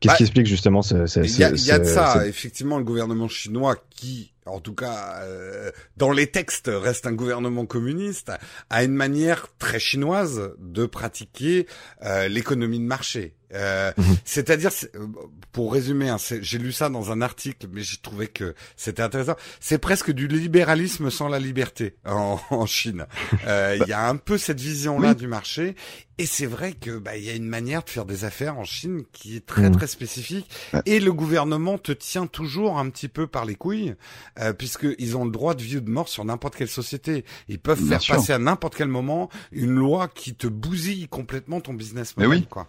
[0.00, 2.84] Qu'est-ce Bah, qui explique justement ce, ce- Il y a, y de ça, effectivement, le
[2.84, 8.30] gouvernement chinois qui, en tout cas, euh, dans les textes, reste un gouvernement communiste,
[8.70, 11.66] a une manière très chinoise de pratiquer
[12.04, 13.34] euh, l'économie de marché.
[13.54, 14.16] Euh, Mhm.
[14.24, 15.06] C'est-à-dire, c'est- euh,
[15.52, 19.36] pour résumer, hein, j'ai lu ça dans un article, mais j'ai trouvé que c'était intéressant.
[19.60, 23.06] C'est presque du libéralisme sans la liberté en, en Chine.
[23.46, 25.16] Euh, Il y a un peu cette vision-là Oui.
[25.16, 25.76] du marché,
[26.18, 28.64] et c'est vrai que bah il y a une manière de faire des affaires en
[28.64, 29.76] Chine qui est très Mhm.
[29.76, 30.82] très spécifique, Ouais.
[30.86, 33.94] et le gouvernement te tient toujours un petit peu par les couilles,
[34.40, 37.24] euh, puisque ils ont le droit de vie ou de mort sur n'importe quelle société.
[37.48, 38.14] Ils peuvent Bien faire sûr.
[38.16, 42.40] passer à n'importe quel moment une loi qui te bousille complètement ton business Mais model.
[42.42, 42.46] oui.
[42.50, 42.68] Quoi.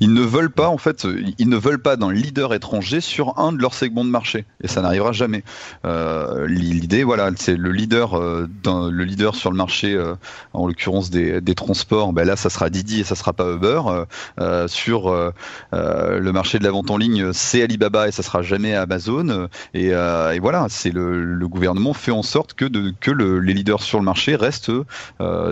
[0.00, 1.06] Ils ne veulent pas, en fait,
[1.38, 4.68] ils ne veulent pas d'un leader étranger sur un de leurs segments de marché, et
[4.68, 5.42] ça n'arrivera jamais.
[5.84, 10.14] Euh, L'idée, voilà, c'est le leader, euh, le leader sur le marché, euh,
[10.52, 12.12] en l'occurrence des, des transports.
[12.12, 13.80] Ben là, ça sera Didi et ça sera pas Uber.
[13.86, 14.04] Euh,
[14.40, 15.30] euh, sur euh,
[15.72, 19.48] le marché de la vente en ligne, c'est Alibaba et ça sera jamais Amazon.
[19.74, 23.54] Et, et voilà, c'est le, le gouvernement fait en sorte que, de, que le- les
[23.54, 24.72] leaders sur le marché restent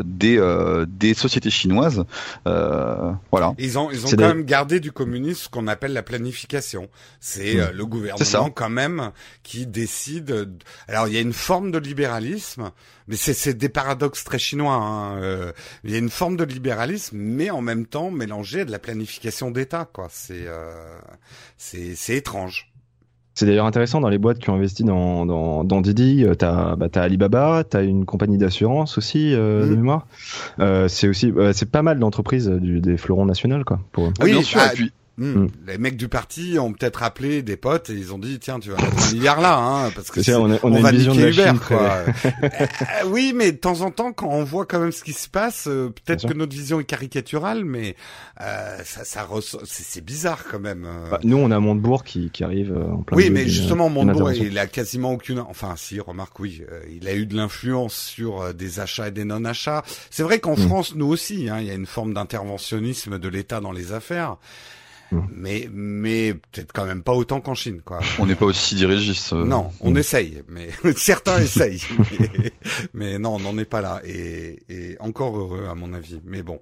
[0.05, 2.05] des, des sociétés chinoises.
[2.45, 3.55] Voilà.
[4.05, 6.89] Ont C'est quand même gardé du communisme ce qu'on appelle la planification.
[7.21, 10.25] C'est euh, le gouvernement quand même qui décide.
[10.25, 10.51] de-
[10.89, 12.71] Alors il y a une forme de libéralisme,
[13.09, 14.75] mais c'est des paradoxes très chinois.
[14.75, 15.53] hein, euh,
[15.85, 18.79] Il y a une forme de libéralisme, mais en même temps mélangé à de la
[18.79, 19.89] planification d'État.
[19.93, 20.09] Quoi.
[20.11, 20.99] C'est euh,
[21.59, 22.72] c'est c'est étrange.
[23.35, 26.25] C'est d'ailleurs intéressant dans les boîtes qui ont investi dans, dans, dans Didi.
[26.25, 29.77] euh, T'as bah, t'as Alibaba, t'as une compagnie d'assurance aussi euh, de Mhm.
[29.77, 30.07] mémoire.
[30.61, 33.81] Euh, c'est aussi euh, c'est pas mal d'entreprises du, des fleurons nationaux quoi.
[33.93, 34.13] Pour eux.
[34.21, 34.61] Ah, Oui, bien sûr.
[34.61, 35.43] et puis, Hmm.
[35.45, 35.49] Mm.
[35.67, 38.71] Les mecs du parti ont peut-être appelé des potes et ils ont dit tiens tu
[38.71, 40.83] vas mettre un milliard là hein, parce que C'est on a, on a on une
[40.83, 42.05] va vision de niquer la Uber, Chine très- quoi.
[42.43, 45.29] Euh, oui, mais de temps en temps, quand on voit quand même ce qui se
[45.29, 47.95] passe, euh, peut-être que notre vision est caricaturale, mais
[48.41, 49.29] euh, ça, ça
[49.67, 50.85] c'est c'est bizarre quand même.
[50.87, 51.11] euh.
[51.11, 54.59] Bah, nous, on a Montebourg qui, qui arrive en plein oui, mais justement, Montebourg, il
[54.59, 55.41] a quasiment aucune.
[55.41, 59.83] Enfin, si, remarque, oui, il a eu de l'influence sur des achats et des non-achats.
[60.11, 60.69] C'est vrai qu'en Mm.
[60.69, 64.37] France, nous aussi, hein, il y a une forme d'interventionnisme de l'État dans les affaires.
[65.13, 65.29] Mm.
[65.35, 68.01] Mais, mais peut-être quand même pas autant qu'en Chine, quoi.
[68.19, 69.33] on n'est pas aussi dirigistes.
[69.33, 69.99] euh, Non, on Mm.
[69.99, 71.83] essaye, mais certains essayent,
[72.19, 72.53] mais,
[72.95, 76.21] mais non, on n'en est pas là, et, et encore heureux à mon avis.
[76.25, 76.61] Mais bon,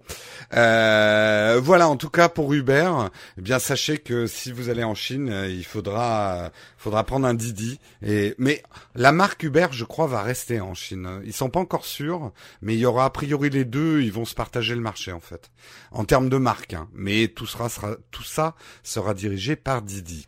[0.55, 1.89] euh, voilà.
[1.89, 2.91] En tout cas pour Uber,
[3.39, 7.35] eh bien sachez que si vous allez en Chine, euh, il faudra, faudra prendre un
[7.35, 7.79] Didi.
[8.03, 8.63] Et mais
[8.95, 11.21] la marque Uber, je crois, va rester en Chine.
[11.25, 12.33] Ils sont pas encore sûrs,
[12.63, 14.03] mais il y aura a priori les deux.
[14.03, 15.51] Ils vont se partager le marché en fait,
[15.93, 16.75] en termes de marque.
[16.75, 16.89] hein.
[16.95, 18.40] Mais tout sera, sera, tout ça
[18.83, 20.27] sera dirigé par Didi.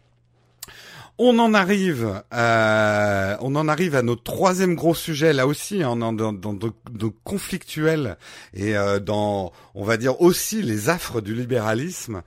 [1.18, 5.94] On en arrive, euh, on en arrive à notre troisième gros sujet là aussi, hein,
[5.94, 6.72] dans, dans, de,
[7.22, 8.16] conflictuel
[8.54, 12.22] et euh, dans, on va dire aussi les affres du libéralisme,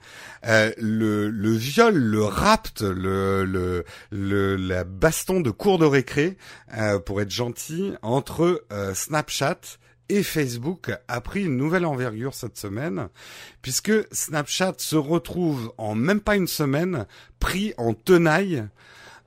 [0.46, 6.38] euh, le, viol, le rapt, le, le, le la baston de cours de récré,
[7.04, 8.64] pour être gentil, entre
[8.94, 9.78] Snapchat
[10.08, 13.08] et Facebook a pris une nouvelle envergure cette semaine,
[13.62, 17.06] puisque Snapchat se retrouve en même pas une semaine
[17.40, 18.64] pris en tenaille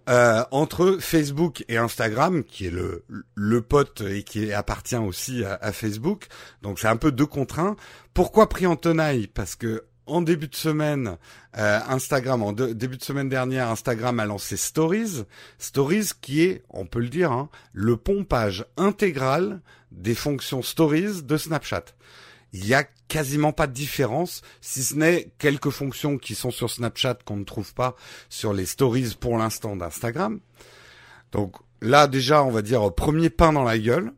[0.09, 3.03] euh, entre Facebook et Instagram, qui est le,
[3.35, 6.27] le pote et qui appartient aussi à, à Facebook.
[6.61, 7.75] Donc c'est un peu deux contre un.
[8.13, 9.27] Pourquoi pris en tenaille?
[9.27, 11.17] Parce que en début de semaine,
[11.57, 15.23] euh, Instagram, en début de semaine dernière, Instagram a lancé Stories.
[15.57, 21.37] Stories qui est, on peut le dire, hein, le pompage intégral des fonctions Stories de
[21.37, 21.85] Snapchat.
[22.53, 26.69] Il y a quasiment pas de différence, si ce n'est quelques fonctions qui sont sur
[26.69, 27.95] Snapchat qu'on ne trouve pas
[28.29, 30.39] sur les Stories pour l'instant d'Instagram.
[31.31, 34.13] Donc là déjà, on va dire premier pain dans la gueule.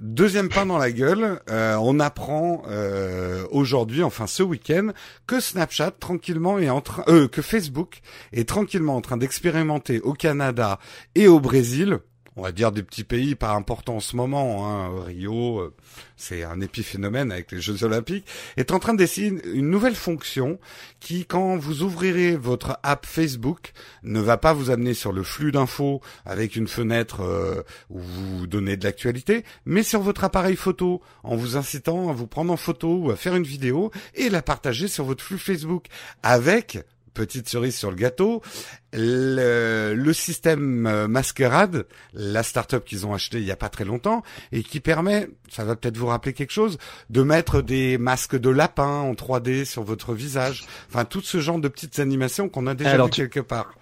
[0.00, 4.88] Deuxième pain dans la gueule, euh, on apprend euh, aujourd'hui, enfin ce week-end,
[5.28, 8.00] que Snapchat tranquillement est en train, euh, que Facebook
[8.32, 10.80] est tranquillement en train d'expérimenter au Canada
[11.14, 12.00] et au Brésil.
[12.36, 15.72] On va dire des petits pays pas importants en ce moment, hein, Rio, euh,
[16.16, 18.26] c'est un épiphénomène avec les Jeux Olympiques,
[18.56, 20.58] est en train d'essayer une- une nouvelle fonction
[20.98, 23.72] qui, quand vous ouvrirez votre app Facebook,
[24.02, 28.46] ne va pas vous amener sur le flux d'infos avec une fenêtre euh, où vous
[28.48, 32.56] donnez de l'actualité, mais sur votre appareil photo, en vous incitant à vous prendre en
[32.56, 35.86] photo ou à faire une vidéo et la partager sur votre flux Facebook
[36.24, 36.78] avec
[37.14, 38.42] petite cerise sur le gâteau,
[38.92, 43.84] le, le système euh, Masquerade, la startup qu'ils ont acheté il y a pas très
[43.84, 46.78] longtemps et qui permet, ça va peut-être vous rappeler quelque chose,
[47.10, 50.64] de mettre des masques de lapin en 3D sur votre visage.
[50.90, 53.74] Enfin, tout ce genre de petites animations qu'on a déjà Alors, vu tu- quelque part.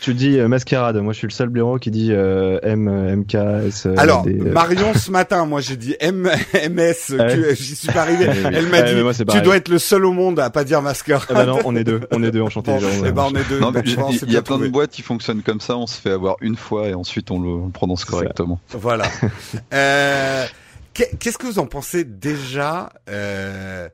[0.00, 0.96] Tu dis euh, mascarade.
[0.98, 3.86] Moi, je suis le seul blaireau qui dit euh, M, MK, S.
[3.86, 6.22] euh, Alors, des, euh, Marion, ce matin, moi j'ai dit M
[6.70, 7.54] MS, Ah ouais.
[7.56, 8.26] j'y suis pas arrivé.
[8.30, 8.34] Oui.
[8.52, 9.42] Elle m'a Ouais, dit, moi, tu pareil.
[9.42, 11.24] dois être le seul au monde à pas dire masquerade.
[11.30, 12.72] Ah bah non, on est deux, on est deux enchantés.
[12.72, 13.58] Bon, eh ben, on est deux.
[13.58, 14.68] Ben, il y a plein trouvé.
[14.68, 17.40] de boîtes qui fonctionnent comme ça, on se fait avoir une fois et ensuite on
[17.40, 18.60] le, on le prononce correctement.
[18.70, 19.06] Voilà.
[19.72, 20.44] Euh,
[20.94, 23.88] qu'est- Qu'est-ce que vous en pensez déjà euh, Euh,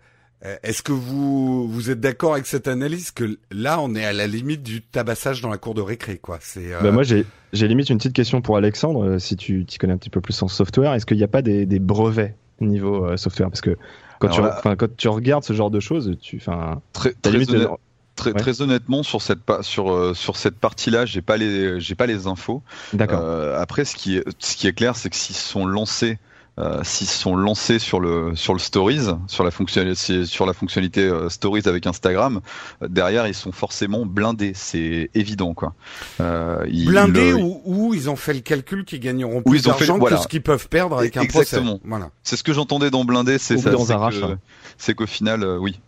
[0.63, 4.27] Est-ce que vous vous êtes d'accord avec cette analyse que là on est à la
[4.27, 7.69] limite du tabassage dans la cour de récré quoi C'est euh, Bah, moi, j'ai j'ai
[7.69, 10.43] limite une petite question pour Alexandre, euh, si tu t'y connais un petit peu plus
[10.43, 10.95] en software.
[10.95, 13.51] Est-ce qu'il n'y a pas des, des brevets niveau euh, software?
[13.51, 13.77] Parce que
[14.19, 17.13] quand, Alors tu, là- enfin, quand tu regardes ce genre de choses, tu, enfin, Très,
[17.13, 17.69] très, limite honnête-
[18.17, 18.39] très, Ouais.
[18.41, 22.07] très honnêtement sur cette pa- sur euh, sur cette partie-là, j'ai pas les j'ai pas
[22.07, 22.63] les infos.
[22.95, 23.21] d'accord.
[23.23, 26.19] Euh, après, ce qui est ce qui est clair, c'est que s'ils sont lancés
[26.59, 31.01] euh, s'ils sont lancés sur le sur le stories, sur la fonctionnalité sur la fonctionnalité
[31.01, 32.41] euh, stories avec Instagram,
[32.83, 35.75] euh, derrière ils sont forcément blindés, c'est évident quoi.
[36.21, 39.99] Euh, ils- blindés le- ou, ou ils ont fait le calcul qu'ils gagneront plus d'argent
[39.99, 40.17] voilà.
[40.19, 41.57] que ce qu'ils peuvent perdre avec un procès.
[41.57, 41.81] Exactement.
[41.85, 42.11] Voilà.
[42.23, 43.71] C'est ce que j'entendais dans blindé, c'est ça.
[43.71, 44.39] dans c'est un que- rachat.
[44.77, 45.81] C'est qu'au final, euh, oui.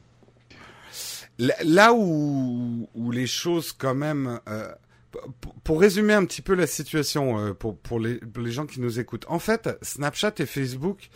[1.38, 4.38] Là- Là où, où les choses quand même...
[5.62, 8.80] pour- résumer un petit peu la situation euh, pour, pour, les, pour les gens qui
[8.80, 11.10] nous écoutent, en fait, Snapchat et Facebook,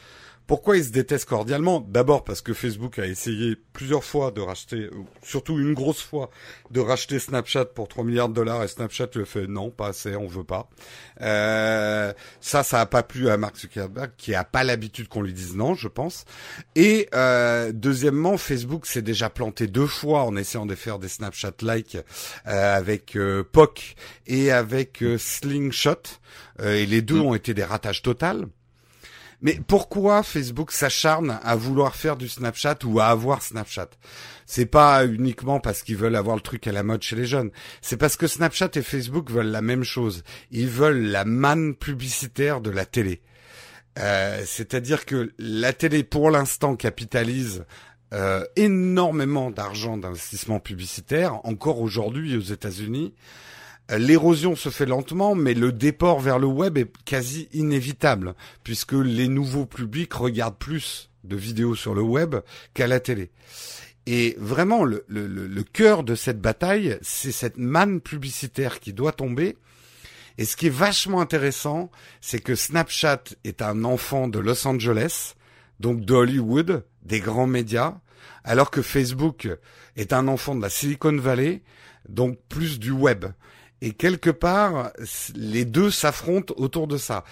[0.48, 4.88] pourquoi ils se détestent cordialement D'abord parce que Facebook a essayé plusieurs fois de racheter,
[4.92, 6.30] ou surtout une grosse fois,
[6.70, 10.16] de racheter Snapchat pour 3 milliards de dollars et Snapchat a fait non, pas assez,
[10.16, 10.70] on veut pas.
[11.20, 15.34] Euh, ça, ça a pas plu à Mark Zuckerberg qui a pas l'habitude qu'on lui
[15.34, 16.24] dise non, je pense.
[16.74, 21.98] Et euh, deuxièmement, Facebook s'est déjà planté deux fois en essayant de faire des Snapchat-like
[22.46, 23.96] euh, avec euh, POC
[24.26, 25.92] et avec euh, Slingshot.
[26.60, 27.26] Euh, et les deux Mm.
[27.26, 28.46] ont été des ratages totaux.
[29.40, 33.90] Mais pourquoi Facebook s'acharne à vouloir faire du Snapchat ou à avoir Snapchat?
[34.46, 37.50] C'est pas uniquement parce qu'ils veulent avoir le truc à la mode chez les jeunes.
[37.80, 40.24] C'est parce que Snapchat et Facebook veulent la même chose.
[40.50, 43.20] Ils veulent la manne publicitaire de la télé.
[43.98, 47.64] Euh, C'est-à-dire que la télé, pour l'instant, capitalise
[48.14, 53.14] euh, énormément d'argent d'investissement publicitaire, encore aujourd'hui aux États-Unis.
[53.90, 59.28] L'érosion se fait lentement, mais le déport vers le web est quasi inévitable, puisque les
[59.28, 62.36] nouveaux publics regardent plus de vidéos sur le web
[62.74, 63.30] qu'à la télé.
[64.06, 69.56] Et vraiment, le, le cœur de cette bataille, c'est cette manne publicitaire qui doit tomber.
[70.38, 75.34] Et ce qui est vachement intéressant, c'est que Snapchat est un enfant de Los Angeles,
[75.80, 77.98] donc de Hollywood, des grands médias,
[78.44, 79.48] alors que Facebook
[79.96, 81.62] est un enfant de la Silicon Valley,
[82.08, 83.26] donc plus du web.
[83.80, 84.90] Et quelque part,
[85.34, 87.24] les deux s'affrontent autour de ça.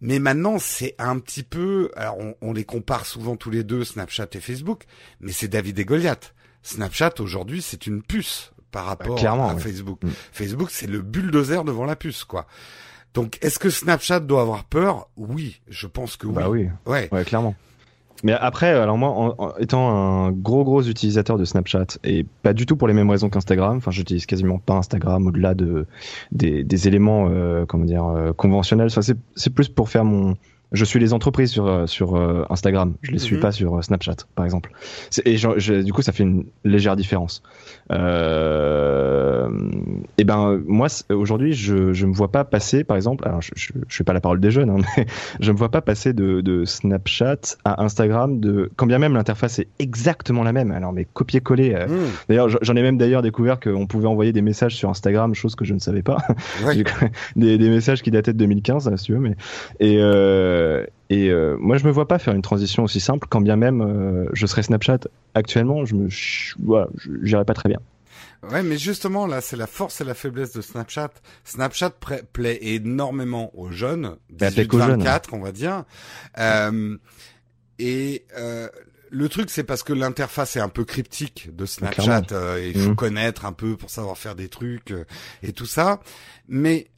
[0.00, 3.84] Mais maintenant, c'est un petit peu, alors on, on les compare souvent tous les deux,
[3.84, 4.82] Snapchat et Facebook,
[5.20, 6.34] mais c'est David et Goliath.
[6.64, 9.60] Snapchat aujourd'hui, c'est une puce par rapport clairement, à oui.
[9.62, 10.02] Facebook.
[10.02, 10.08] Mm.
[10.32, 12.46] Facebook, c'est le bulldozer devant la puce, quoi.
[13.14, 15.08] Donc, est-ce que Snapchat doit avoir peur?
[15.16, 16.34] Oui, je pense que oui.
[16.34, 17.08] Bah oui, Ouais.
[17.12, 17.54] ouais, clairement.
[18.22, 22.76] Mais après, alors moi, étant un gros gros utilisateur de Snapchat et pas du tout
[22.76, 25.86] pour les mêmes raisons qu'Instagram, enfin, j'utilise quasiment pas Instagram au-delà de
[26.30, 28.90] des, éléments, euh, comment dire, euh, conventionnels.
[28.90, 30.36] C'est plus pour faire mon
[30.72, 32.94] je suis les entreprises sur euh, sur euh, Instagram.
[33.02, 33.42] Je les suis Mhm.
[33.42, 34.70] pas sur euh, Snapchat, par exemple.
[35.24, 37.42] Et je- je- du coup, ça fait une légère différence.
[37.92, 39.48] Euh,
[40.18, 43.26] et ben moi aujourd'hui, je je me vois pas passer, par exemple.
[43.26, 45.06] Alors, je je, je fais pas la parole des jeunes, hein, mais
[45.40, 48.40] je me vois pas passer de, de Snapchat à Instagram.
[48.40, 50.70] De quand bien même l'interface est exactement la même.
[50.70, 51.74] Alors mais copier-coller.
[51.74, 51.98] euh, Mmh.
[52.28, 55.64] D'ailleurs, j'en ai même d'ailleurs découvert qu'on pouvait envoyer des messages sur Instagram, chose que
[55.64, 56.18] je ne savais pas.
[56.64, 56.82] Ouais.
[57.36, 59.18] Des, des messages qui dataient de 2015, là, si tu veux.
[59.18, 59.34] Mais
[59.80, 60.61] et euh,
[61.10, 63.80] et euh, moi, je me vois pas faire une transition aussi simple, quand bien même
[63.82, 65.00] euh, je serais Snapchat
[65.34, 65.84] actuellement.
[65.84, 66.08] Je me,
[66.64, 66.88] voilà,
[67.22, 67.80] j'irais pas très bien.
[68.50, 71.10] Ouais, mais justement, là, c'est la force et la faiblesse de Snapchat.
[71.44, 71.90] Snapchat
[72.32, 75.84] plaît énormément aux jeunes, Elle plaît qu'aux 18-24, on va dire.
[76.38, 76.96] Euh,
[77.78, 78.68] et euh,
[79.10, 82.22] le truc, c'est parce que l'interface est un peu cryptique de Snapchat.
[82.32, 82.96] Euh, il faut Mhm.
[82.96, 85.04] connaître un peu pour savoir faire des trucs euh,
[85.42, 86.00] et tout ça.
[86.48, 86.91] Mais euh,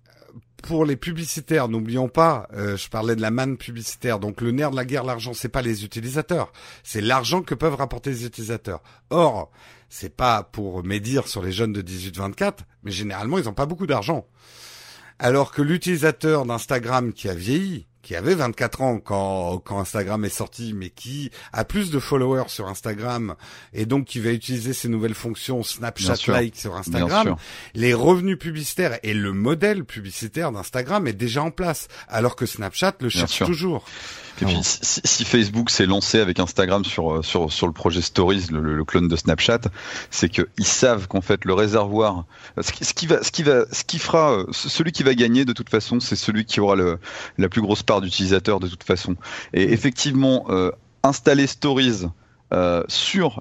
[0.66, 4.18] pour les publicitaires, n'oublions pas, euh, je parlais de la manne publicitaire.
[4.18, 6.52] Donc le nerf de la guerre, l'argent, c'est pas les utilisateurs,
[6.82, 8.82] c'est l'argent que peuvent rapporter les utilisateurs.
[9.10, 9.50] Or,
[9.90, 13.86] c'est pas pour médire sur les jeunes de 18-24, mais généralement ils ont pas beaucoup
[13.86, 14.26] d'argent.
[15.18, 20.28] Alors que l'utilisateur d'Instagram qui a vieilli, qui avait 24 ans quand, quand Instagram est
[20.28, 23.34] sorti, mais qui a plus de followers sur Instagram
[23.72, 26.34] et donc qui va utiliser ces nouvelles fonctions Bien Snapchat sûr.
[26.34, 27.36] Like sur Instagram,
[27.74, 32.94] les revenus publicitaires et le modèle publicitaire d'Instagram est déjà en place, alors que Snapchat
[33.00, 33.46] le Bien cherche sûr.
[33.46, 33.84] toujours.
[34.42, 37.72] Et puis, si, si- si Facebook s'est lancé avec Instagram sur, euh, sur, sur le
[37.72, 39.60] projet Stories, le, le- le clone de Snapchat,
[40.10, 42.24] c'est qu'ils savent qu'en fait, le réservoir,
[42.60, 45.02] ce qui, ce qui va, ce qui va, ce qui fera, euh, ce- celui qui
[45.04, 46.98] va gagner de toute façon, c'est celui qui aura le,
[47.38, 49.14] la plus grosse part d'utilisateurs de toute façon.
[49.52, 50.70] Et effectivement, euh,
[51.04, 52.06] installer Stories
[52.52, 53.40] euh, sur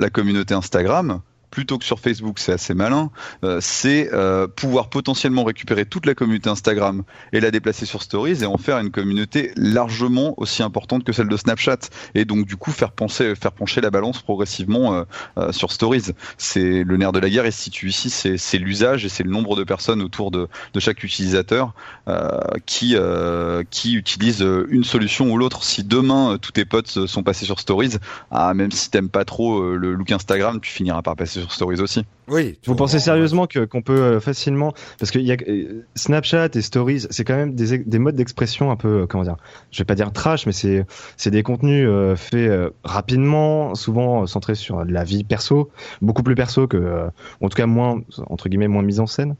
[0.00, 3.10] La communauté Instagram, plutôt que sur Facebook, c'est assez malin,
[3.44, 8.42] euh, c'est euh, pouvoir potentiellement récupérer toute la communauté Instagram et la déplacer sur Stories
[8.42, 11.78] et en faire une communauté largement aussi importante que celle de Snapchat
[12.14, 15.04] et donc du coup faire penser, faire pencher la balance progressivement euh,
[15.38, 16.12] euh, sur Stories.
[16.38, 19.30] C'est le nerf de la guerre et se situe ici, c'est l'usage et c'est le
[19.30, 21.74] nombre de personnes autour de, de chaque utilisateur
[22.08, 25.64] euh, qui euh, qui utilisent une solution ou l'autre.
[25.64, 27.96] Si demain tous tes potes sont passés sur Stories,
[28.30, 31.80] ah, même si t'aimes pas trop le look Instagram, tu finiras par passer sur Stories
[31.80, 32.04] aussi.
[32.28, 32.58] Oui.
[32.64, 37.06] Vous pensez sérieusement que qu'on peut euh, facilement parce y a euh, Snapchat et Stories,
[37.10, 39.36] c'est quand même des, des modes d'expression un peu euh, comment dire,
[39.72, 40.86] je vais pas dire trash, mais c'est
[41.16, 45.70] c'est des contenus euh, faits euh, rapidement, souvent centrés sur la vie perso,
[46.02, 47.08] beaucoup plus perso que, euh,
[47.40, 49.34] en tout cas moins entre guillemets moins mise en scène.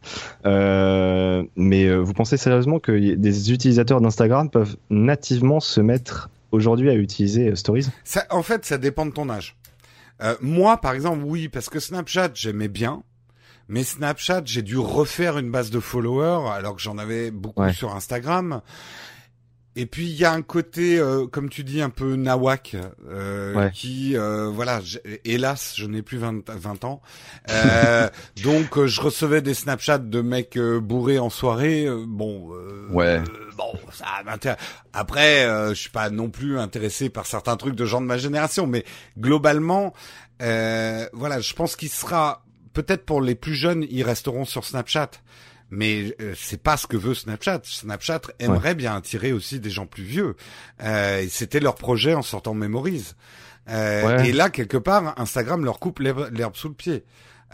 [0.46, 6.90] Euh, mais euh, vous pensez sérieusement que des utilisateurs d'Instagram peuvent nativement se mettre aujourd'hui
[6.90, 7.86] à utiliser euh, Stories?
[8.04, 9.56] Ça, en fait, ça dépend de ton âge.
[10.22, 13.02] Euh, moi, par exemple, oui, parce que Snapchat, j'aimais bien.
[13.68, 17.72] Mais Snapchat, j'ai dû refaire une base de followers alors que j'en avais beaucoup Ouais.
[17.72, 18.60] sur Instagram.
[19.76, 22.76] Et puis il y a un côté, euh, comme tu dis, un peu nawak,
[23.08, 23.70] euh, Ouais.
[23.72, 24.80] qui, euh, voilà,
[25.24, 27.00] hélas, je n'ai plus 20, 20 ans,
[27.50, 28.08] Euh,
[28.44, 31.86] donc euh, je recevais des Snapchats de mecs bourrés en soirée.
[32.08, 33.22] bon, euh, Ouais.
[33.60, 34.58] Bon, ça m'intéresse.
[34.92, 38.18] Après, euh, je suis pas non plus intéressé par certains trucs de gens de ma
[38.18, 38.84] génération, mais
[39.18, 39.92] globalement,
[40.42, 45.10] euh, voilà, je pense qu'il sera peut-être pour les plus jeunes, ils resteront sur Snapchat.
[45.72, 47.60] Mais euh, c'est pas ce que veut Snapchat.
[47.62, 50.34] Snapchat aimerait bien attirer aussi des gens plus vieux.
[50.82, 53.12] Euh, et C'était leur projet en sortant Memories.
[53.68, 54.30] Euh, Ouais.
[54.30, 57.04] Et là, quelque part, Instagram leur coupe l'herbe sous le pied.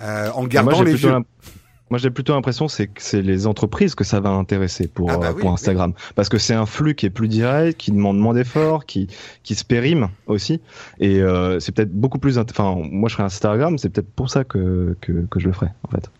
[0.00, 1.14] Euh, en gardant les vieux.
[1.88, 5.18] Moi, j'ai plutôt l'impression c'est que c'est les entreprises que ça va intéresser pour, Ah
[5.18, 5.92] bah euh, oui, pour Instagram.
[6.16, 9.06] Parce que c'est un flux qui est plus direct, qui demande moins d'efforts, qui,
[9.44, 10.60] qui se périme aussi.
[10.98, 12.38] Et euh, c'est peut-être beaucoup plus...
[12.38, 15.72] Enfin, moi, je serais Instagram, c'est peut-être pour ça que, que, que je le ferais,
[15.84, 16.10] en fait.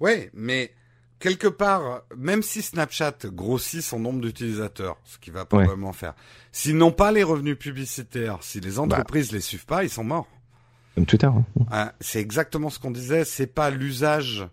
[0.00, 0.70] Ouais, mais
[1.18, 6.14] quelque part, même si Snapchat grossit son nombre d'utilisateurs, ce qu'il va probablement faire,
[6.52, 10.28] s'ils n'ont pas les revenus publicitaires, si les entreprises les suivent pas, ils sont morts.
[10.94, 11.26] Comme Twitter.
[11.26, 11.44] hein.
[11.70, 13.24] Hein, c'est exactement ce qu'on disait.
[13.26, 14.46] C'est pas l'usage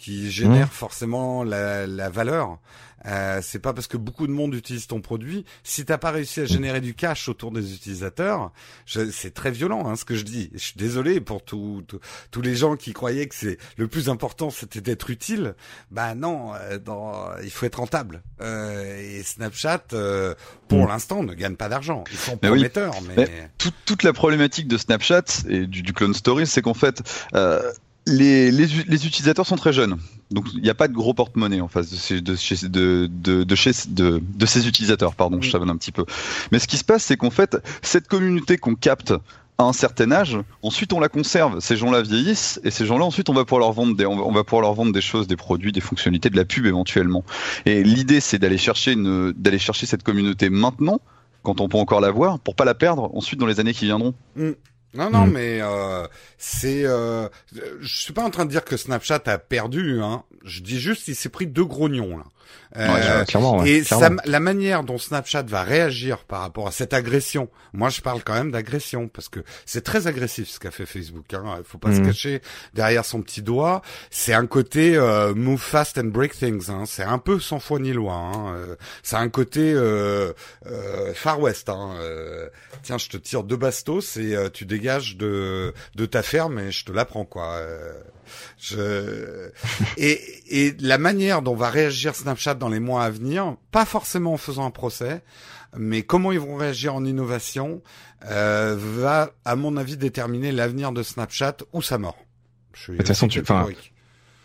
[0.00, 0.70] qui génère Mmh.
[0.70, 2.58] forcément la, la valeur.
[3.06, 5.46] Euh, c'est pas parce que beaucoup de monde utilise ton produit.
[5.64, 8.52] Si t'as pas réussi à générer du cash autour des utilisateurs,
[8.84, 10.50] je- c'est très violent hein, ce que je dis.
[10.52, 11.98] Je suis désolé pour tout- tout-
[12.30, 15.54] tous les gens qui croyaient que c'est le plus important, c'était d'être utile.
[15.90, 18.22] Bah non, euh, dans, il faut être rentable.
[18.42, 20.34] Euh, et Snapchat, euh,
[20.68, 20.88] pour Mmh.
[20.88, 22.04] l'instant, ne gagne pas d'argent.
[22.12, 22.48] Ils sont oui.
[22.50, 26.74] prometteurs, mais, Toute, toute la problématique de Snapchat et du, du clone stories, c'est qu'en
[26.74, 27.00] fait,
[27.34, 27.72] euh,
[28.10, 29.96] les, les, les utilisateurs sont très jeunes.
[30.30, 32.34] Donc il n'y a pas de gros porte-monnaie en face de ces, de,
[32.68, 35.14] de, de, de, chez, de, ces utilisateurs.
[35.14, 35.52] Pardon, je Mm.
[35.52, 36.04] savonne un petit peu.
[36.52, 39.12] Mais ce qui se passe, c'est qu'en fait, cette communauté qu'on capte
[39.58, 41.60] à un certain âge, ensuite on la conserve.
[41.60, 44.42] Ces gens-là vieillissent et ces gens-là ensuite on va pouvoir leur vendre des, on va,
[44.44, 47.24] pouvoir leur vendre des choses, des produits, des fonctionnalités, de la pub éventuellement.
[47.66, 51.00] Et l'idée c'est d'aller chercher une, d'aller chercher cette communauté maintenant
[51.42, 53.84] quand on peut encore la voir pour pas la perdre ensuite dans les années qui
[53.84, 54.14] viendront.
[54.94, 55.30] Non, non, Mm.
[55.32, 56.06] mais euh,
[56.38, 56.84] c'est.
[56.84, 57.28] Euh,
[57.80, 60.00] je suis pas en train de dire que Snapchat a perdu.
[60.02, 60.24] Hein.
[60.44, 62.24] Je dis juste qu'il s'est pris deux grognons là.
[62.76, 64.16] Ouais, Euh, clairement, ouais, et clairement.
[64.18, 68.22] ça- la manière dont Snapchat va réagir par rapport à cette agression, moi je parle
[68.22, 71.24] quand même d'agression parce que c'est très agressif ce qu'a fait Facebook.
[71.34, 71.58] Hein.
[71.64, 72.06] Faut pas se Mhm.
[72.06, 72.42] cacher
[72.72, 73.82] derrière son petit doigt.
[74.10, 76.70] C'est un côté euh, move fast and break things.
[76.70, 76.84] Hein.
[76.86, 78.14] C'est un peu sans foi ni loi.
[78.14, 78.54] Hein.
[78.54, 80.32] Euh, C'est un côté euh,
[80.66, 81.68] euh, Far West.
[81.70, 81.96] Hein.
[82.84, 86.84] Tiens, je te tire deux bastos et tu dégages de de ta ferme et je
[86.84, 87.60] te la prends quoi.
[88.58, 89.50] Je...
[89.96, 90.20] et,
[90.66, 94.32] et la manière dont va réagir Snapchat Snapchat dans les mois à venir, pas forcément
[94.32, 95.22] en faisant un procès,
[95.76, 97.82] mais comment ils vont réagir en innovation
[98.24, 102.16] euh, va, à mon avis, déterminer l'avenir de Snapchat ou sa mort.
[102.88, 103.42] de toute façon, tu,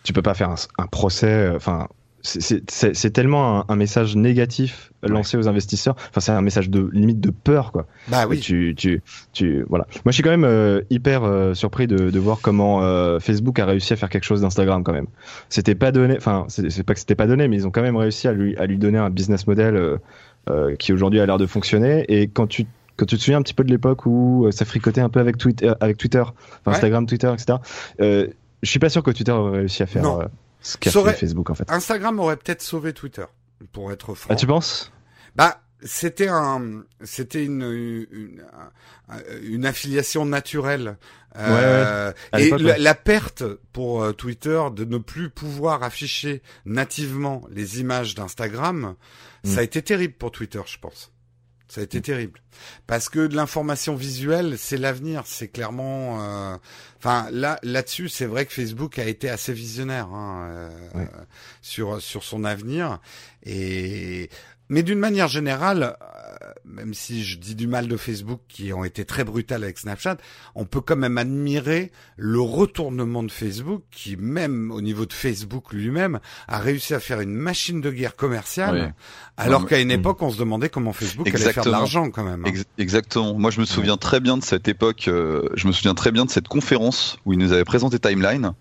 [0.03, 1.87] tu peux pas faire un, un procès, euh, enfin
[2.25, 5.95] c'est tellement un, message négatif lancé aux investisseurs.
[6.09, 7.85] Enfin, c'est un message de limite de peur, quoi.
[8.07, 8.39] Bah oui.
[8.39, 9.01] Tu, tu,
[9.33, 9.85] tu, voilà.
[10.03, 13.59] Moi, je suis quand même euh, hyper euh, surpris de, de, voir comment euh, Facebook
[13.59, 15.07] a réussi à faire quelque chose d'Instagram, quand même.
[15.49, 16.15] C'était pas donné.
[16.17, 18.57] Enfin, c'est pas que c'était pas donné, mais ils ont quand même réussi à lui,
[18.57, 19.99] à lui donner un business model
[20.79, 22.05] qui aujourd'hui a l'air de fonctionner.
[22.07, 22.65] Et quand tu
[22.97, 25.37] quand tu te souviens un petit peu de l'époque où ça fricotait un peu avec
[25.37, 26.23] Twitter, avec Twitter,
[26.65, 27.59] Instagram, Twitter, etc.
[27.99, 28.29] je
[28.63, 30.29] suis pas sûr que Twitter aurait réussi à faire
[30.65, 31.69] ce qu'a fait Facebook en fait.
[31.69, 33.25] Instagram aurait peut-être sauvé Twitter,
[33.71, 34.29] pour être franc.
[34.31, 34.91] Ah, tu penses?
[35.35, 38.43] Bah, c'était un, c'était une, une,
[39.43, 40.97] une, affiliation naturelle.
[41.37, 43.43] Euh, et la, perte
[43.73, 48.95] pour euh, Twitter de ne plus pouvoir afficher nativement les images d'Instagram,
[49.43, 51.11] ça a été terrible pour Twitter, je pense.
[51.67, 52.39] Ça a été terrible
[52.87, 55.23] parce que de l'information visuelle, c'est l'avenir.
[55.25, 56.21] C'est clairement.
[56.21, 56.57] Euh,
[56.99, 60.47] enfin, là, là-dessus, c'est vrai que Facebook a été assez visionnaire hein,
[60.95, 61.05] euh,
[61.61, 62.99] sur sur son avenir.
[63.43, 64.29] Et
[64.69, 68.83] mais d'une manière générale, euh, même si je dis du mal de Facebook qui ont
[68.83, 70.17] été très brutales avec Snapchat,
[70.55, 75.71] on peut quand même admirer le retournement de Facebook qui, même au niveau de Facebook
[75.73, 78.93] lui-même, a réussi à faire une machine de guerre commerciale,
[79.37, 82.45] alors qu'à une époque, on se demandait comment Facebook allait faire de l'argent quand même.
[82.45, 82.61] Hein.
[82.77, 83.33] Exactement.
[83.35, 85.07] Moi, je me souviens très bien de cette époque.
[85.07, 88.53] Euh, je me souviens très bien de cette conférence où il nous avait présenté Timeline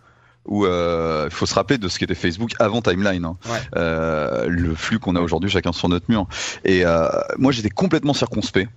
[0.46, 3.36] où euh, il faut se rappeler de ce qu'était Facebook avant Timeline, hein.
[3.76, 6.26] euh, le flux qu'on a aujourd'hui chacun sur notre mur.
[6.64, 8.70] Et euh, moi j'étais complètement circonspect.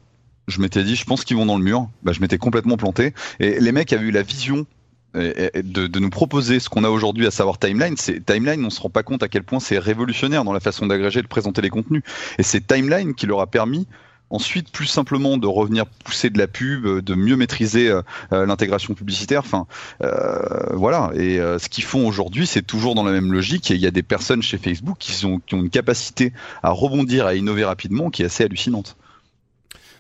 [0.48, 1.90] Je m'étais dit, je pense qu'ils vont dans le mur.
[2.04, 3.14] Bah, je m'étais complètement planté.
[3.42, 4.66] Et les mecs avaient eu la vision
[5.14, 7.96] de, de, nous proposer ce qu'on a aujourd'hui, à savoir Timeline.
[7.98, 10.86] C'est Timeline, on se rend pas compte à quel point c'est révolutionnaire dans la façon
[10.86, 12.04] d'agréger et de présenter les contenus.
[12.38, 13.88] Et c'est Timeline qui leur a permis
[14.30, 18.02] Ensuite, plus simplement de revenir pousser de la pub, de mieux maîtriser euh,
[18.34, 19.40] euh, l'intégration publicitaire.
[19.40, 19.68] Enfin,
[20.02, 21.12] euh, voilà.
[21.16, 23.72] Et ce qu'ils font aujourd'hui, c'est toujours dans la même logique.
[23.72, 26.72] Et il y a des personnes chez Facebook qui, sont, qui ont une capacité à
[26.72, 28.98] rebondir, à innover rapidement, qui est assez hallucinante.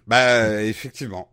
[0.07, 1.29] Bah, effectivement.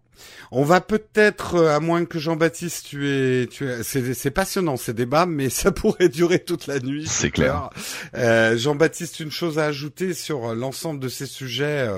[0.51, 4.95] On va peut-être, euh, à moins que Jean-Baptiste, tu es, tu es, c'est passionnant ces
[4.95, 7.07] débats, mais ça pourrait durer toute la nuit.
[7.07, 7.71] C'est clair.
[8.15, 11.89] Euh, Jean-Baptiste, une chose à ajouter sur euh, l'ensemble de ces sujets.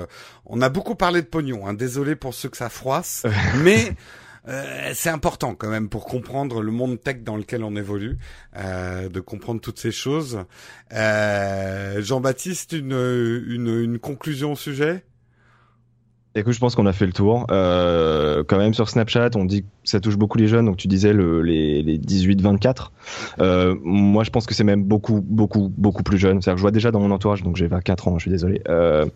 [0.45, 1.67] on a beaucoup parlé de pognon.
[1.67, 3.25] Hein, désolé pour ceux que ça froisse,
[3.57, 3.93] mais
[4.93, 8.17] c'est important quand même pour comprendre le monde tech dans lequel on évolue,
[8.55, 10.45] de comprendre toutes ces choses.
[10.89, 15.03] Jean-Baptiste, une, une, une conclusion au sujet?
[16.37, 17.47] Écoute, je pense qu'on a fait le tour.
[17.49, 20.87] Euh, quand même sur Snapchat, on dit que ça touche beaucoup les jeunes, donc tu
[20.87, 22.91] disais le, les, les 18-24.
[23.39, 26.39] Euh, moi, je pense que c'est même beaucoup, beaucoup, beaucoup plus jeune.
[26.39, 28.61] C'est-à-dire que je vois déjà dans mon entourage, donc j'ai 24 ans, je suis désolé,
[28.69, 29.07] euh,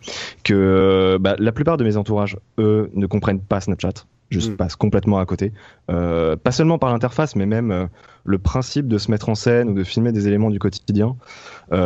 [0.42, 4.04] que bah, la plupart de mes entourages, eux, ne comprennent pas Snapchat.
[4.30, 4.56] Juste mm.
[4.56, 5.52] passent complètement à côté.
[5.86, 7.88] Pas seulement par l'interface, mais même
[8.24, 11.14] le principe de se mettre en scène ou de filmer des éléments du quotidien.
[11.70, 11.76] Et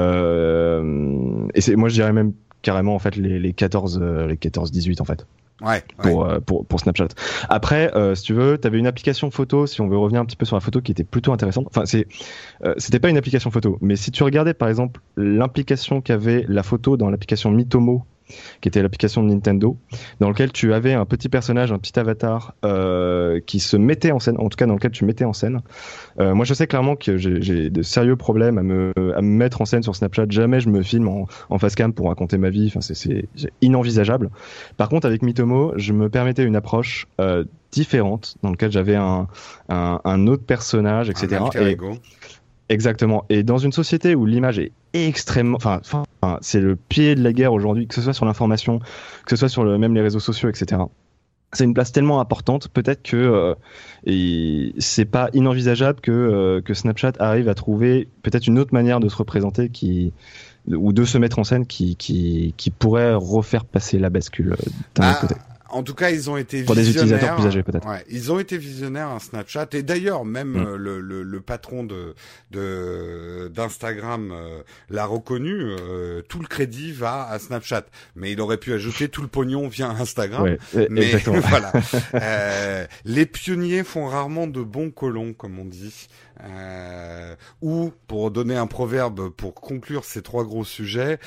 [1.77, 2.33] moi, je dirais même
[2.67, 5.25] carrément en fait les, les 14 euh, les 14 18 en fait.
[5.63, 7.09] Ouais, pour, euh, pour, pour Snapchat.
[7.49, 10.27] Après, euh, si tu veux, tu avais une application photo, si on veut revenir un
[10.27, 11.67] petit peu sur la photo, qui était plutôt intéressante.
[11.69, 12.07] Enfin, c'est,
[12.77, 16.97] c'était pas une application photo, mais si tu regardais par exemple l'implication qu'avait la photo
[16.99, 18.05] dans l'application Mitomo
[18.61, 19.77] qui était l'application de Nintendo,
[20.21, 24.19] dans lequel tu avais un petit personnage, un petit avatar euh, qui se mettait en
[24.19, 25.61] scène, en tout cas dans lequel tu mettais en scène.
[26.19, 29.61] Euh, moi, je sais clairement que j'ai de sérieux problèmes à me, à me mettre
[29.61, 30.27] en scène sur Snapchat.
[30.31, 32.67] Jamais je me filme en, en face cam pour raconter ma vie.
[32.75, 33.29] Enfin, c'est
[33.61, 34.31] inenvisageable.
[34.77, 39.29] Par contre, avec Mitomo, je me permettais une approche euh, différente, dans lequel j'avais un,
[39.69, 41.43] un, un, autre personnage, etc.
[41.55, 41.77] et,
[42.69, 43.25] Exactement.
[43.29, 45.81] Et dans une société où l'image est extrêmement, enfin,
[46.41, 49.49] c'est le pied de la guerre aujourd'hui, que ce soit sur l'information, que ce soit
[49.49, 50.83] sur le, même les réseaux sociaux, etc.
[51.53, 53.17] C'est une place tellement importante, peut-être que
[54.07, 58.99] euh, c'est pas inenvisageable que euh, que Snapchat arrive à trouver peut-être une autre manière
[58.99, 60.13] de se représenter qui
[60.67, 64.57] ou de se mettre en scène qui qui, qui pourrait refaire passer la bascule
[64.97, 65.35] d'un ah, autre côté.
[65.77, 67.87] En tout cas, ils ont été pour des utilisateurs plus âgés peut-être.
[67.87, 70.67] Ouais, ils ont été visionnaires à Snapchat et d'ailleurs même mm.
[70.67, 72.15] euh, le, le, le, patron de
[73.49, 75.55] d'Instagram euh, l'a reconnu.
[75.55, 79.69] Euh, tout le crédit va à Snapchat, mais il aurait pu ajouter tout le pognon
[79.69, 80.43] via Instagram.
[80.45, 80.59] Ouais,
[80.89, 81.73] mais voilà,
[83.05, 86.09] les pionniers font rarement de bons colons, comme on dit.
[87.61, 91.19] ou pour donner un proverbe pour conclure ces trois gros sujets,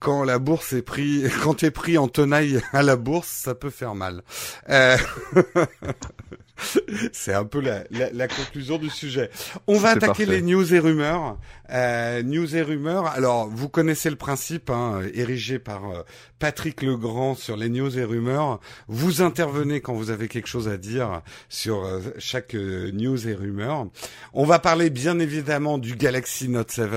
[0.00, 3.70] quand la bourse est pris, quand t'es pris en tenaille à la bourse, ça peut
[3.70, 4.22] faire mal.
[4.68, 4.96] Euh...
[7.12, 9.30] C'est un peu la, la, la, conclusion du sujet.
[9.66, 10.26] On va attaquer parfait.
[10.26, 11.38] les news et rumeurs.
[11.70, 13.06] Euh, news et rumeurs.
[13.06, 16.02] Alors, vous connaissez le principe, hein, érigé par euh,
[16.40, 18.60] Patrick Legrand sur les news et rumeurs.
[18.88, 23.34] Vous intervenez quand vous avez quelque chose à dire sur euh, chaque euh, news et
[23.34, 23.86] rumeur.
[24.32, 26.90] On va parler bien évidemment du Galaxy Note 7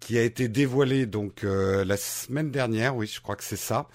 [0.00, 2.96] qui a été dévoilé donc euh, la semaine dernière.
[2.96, 3.88] Oui, je crois que c'est ça.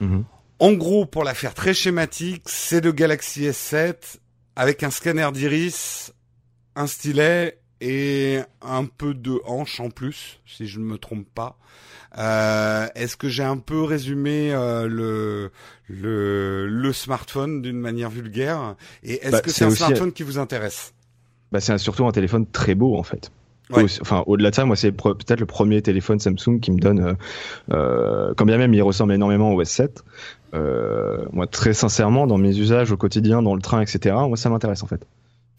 [0.00, 0.24] Mhm.
[0.60, 3.94] En gros, pour la faire très schématique, c'est le Galaxy S7
[4.58, 6.12] avec un scanner d'iris,
[6.74, 11.56] un stylet et un peu de hanche en plus, si je ne me trompe pas.
[12.18, 15.52] Euh, Est-ce que j'ai un peu résumé euh, le,
[15.88, 18.74] le le smartphone d'une manière vulgaire?
[19.04, 20.92] Et est-ce Bah, que c'est un smartphone qui vous intéresse?
[21.52, 23.30] Bah, c'est surtout un téléphone très beau en fait.
[23.70, 23.84] Ouais.
[24.00, 27.14] Enfin, au-delà de ça, moi, c'est peut-être le premier téléphone Samsung qui me donne, euh,
[27.70, 29.90] euh, quand bien même il ressemble énormément au S7.
[30.54, 34.48] Euh, moi, très sincèrement, dans mes usages au quotidien, dans le train, etc., moi, ça
[34.50, 35.06] m'intéresse en fait,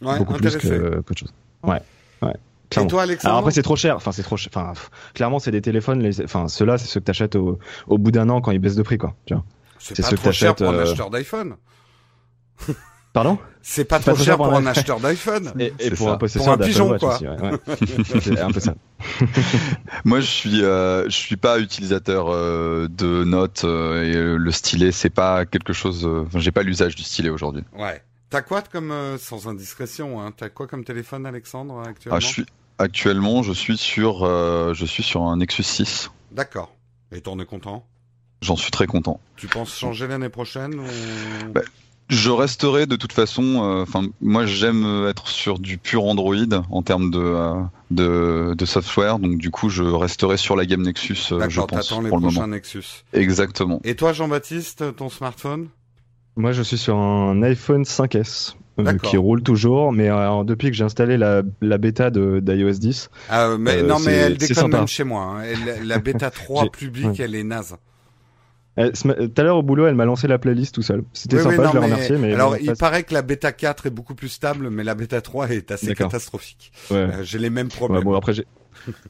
[0.02, 1.34] Ouais, beaucoup plus que qu'autre chose.
[1.64, 1.82] Ouais,
[2.22, 2.32] ouais.
[2.32, 2.90] Et clairement.
[2.90, 3.96] toi, Alexandre Alors après, c'est trop cher.
[3.96, 4.52] Enfin, c'est trop cher.
[4.56, 6.02] Enfin, pff, clairement, c'est des téléphones.
[6.02, 6.24] Les...
[6.24, 8.84] Enfin, ceux-là, c'est ceux que t'achètes au, au bout d'un an quand ils baissent de
[8.84, 9.16] prix, quoi.
[9.26, 9.44] Tu vois.
[9.80, 11.56] c'est pas ceux que trop cher pour un euh, acheteur d'iPhone.
[13.14, 15.52] Pardon C'est pas trop trop cher pour un acheteur d'iPhone.
[15.80, 17.16] Et, pour un possesseur Pour un pigeon, Watch quoi.
[17.16, 18.20] aussi, ouais, ouais.
[18.22, 18.76] c'est un peu ça.
[20.06, 24.92] Moi, je suis, euh, je suis pas utilisateur euh, de notes euh, et le stylet,
[24.92, 26.06] c'est pas quelque chose.
[26.06, 27.64] euh, Enfin, j'ai pas l'usage du stylet aujourd'hui.
[27.78, 28.02] Ouais.
[28.30, 32.18] T'as quoi comme euh, sans indiscrétion hein, T'as quoi comme téléphone, Alexandre, actuellement?
[32.18, 32.46] Ah, je suis
[32.78, 36.12] actuellement, je suis sur, euh, je suis sur un Nexus 6.
[36.32, 36.76] D'accord.
[37.12, 37.86] Et t'en es content?
[38.44, 39.20] J'en suis très content.
[39.36, 40.86] Tu penses changer l'année prochaine ou...
[41.52, 41.62] Bah,
[42.10, 43.64] Je resterai de toute façon.
[43.64, 46.36] euh, Enfin, moi, j'aime être sur du pur Android
[46.72, 47.54] en termes de, euh,
[47.92, 49.20] de de software.
[49.20, 51.14] Donc, du coup, je resterai sur la gamme Nexus.
[51.32, 52.48] euh, je D'accord, pense t'attends les pour le moment.
[52.48, 53.04] Nexus.
[53.14, 53.80] Exactement.
[53.84, 55.68] Et toi, Jean-Baptiste, ton smartphone?
[56.36, 59.10] Moi, je suis sur un iPhone 5S euh, D'accord.
[59.10, 60.08] qui roule toujours, mais
[60.46, 64.14] depuis que j'ai installé la, la bêta de d'iOS 10, ah, mais, Euh, Non, mais
[64.14, 65.24] elle déconne même chez moi.
[65.38, 65.42] hein.
[65.44, 67.16] Elle- la bêta 3 J'ai- publique, ouais.
[67.20, 67.76] elle est naze.
[68.88, 71.04] Tout à l'heure au boulot, elle m'a lancé la playlist tout seul.
[71.14, 73.52] C'était Oui, oui, sympa, non, je mais- remercié, mais Alors, il paraît que la bêta
[73.52, 76.72] 4 est beaucoup plus stable, mais la bêta 3 est assez catastrophique.
[76.92, 76.98] ouais.
[76.98, 78.04] Euh, J'ai les mêmes Ouais, problèmes.
[78.04, 78.46] bon, après j'ai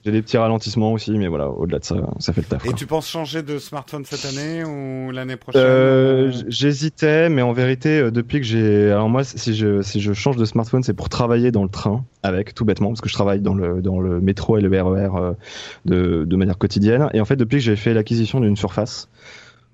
[0.03, 2.65] j'ai des petits ralentissements aussi, mais voilà, au-delà de ça, ça fait le taf.
[2.65, 2.75] Et quoi.
[2.77, 7.99] tu penses changer de smartphone cette année ou l'année prochaine Euh, j'hésitais, mais en vérité,
[7.99, 11.07] euh, depuis que j'ai, alors moi, si je si je change de smartphone, c'est pour
[11.07, 14.19] travailler dans le train avec, tout bêtement, parce que je travaille dans le dans le
[14.19, 15.35] métro et le RER
[15.85, 17.07] de de manière quotidienne.
[17.13, 19.07] Et en fait, depuis que j'ai fait l'acquisition d'une Surface,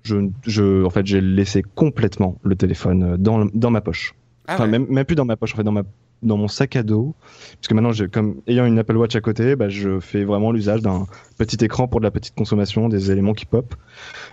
[0.06, 4.14] je je en fait j'ai laissé complètement le téléphone euh, dans dans ma poche.
[4.48, 4.70] Ah enfin ouais.
[4.70, 5.82] même même plus dans ma poche, en fait dans ma
[6.22, 7.14] dans mon sac à dos,
[7.56, 10.50] parce que maintenant, j'ai- comme ayant une Apple Watch à côté, bah, je fais vraiment
[10.50, 13.74] l'usage d'un petit écran pour de la petite consommation, des éléments qui pop,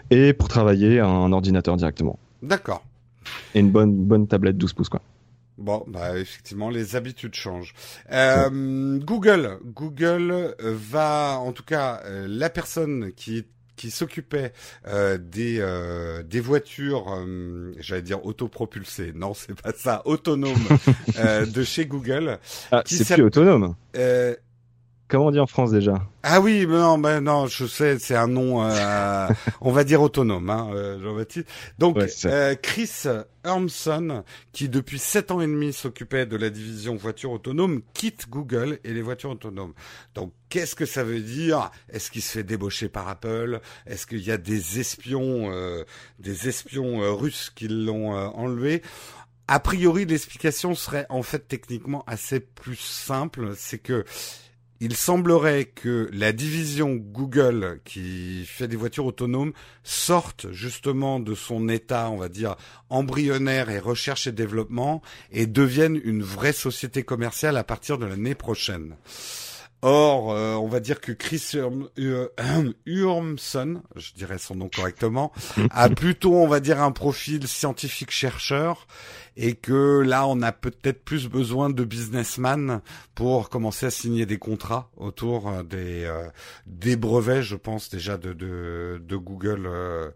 [0.10, 2.86] et pour travailler un ordinateur directement D'accord.
[3.54, 5.02] et une bonne bonne tablette 12 pouces quoi.
[5.58, 7.74] Bon, bah effectivement, les habitudes changent.
[8.12, 13.46] Euh, Google, Google va, en tout cas, euh, la personne qui
[13.76, 14.54] qui s'occupait
[14.88, 20.68] euh, des euh, des voitures, euh, j'allais dire autopropulsées, non, c'est pas ça, autonomes
[21.20, 22.40] euh, de chez Google.
[22.72, 23.76] Ah, Qui c'est plus autonome.
[25.14, 25.94] Comment on dit en France déjà
[26.24, 29.28] Ah oui, mais non, mais non, je sais, c'est un nom, euh,
[29.62, 31.48] on va dire autonome, hein, euh, Jean-Baptiste.
[31.78, 32.90] Donc, Ouais, euh, Chris
[33.46, 38.80] Urmson, qui depuis sept ans et demi s'occupait de la division voitures autonomes, quitte Google
[38.84, 39.74] et les voitures autonomes.
[40.16, 41.70] Donc, qu'est-ce que ça veut dire?
[41.92, 43.60] Est-ce qu'il se fait débaucher par Apple?
[43.86, 45.84] Est-ce qu'il y a des espions, euh,
[46.18, 48.82] des espions euh, russes qui l'ont enlevé?
[49.48, 53.54] A priori, l'explication serait en fait techniquement assez plus simple.
[53.56, 54.06] C'est que
[54.84, 61.70] il semblerait que la division Google qui fait des voitures autonomes sorte justement de son
[61.70, 62.58] état, on va dire,
[62.90, 68.36] embryonnaire et recherche et développement et devienne une vraie société commerciale à partir de l'année
[68.36, 68.98] prochaine.
[69.86, 72.30] Or, euh, on va dire que Chris Urm- Ur-
[72.86, 75.32] Urmson, je dirais son nom correctement,
[75.72, 78.86] a plutôt, on va dire, un profil scientifique chercheur
[79.36, 82.82] et que là, on a peut-être plus besoin de businessman
[83.16, 86.28] pour commencer à signer des contrats autour euh, des euh,
[86.68, 90.12] des brevets, je pense déjà de de, de Google euh,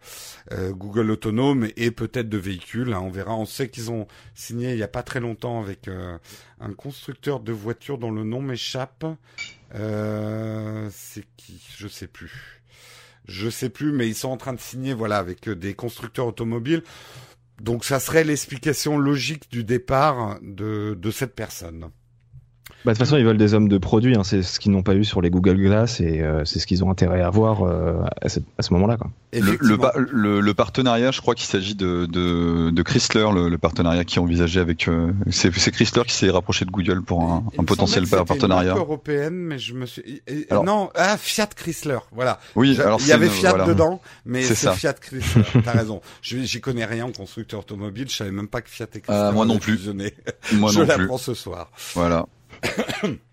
[0.52, 2.94] euh, Google autonome et peut-être de véhicules.
[2.94, 3.36] hein, on verra.
[3.36, 6.18] On sait qu'ils ont signé il y a pas très longtemps avec euh,
[6.60, 9.06] un constructeur de voitures dont le nom m'échappe.
[9.74, 11.62] C'est qui?
[11.78, 12.62] Je sais plus.
[13.28, 16.82] Je sais plus, mais ils sont en train de signer, voilà, avec des constructeurs automobiles.
[17.62, 21.90] Donc ça serait l'explication logique du départ de, de cette personne.
[22.86, 24.16] Bah, de toute façon, ils veulent des hommes de produits.
[24.16, 24.24] Hein.
[24.24, 26.84] C'est ce qu'ils n'ont pas eu sur les Google Glass et euh, c'est ce qu'ils
[26.86, 28.96] ont intérêt à avoir euh, à, ce, à ce moment-là.
[28.98, 29.12] Quoi.
[29.34, 29.78] Le, le,
[30.12, 34.18] le- le partenariat, je crois qu'il s'agit de, de, de Chrysler, le, le partenariat qui
[34.18, 34.88] est envisagé avec.
[34.88, 38.72] euh, c'est c'est Chrysler qui s'est rapproché de Google pour un, un potentiel partenariat.
[38.72, 40.22] Une européenne, mais je me suis.
[40.50, 42.40] Alors- non, ah Fiat Chrysler, voilà.
[42.56, 43.66] Oui, alors il y avait une- Fiat voilà.
[43.66, 44.72] dedans, mais C'est.
[44.74, 45.42] Fiat Chrysler.
[45.66, 46.00] T'as raison.
[46.22, 48.08] Je j'y connais rien en constructeur automobile.
[48.10, 49.76] Je savais même pas que Fiat et Chrysler Ah, moi non plus.
[49.78, 50.14] fusionné.
[50.54, 50.98] Moi je non plus.
[51.02, 51.70] l'apprends ce soir.
[51.96, 52.26] Voilà.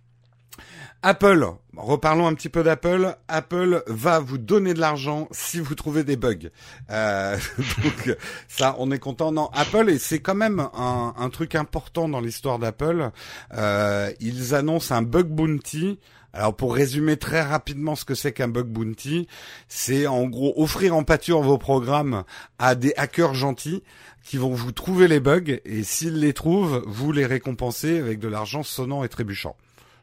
[1.07, 1.47] Apple,
[1.77, 3.15] reparlons un petit peu d'Apple.
[3.29, 6.49] Apple va vous donner de l'argent si vous trouvez des bugs.
[6.91, 7.37] Euh,
[7.83, 8.17] donc
[8.49, 9.31] ça, on est content.
[9.31, 13.11] Non, Apple, et c'est quand même un, truc important dans l'histoire d'Apple.
[13.53, 15.99] Euh, ils annoncent un bug bounty.
[16.33, 19.29] Alors pour résumer très rapidement ce que c'est qu'un bug bounty,
[19.69, 22.25] c'est en gros offrir en pâture vos programmes
[22.59, 23.85] à des hackers gentils
[24.25, 28.29] qui vont vous trouver les bugs et s'ils les trouvent, vous les récompensez avec de
[28.29, 29.57] l'argent sonnant et trébuchant.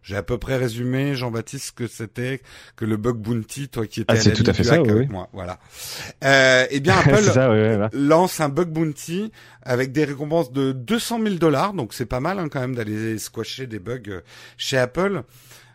[0.04, 2.42] J'ai à peu près résumé, Jean-Baptiste, ce que c'était
[2.76, 5.30] que le bug bounty, toi qui étais Ah, c'est tout à fait ça, oui, moi.
[5.32, 5.60] Voilà.
[6.24, 11.36] Euh, eh bien, Apple ça, lance un bug bounty avec des récompenses de 200 000
[11.36, 14.22] dollars, donc c'est pas mal hein, quand même d'aller squasher des bugs
[14.58, 15.22] chez Apple.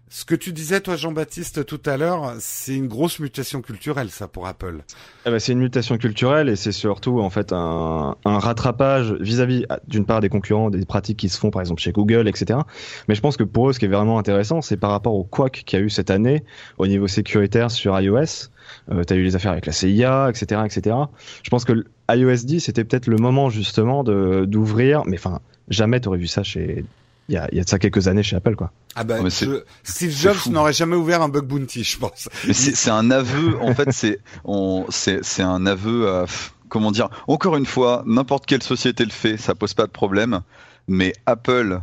[0.09, 4.28] Ce que tu disais, toi, Jean-Baptiste, tout à l'heure, c'est une grosse mutation culturelle, ça,
[4.28, 4.84] pour Apple.
[5.24, 9.80] Ah bah, c'est une mutation culturelle et c'est surtout en fait un, rattrapage vis-à-vis ah,
[9.88, 12.61] d'une part des concurrents, des pratiques qui se font par exemple chez Google, etc.
[13.08, 15.24] Mais je pense que pour eux, ce qui est vraiment intéressant, c'est par rapport au
[15.24, 16.45] quack qu'il y a eu cette année
[16.78, 18.50] au niveau sécuritaire sur iOS.
[18.91, 20.96] Euh, eu les affaires avec la CIA, etc., etc.
[21.42, 25.99] Je pense que iOS 10 c'était peut-être le moment justement de d'ouvrir, mais enfin jamais
[26.00, 26.84] t'aurais vu ça chez
[27.28, 28.72] il y a, il y a de ça quelques années chez Apple quoi.
[28.94, 32.28] Ah ben, c'est- je- Steve Jobs n'aurait jamais ouvert un bug bounty, je pense.
[32.46, 34.20] Mais c'est un aveu, en fait, c'est
[34.90, 36.24] c'est c'est un aveu.
[36.68, 40.40] comment dire Encore une fois, n'importe quelle société le fait, ça pose pas de problème.
[40.88, 41.80] Mais Apple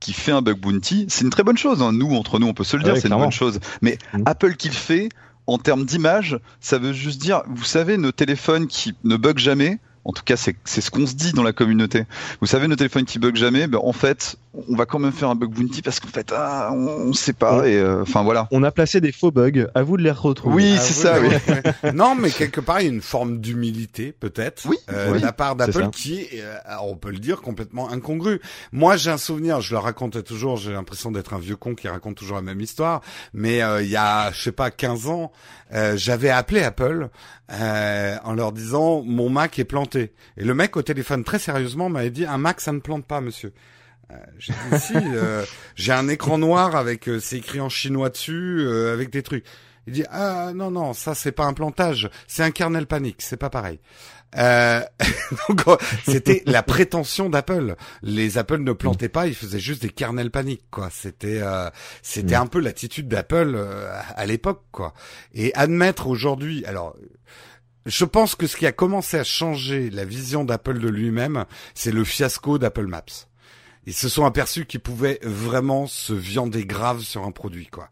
[0.00, 1.80] qui fait un bug bounty, c'est une très bonne chose.
[1.82, 1.92] hein.
[1.92, 3.58] Nous, entre nous, on peut se le dire, Ouais, c'est une bonne chose.
[3.80, 4.22] Mais Mm.
[4.26, 5.08] Apple qui le fait,
[5.46, 9.78] en termes d'image, ça veut juste dire, vous savez, nos téléphones qui ne bug jamais.
[10.04, 12.04] En tout cas, c'est c'est ce qu'on se dit dans la communauté.
[12.40, 14.36] Vous savez, nos téléphones qui bug jamais, ben, en fait,
[14.68, 17.32] on va quand même faire un bug bounty parce qu'en fait, ah, on, on sait
[17.32, 17.58] pas.
[17.58, 17.72] Ouais.
[17.72, 18.48] Et euh, enfin voilà.
[18.50, 20.54] On a placé des faux bugs, à vous de les retrouver.
[20.54, 21.18] Oui, c'est ça.
[21.20, 21.28] oui,
[21.94, 25.24] non, mais quelque part, il y a une forme d'humilité, peut-être, Oui, euh, oui, de
[25.24, 28.40] la part d'Apple qui est, euh, on peut le dire, complètement incongru.
[28.72, 31.88] Moi, j'ai un souvenir, je le raconte toujours, j'ai l'impression d'être un vieux con qui
[31.88, 33.00] raconte toujours la même histoire,
[33.32, 35.32] mais euh, il y a, je sais pas, 15 ans,
[35.72, 37.08] euh, j'avais appelé Apple
[37.52, 40.12] euh, en leur disant, mon Mac est planté.
[40.36, 43.20] Et le mec, au téléphone, très sérieusement, m'avait dit, un Mac, ça ne plante pas,
[43.20, 43.52] monsieur.
[44.10, 44.16] Euh,
[45.76, 49.22] j'ai euh, un écran noir avec euh, c'est écrit en chinois dessus, euh, avec des
[49.22, 49.44] trucs.
[49.86, 53.36] Il dit ah non non ça c'est pas un plantage, c'est un kernel panique, c'est
[53.36, 53.80] pas pareil.
[54.36, 54.80] Euh,
[55.68, 57.76] euh, c'était la prétention d'Apple.
[58.02, 60.88] Les Apple ne plantaient pas, ils faisaient juste des kernels paniques quoi.
[60.90, 61.70] C'était euh,
[62.02, 63.56] c'était un peu l'attitude d'Apple
[64.14, 64.94] à l'époque quoi.
[65.34, 66.96] Et admettre aujourd'hui, alors
[67.86, 71.44] je pense que ce qui a commencé à changer la vision d'Apple de lui-même,
[71.74, 73.28] c'est le fiasco d'Apple Maps.
[73.86, 77.88] Ils se sont aperçus qu'ils pouvaient vraiment se viander grave sur un produit, quoi.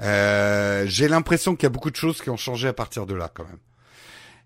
[0.00, 3.14] Euh, J'ai l'impression qu'il y a beaucoup de choses qui ont changé à partir de
[3.14, 3.58] là, quand même.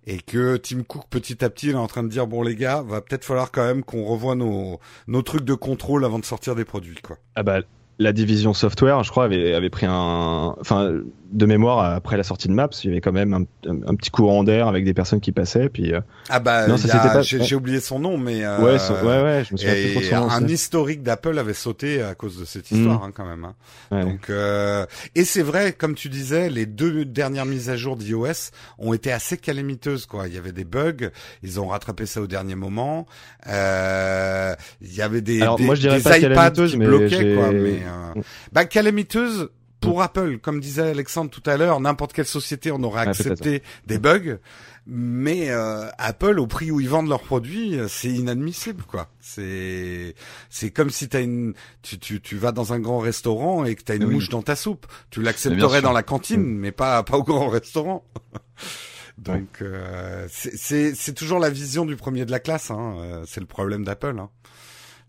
[0.06, 2.56] Et que Tim Cook, petit à petit, il est en train de dire, bon les
[2.56, 6.26] gars, va peut-être falloir quand même qu'on revoie nos, nos trucs de contrôle avant de
[6.26, 7.16] sortir des produits, quoi.
[7.36, 7.60] Ah bah
[7.98, 10.92] la division software, je crois, avait, avait pris un, enfin,
[11.34, 13.94] de mémoire après la sortie de Maps, il y avait quand même un, un- un
[13.96, 16.00] petit courant d'air avec des personnes qui passaient, puis euh,
[16.30, 19.44] Ah bah, Non, ça s'était pas- j'ai oublié son nom, mais euh, ouais, ouais, ouais,
[19.46, 20.30] je me souviens plus trop de et son nom.
[20.30, 20.54] un aussi.
[20.54, 23.44] historique d'Apple avait sauté à cause de cette histoire, hein, quand même.
[23.44, 23.54] Hein.
[23.90, 24.02] Ouais.
[24.04, 28.50] Donc, euh, et c'est vrai, comme tu disais, les deux dernières mises à jour d'iOS
[28.78, 30.06] ont été assez calamiteuses.
[30.06, 31.10] Quoi, il y avait des bugs,
[31.42, 33.06] ils ont rattrapé ça au dernier moment.
[33.48, 36.76] Euh, il y avait des, Alors, des, moi, je dirais des pas iPads calamiteuse, qui
[36.78, 37.08] mais bloquaient.
[37.08, 37.82] j'ai- Quoi, mais
[38.16, 38.20] euh,
[38.52, 39.48] bah calamiteuse
[39.84, 43.98] pour Apple, comme disait Alexandre tout à l'heure, n'importe quelle société on aurait accepté des
[43.98, 44.38] bugs.
[44.86, 49.08] Mais euh, Apple, au prix où ils vendent leurs produits, euh, c'est inadmissible, quoi.
[49.20, 50.14] C'est
[50.50, 53.82] c'est comme si t'as une tu, tu tu vas dans un grand restaurant et que
[53.82, 54.14] t'as une Oui.
[54.16, 54.86] mouche dans ta soupe.
[55.10, 58.04] Tu l'accepterais dans la cantine, mais pas pas au grand restaurant.
[59.18, 62.70] Donc euh, c'est c'est c'est toujours la vision du premier de la classe.
[62.70, 62.96] Hein.
[62.98, 64.18] euh, C'est le problème d'Apple.
[64.18, 64.28] Hein.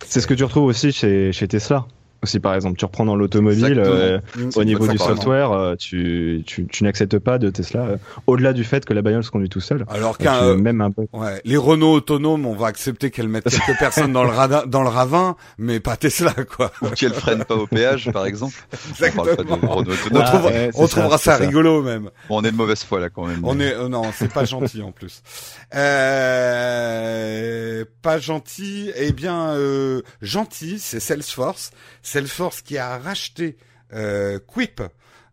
[0.05, 1.85] C'est ce que tu retrouves aussi chez, chez Tesla.
[2.25, 4.19] Aussi, par exemple, tu reprends dans l'automobile, euh,
[4.55, 8.63] au niveau du software, euh, tu, tu, tu n'acceptes pas de Tesla, euh, au-delà du
[8.63, 9.85] fait que la bagnole se conduit tout seul.
[9.89, 11.05] Alors qu'un euh, même un peu.
[11.13, 14.81] Ouais, les Renault autonomes, on va accepter qu'elles mettent quelques personnes dans le radin, dans
[14.81, 16.71] le ravin, mais pas Tesla, quoi.
[16.81, 18.55] Ou qu'elle freine pas au péage, par exemple.
[18.99, 19.75] On parle pas de Exactement.
[19.75, 20.19] Renault On.
[20.19, 21.45] Ah, trouvera, ouais, c'est on ça, trouvera c'est ça, ça.
[21.45, 22.09] rigolo même.
[22.27, 23.41] Bon, on est de mauvaise foi là quand même.
[23.43, 25.21] On est, euh, non, c'est pas gentil en plus.
[25.75, 28.89] Euh, pas gentil.
[28.95, 31.69] Eh bien, euh, gentil, c'est Salesforce.
[32.15, 33.57] Salesforce qui a racheté
[33.93, 34.81] euh, Quip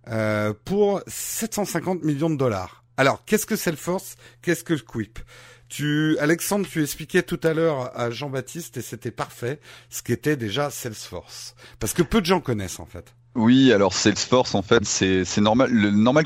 [0.08, 2.82] euh, pour 750 millions de dollars.
[2.96, 4.16] Alors, qu'est-ce que Salesforce?
[4.42, 5.20] Qu'est-ce que Quip?
[5.68, 9.60] Tu, Alexandre, tu expliquais tout à l'heure à Jean-Baptiste et c'était parfait
[9.90, 11.54] ce qu'était déjà Salesforce.
[11.78, 13.14] Parce que peu de gens connaissent en fait.
[13.34, 15.70] Oui, alors Salesforce, en fait, c'est normal,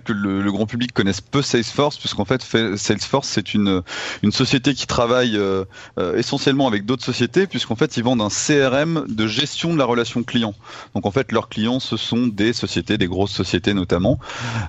[0.03, 2.43] que le, grand public connaisse peu Salesforce, puisqu'en fait,
[2.77, 3.83] Salesforce, c'est une,
[4.25, 5.65] une société qui travaille euh,
[6.01, 9.85] euh, essentiellement avec d'autres sociétés, puisqu'en fait, ils vendent un CRM de gestion de la
[9.85, 10.55] relation client.
[10.97, 14.19] Donc, en fait, leurs clients, ce sont des sociétés, des grosses sociétés notamment.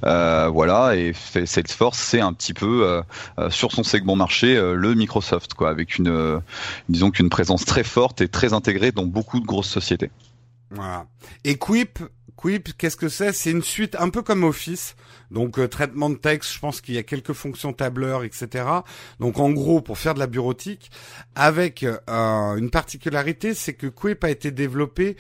[0.06, 1.14] Euh, voilà, et
[1.46, 3.02] Salesforce, c'est un petit peu
[3.50, 6.40] sur son segment marché le Microsoft, quoi, avec une,
[6.88, 10.12] disons qu'une présence très forte et très intégrée dans beaucoup de grosses sociétés.
[10.72, 11.08] Voilà.
[11.44, 12.00] Et Quip,
[12.36, 13.32] Quip, qu'est-ce que c'est?
[13.34, 14.96] C'est une suite un peu comme Office.
[15.32, 18.66] Donc euh, traitement de texte, je pense qu'il y a quelques fonctions tableur, etc.
[19.20, 20.92] Donc en gros, pour faire de la bureautique,
[21.36, 25.18] avec euh, une particularité, c'est que Quip a été développé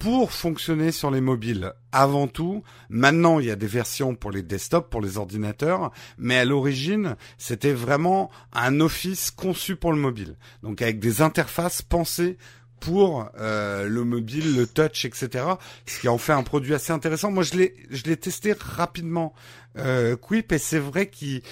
[0.00, 2.62] pour fonctionner sur les mobiles avant tout.
[2.88, 7.16] Maintenant, il y a des versions pour les desktops, pour les ordinateurs, mais à l'origine,
[7.36, 10.36] c'était vraiment un Office conçu pour le mobile.
[10.62, 12.38] Donc avec des interfaces pensées
[12.80, 15.44] pour euh, le mobile, le touch, etc.
[15.86, 17.30] Ce qui en fait un produit assez intéressant.
[17.30, 19.34] Moi, je l'ai, je l'ai testé rapidement,
[19.78, 21.42] euh, Quip, et c'est vrai qu'il,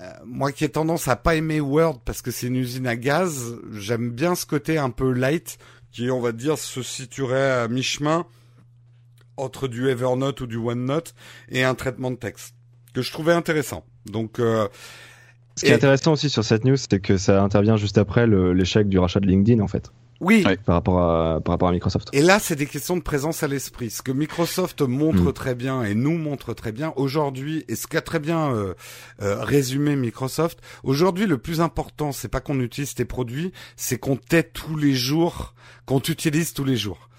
[0.00, 2.96] euh, moi qui ai tendance à pas aimer Word parce que c'est une usine à
[2.96, 5.58] gaz, j'aime bien ce côté un peu light
[5.90, 8.26] qui, on va dire, se situerait à mi-chemin
[9.36, 11.14] entre du Evernote ou du OneNote
[11.48, 12.54] et un traitement de texte
[12.92, 13.84] que je trouvais intéressant.
[14.06, 14.68] Donc euh,
[15.56, 18.88] ce qui est intéressant aussi sur cette news, c'est que ça intervient juste après l'échec
[18.88, 19.92] du rachat de LinkedIn en fait.
[20.20, 20.44] Oui.
[20.64, 22.08] Par rapport à par rapport à Microsoft.
[22.12, 23.90] Et là, c'est des questions de présence à l'esprit.
[23.90, 25.32] Ce que Microsoft montre hmm.
[25.32, 28.74] très bien et nous montre très bien aujourd'hui, et ce qu'a très bien euh,
[29.22, 34.16] euh, résumé Microsoft, aujourd'hui, le plus important, c'est pas qu'on utilise tes produits, c'est qu'on
[34.16, 35.54] t'aide tous les jours,
[35.86, 37.10] qu'on t'utilise tous les jours.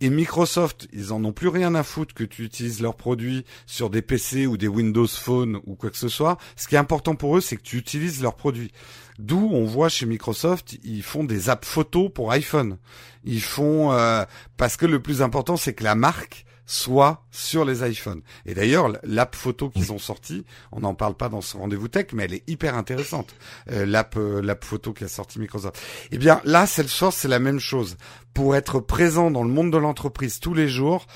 [0.00, 3.90] Et Microsoft, ils en ont plus rien à foutre que tu utilises leurs produits sur
[3.90, 6.38] des PC ou des Windows Phone ou quoi que ce soit.
[6.56, 8.70] Ce qui est important pour eux, c'est que tu utilises leurs produits.
[9.18, 12.78] D'où on voit chez Microsoft, ils font des apps photos pour iPhone.
[13.24, 14.24] Ils font euh,
[14.56, 18.20] parce que le plus important, c'est que la marque soit sur les iPhones.
[18.44, 22.08] Et d'ailleurs, l'app photo qu'ils ont sorti, on n'en parle pas dans ce rendez-vous tech,
[22.12, 23.34] mais elle est hyper intéressante.
[23.72, 25.80] Euh, l'app euh, l'app photo qui a sorti Microsoft.
[26.12, 27.96] Eh bien, là, Salesforce, c'est la même chose.
[28.34, 31.06] Pour être présent dans le monde de l'entreprise tous les jours,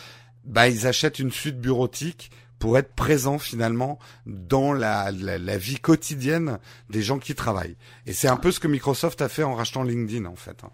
[0.45, 2.31] bah, ils achètent une suite bureautique
[2.63, 6.61] pour être présent finalement dans la, la, vie quotidienne
[6.91, 7.75] des gens qui travaillent.
[8.07, 10.63] Et c'est un peu ce que Microsoft a fait en rachetant LinkedIn en fait.
[10.63, 10.71] Hein.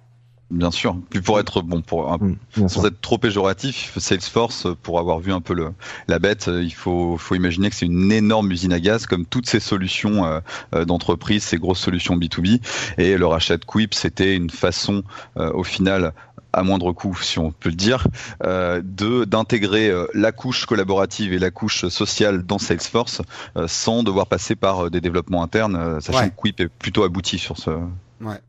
[0.50, 0.96] Bien sûr.
[1.08, 5.40] Puis pour être bon, pour mm, sans être trop péjoratif, Salesforce, pour avoir vu un
[5.40, 5.72] peu le,
[6.08, 9.46] la bête, il faut, faut imaginer que c'est une énorme usine à gaz, comme toutes
[9.46, 10.40] ces solutions euh,
[10.74, 12.60] euh d'entreprise, ces grosses solutions B2B.
[12.96, 15.04] Et le rachat de Quip, c'était une façon,
[15.38, 16.12] euh, au final,
[16.52, 18.06] à moindre coût, si on peut le dire,
[18.44, 23.22] euh, de d'intégrer euh, la couche collaborative et la couche sociale dans Salesforce
[23.56, 27.58] euh, sans devoir passer par des développements internes, sachant que Quip est plutôt abouti sur
[27.58, 27.70] ce,
[28.20, 28.40] Ouais.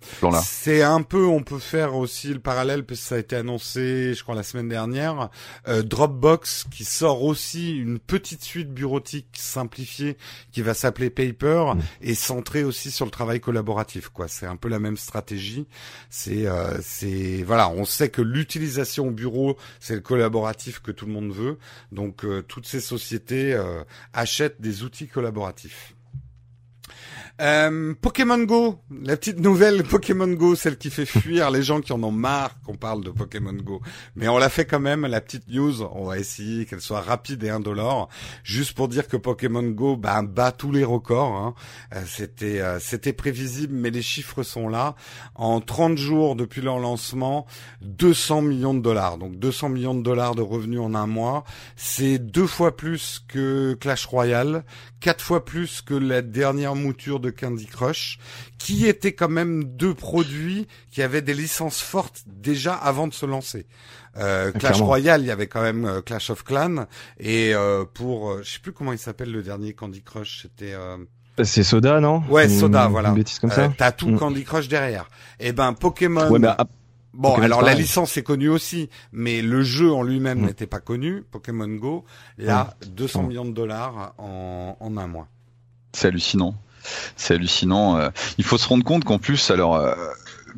[0.44, 4.14] C'est un peu, on peut faire aussi le parallèle parce que ça a été annoncé,
[4.16, 5.30] je crois la semaine dernière.
[5.68, 10.18] Euh, Dropbox qui sort aussi une petite suite bureautique simplifiée
[10.52, 11.82] qui va s'appeler Paper mm.
[12.02, 14.10] et centrée aussi sur le travail collaboratif.
[14.10, 15.68] Quoi, c'est un peu la même stratégie.
[16.10, 21.06] C'est, euh, c'est, voilà, on sait que l'utilisation au bureau, c'est le collaboratif que tout
[21.06, 21.60] le monde veut.
[21.92, 23.84] Donc euh, toutes ces sociétés euh,
[24.14, 25.94] achètent des outils collaboratifs.
[27.42, 31.94] Euh, Pokémon Go, la petite nouvelle Pokémon Go, celle qui fait fuir les gens qui
[31.94, 33.82] en ont marre qu'on parle de Pokémon Go.
[34.18, 35.82] Mais on l'a fait quand même, la petite news.
[35.84, 38.10] On va essayer qu'elle soit rapide et indolore,
[38.44, 41.34] juste pour dire que Pokémon Go bah, bat tous les records.
[41.34, 41.54] Hein.
[41.96, 44.96] Euh, c'était euh, c'était prévisible, mais les chiffres sont là.
[45.36, 47.46] En 30 jours depuis leur lancement,
[47.82, 49.18] 200 millions de dollars.
[49.18, 51.46] Donc 200 millions de dollars de revenus en un mois.
[51.78, 54.66] C'est deux fois plus que Clash Royale,
[55.00, 58.20] quatre fois plus que la dernière mouture de Candy Crush,
[58.58, 63.26] qui étaient quand même deux produits qui avaient des licences fortes déjà avant de se
[63.26, 63.66] lancer.
[64.18, 66.86] Euh, Clash Royale, il y avait quand même euh, Clash of Clans,
[67.20, 70.76] et euh, pour, euh, je sais plus comment il s'appelle le dernier Candy Crush, c'était...
[71.42, 73.16] C'est Soda, non Ouais, Soda, voilà.
[73.40, 73.72] comme ça.
[73.78, 74.18] T'as tout mm.
[74.18, 75.10] Candy Crush derrière.
[75.40, 76.30] Et eh ben Pokémon.
[76.30, 76.40] Ouais,
[77.14, 80.46] Bon, alors la licence est connue aussi, mais le jeu en lui-même mm.
[80.46, 81.24] n'était pas connu.
[81.30, 82.06] Pokémon Go,
[82.38, 85.28] là, 200 millions de dollars en, en un mois.
[85.94, 86.56] C'est hallucinant.
[87.16, 87.98] C'est hallucinant.
[87.98, 88.10] Euh.
[88.38, 89.94] Il faut se rendre compte qu'en plus, alors, euh,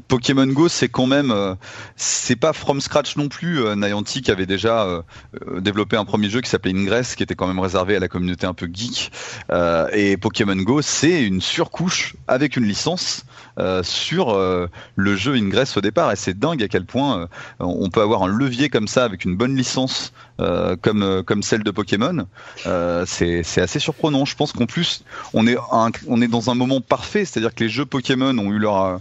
[0.08, 1.56] Pokémon Go, c'est quand même, euh,
[1.96, 3.64] c'est pas from scratch non plus.
[3.64, 5.02] Euh, Niantic avait déjà euh,
[5.60, 8.46] développé un premier jeu qui s'appelait Ingress, qui était quand même réservé à la communauté
[8.46, 9.12] un peu geek.
[9.94, 13.26] et Pokémon Go, c'est une surcouche avec une licence
[13.84, 14.38] sur
[14.96, 16.12] le jeu Ingress au départ.
[16.12, 17.28] Et c'est dingue à quel point
[17.60, 21.72] on peut avoir un levier comme ça avec une bonne licence comme comme celle de
[21.72, 22.26] Pokémon.
[23.06, 24.26] c'est assez surprenant.
[24.26, 25.04] Je pense qu'en plus,
[25.34, 25.58] on est
[26.08, 29.00] on est dans un moment parfait, c'est-à-dire que les jeux Pokémon ont eu leur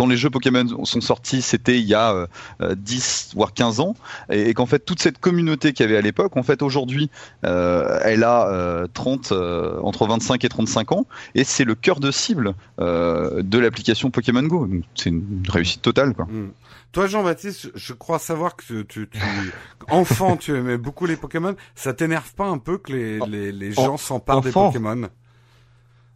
[0.00, 2.26] quand les jeux Pokémon sont sortis, c'était il y a
[2.58, 3.94] 10 euh, voire 15 ans,
[4.30, 7.10] et, qu'en fait toute cette communauté qu'il y avait à l'époque, en fait aujourd'hui,
[7.44, 12.10] euh, elle a 30 euh, entre 25 et 35 ans, et c'est le cœur de
[12.10, 14.66] cible de l'application Pokémon Go.
[14.94, 16.24] C'est une réussite totale, quoi.
[16.24, 16.52] Hmm.
[16.92, 19.08] Toi, Jean-Baptiste, je crois savoir que tu, tu,
[19.90, 21.54] enfant, tu aimais beaucoup les Pokémon.
[21.74, 25.10] Ça t'énerve pas un peu que les, les, les gens s'emparent des Pokémon?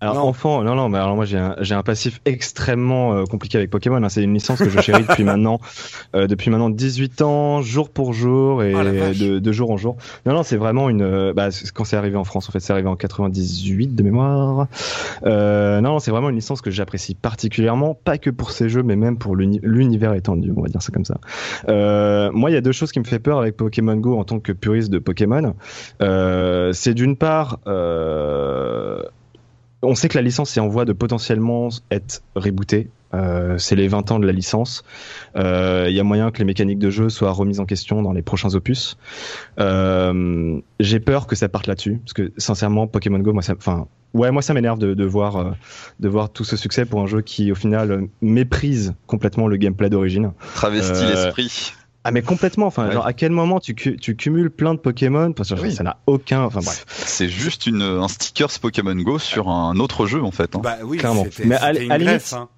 [0.04, 0.28] Alors non.
[0.28, 3.70] enfant, non non, mais alors moi j'ai un j'ai un passif extrêmement euh, compliqué avec
[3.70, 4.02] Pokémon.
[4.02, 4.08] Hein.
[4.10, 5.60] C'est une licence que je chéris depuis maintenant
[6.14, 9.96] euh, depuis maintenant 18 ans, jour pour jour et oh, de, de, jour en jour.
[10.26, 12.72] Non non, c'est vraiment une euh, bah, quand c'est arrivé en France en fait, c'est
[12.72, 14.68] arrivé en 98 de mémoire.
[15.24, 18.82] Euh, non, non c'est vraiment une licence que j'apprécie particulièrement, pas que pour ces jeux,
[18.82, 21.18] mais même pour l'univers étendu, on va dire ça comme ça.
[21.66, 24.38] moi, il y a deux choses qui me fait peur avec Pokémon Go en tant
[24.38, 25.54] que puriste de Pokémon.
[26.00, 27.60] c'est d'une part
[29.84, 32.88] on sait que la licence est en voie de potentiellement être rebootée.
[33.14, 34.82] Euh, c'est les 20 ans de la licence.
[35.36, 38.12] Euh, il y a moyen que les mécaniques de jeu soient remises en question dans
[38.12, 38.96] les prochains opus.
[39.60, 43.86] Euh, j'ai peur que ça parte là-dessus, parce que sincèrement, Pokémon Go, moi, ça, enfin,
[44.14, 45.54] ouais, moi, ça m'énerve de, voir,
[46.00, 49.90] de voir tout ce succès pour un jeu qui, au final, méprise complètement le gameplay
[49.90, 50.32] d'origine.
[50.54, 51.72] Travestit l'esprit.
[52.06, 52.66] Ah mais complètement.
[52.66, 55.32] Enfin, genre à quel moment tu, tu cumules plein de Pokémon?
[55.32, 56.42] Parce que ça n'a aucun.
[56.42, 56.84] Enfin bref.
[56.88, 60.54] C'est juste une un sticker Pokémon Go sur un autre jeu en fait.
[60.54, 60.60] Hein.
[60.62, 61.26] Bah oui, clairement.
[61.44, 62.48] Mais à, la limite, hein.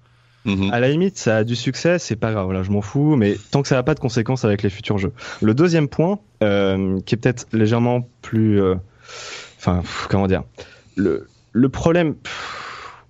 [0.43, 0.73] mhm.
[0.73, 2.51] à la limite, ça a du succès, c'est pas grave.
[2.51, 3.15] Là, je m'en fous.
[3.15, 5.13] Mais tant que ça n'a pas de conséquences avec les futurs jeux.
[5.41, 8.75] Le deuxième point, euh, qui est peut-être légèrement plus, euh,
[9.57, 10.43] enfin, comment dire,
[10.97, 12.15] le le problème.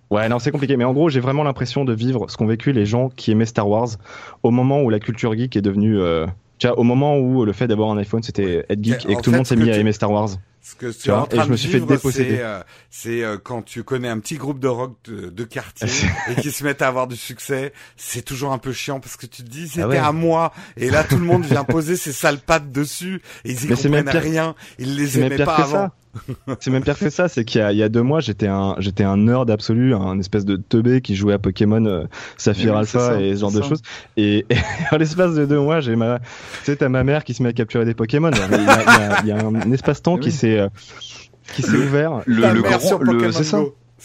[0.09, 0.77] Ouais, non, c'est compliqué.
[0.77, 3.45] Mais en gros, j'ai vraiment l'impression de vivre ce qu'ont vécu les gens qui aimaient
[3.45, 3.89] Star Wars
[4.43, 5.99] au moment où la culture geek est devenue.
[5.99, 6.25] Euh,
[6.59, 9.21] tu vois, au moment où le fait d'avoir un iPhone, c'était être geek et que
[9.21, 10.29] tout le monde s'est mis à aimer Star Wars.
[10.67, 12.43] Ce que tu vois, et je me suis fait déposséder.
[12.89, 15.87] C'est euh, euh, quand tu connais un petit groupe de rock de, quartier
[16.29, 19.27] et qui se mettent à avoir du succès, c'est toujours un peu chiant parce que
[19.27, 22.11] tu te dis ah c'était à moi et là tout le monde vient poser ses
[22.11, 24.55] sales pattes dessus et ils y comprennent rien.
[24.77, 25.89] Ils les aimaient pas avant.
[26.59, 29.17] c'est même pire que ça, c'est qu'il y, a deux mois, j'étais un, j'étais un
[29.17, 32.05] nerd absolu, un espèce de teubé qui jouait à Pokémon euh,
[32.37, 33.81] Saphir Alpha et ce genre de choses.
[34.17, 34.45] Et,
[34.91, 36.25] en l'espace de deux mois, j'ai ma, tu
[36.63, 38.31] sais, t'as ma mère qui se met à capturer des Pokémon.
[38.31, 40.69] Il y a, un espace-temps qui s'est, euh,
[41.55, 42.21] qui s'est ouvert.
[42.25, 43.61] Le, le grand, le, c'est ça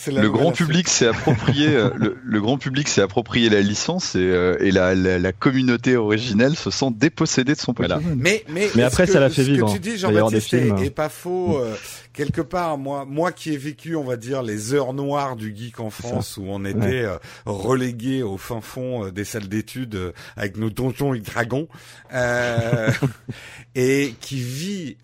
[0.07, 1.91] le grand public s'est approprié euh,
[2.25, 6.71] le, grand public s'est approprié la licence et, euh, et la, la, communauté originelle se
[6.71, 8.01] sent dépossédée de son Pokémon.
[8.17, 9.69] Mais mais, mais après ça l'a fait vivre.
[9.69, 11.75] Ce que tu dis Jean-Baptiste est, pas faux euh,
[12.15, 15.79] quelque part moi moi qui ai vécu on va dire les heures noires du geek
[15.81, 17.07] en France où on était
[17.45, 21.69] relégué au fin fond des salles d'études avec nos donjons et dragons
[23.75, 24.97] et qui vit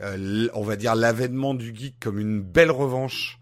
[0.55, 3.39] on va dire l'avènement du geek comme une belle revanche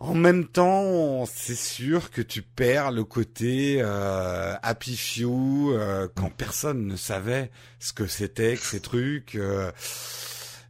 [0.00, 6.30] en même temps, c'est sûr que tu perds le côté euh, happy few euh, quand
[6.30, 7.50] personne ne savait
[7.80, 9.34] ce que c'était que ces trucs.
[9.34, 9.72] Euh.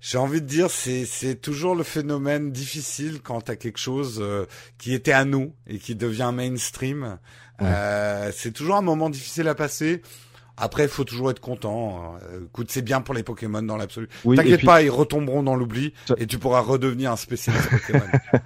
[0.01, 4.47] J'ai envie de dire, c'est c'est toujours le phénomène difficile quand t'as quelque chose euh,
[4.79, 7.19] qui était à nous et qui devient mainstream.
[7.61, 10.01] c'est toujours un moment difficile à passer.
[10.61, 12.17] Après, il faut toujours être content.
[12.47, 14.09] Écoute, c'est bien pour les Pokémon dans l'absolu.
[14.25, 18.07] T'inquiète pas, ils retomberont dans l'oubli et tu pourras redevenir un spécialiste Pokémon.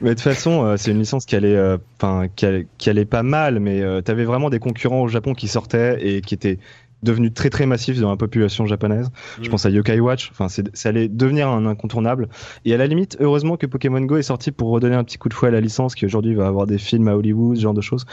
[0.00, 2.90] Mais de toute façon, euh, c'est une licence qui allait, euh, enfin, qui, allait, qui
[2.90, 6.20] allait pas mal, mais euh, tu avais vraiment des concurrents au Japon qui sortaient et
[6.20, 6.58] qui étaient
[7.02, 9.10] devenus très très massifs dans la population japonaise.
[9.40, 9.50] Je mm.
[9.50, 10.30] pense à Yokai Watch.
[10.30, 12.28] Enfin, ça allait devenir un incontournable.
[12.64, 15.28] Et à la limite, heureusement que Pokémon Go est sorti pour redonner un petit coup
[15.28, 17.74] de fouet à la licence, qui aujourd'hui va avoir des films à Hollywood, ce genre
[17.74, 18.04] de choses.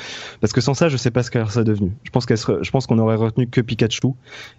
[0.42, 1.92] Parce que sans ça, je sais pas ce qu'elle serait devenu.
[2.04, 4.14] Je pense qu'elle je pense qu'on aurait retenu que Pikachu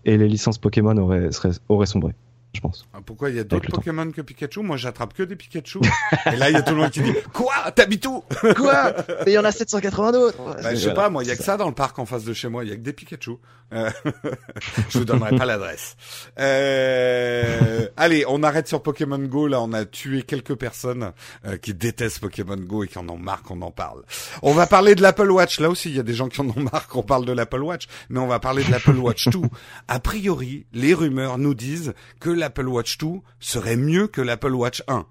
[0.05, 1.31] et les licences Pokémon auraient,
[1.69, 2.15] auraient sombré
[2.57, 2.87] je pense.
[2.93, 3.31] Ah, pourquoi?
[3.31, 4.61] Il y a d'autres Pokémon que Pikachu?
[4.63, 5.81] Moi, j'attrape que des Pikachu.
[6.33, 7.71] Et là, il y a tout le monde qui dit Quoi?
[7.75, 8.25] T'habites où?
[8.57, 8.95] Quoi?
[9.25, 10.39] Mais il y en a 780 d'autres.
[10.63, 12.25] Bah, je sais pas, moi, il y a que ça dans le parc en face
[12.25, 12.65] de chez moi.
[12.65, 13.33] Il y a que des Pikachu.
[13.73, 13.91] Euh,
[14.91, 15.97] je vous donnerai pas l'adresse.
[16.39, 17.89] Euh...
[17.97, 19.49] Allez, on arrête sur Pokémon Go.
[19.49, 21.13] Là, on a tué quelques personnes
[21.45, 24.03] euh, qui détestent Pokémon Go et qui en ont marre qu'on en parle.
[24.43, 25.61] On va parler de l'Apple Watch.
[25.61, 27.63] Là aussi, il y a des gens qui en ont marre qu'on parle de l'Apple
[27.63, 29.41] Watch, mais on va parler de l'Apple Watch 2.
[29.89, 34.81] A priori, les rumeurs nous disent que l'Apple Watch 2 serait mieux que l'Apple Watch
[34.87, 35.05] 1.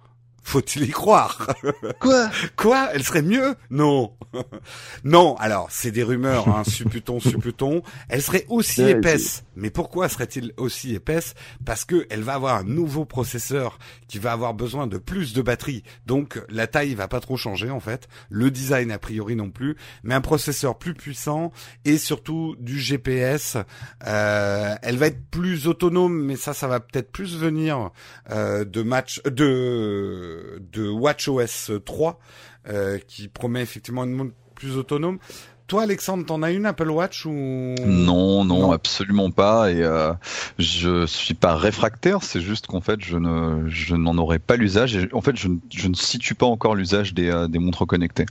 [0.45, 1.47] Faut-il y croire
[1.99, 2.29] Quoi?
[2.55, 2.89] Quoi?
[2.93, 3.55] Elle serait mieux?
[3.71, 4.13] Non.
[5.03, 7.81] non, alors, c'est des rumeurs, hein, supputons, supputons.
[8.09, 9.43] Elle serait aussi Ouais, épaisse.
[9.55, 11.33] Mais pourquoi serait-il aussi épaisse?
[11.65, 15.41] Parce que elle va avoir un nouveau processeur qui va avoir besoin de plus de
[15.41, 15.81] batterie.
[16.05, 18.07] Donc, la taille va pas trop changer, en fait.
[18.29, 19.75] Le design, a priori, non plus.
[20.03, 21.51] Mais un processeur plus puissant
[21.85, 23.57] et surtout du GPS.
[24.05, 27.89] Euh, elle va être plus autonome, mais ça, ça va peut-être plus venir
[28.29, 30.34] euh, de match, de
[30.71, 32.19] de WatchOS 3
[32.67, 35.19] euh, qui promet effectivement une montre plus autonome.
[35.67, 38.71] Toi, Alexandre, t'en as une Apple Watch ou Non, non, Non.
[38.71, 39.71] absolument pas.
[39.71, 40.13] Et euh,
[40.59, 42.21] je suis pas réfractaire.
[42.21, 44.95] C'est juste qu'en fait, je ne, je n'en aurais pas l'usage.
[44.95, 47.87] Et en fait, je, ne- je ne situe pas encore l'usage des, euh, des montres
[47.87, 48.27] connectées.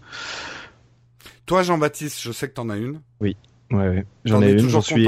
[1.47, 3.01] Toi, Jean-Baptiste, je sais que t'en as une.
[3.21, 3.35] Ouais,
[3.73, 4.05] ouais.
[4.25, 5.07] J'en ai une, j'en suis.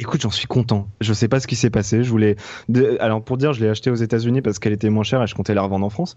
[0.00, 0.88] Écoute, j'en suis content.
[1.00, 2.04] Je sais pas ce qui s'est passé.
[2.04, 2.36] Je voulais.
[2.68, 5.26] de- Alors pour dire, je l'ai acheté aux États-Unis parce qu'elle était moins chère et
[5.26, 6.14] je comptais la revendre en France.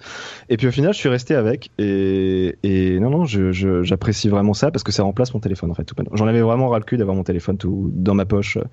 [0.49, 1.71] Et puis au final, je suis resté avec.
[1.79, 5.71] Et, et non, non, je, je- j'apprécie vraiment ça parce que ça remplace mon téléphone
[5.71, 5.89] en fait.
[6.13, 8.63] J'en avais vraiment ras le cul d'avoir mon téléphone tout dans ma poche euh,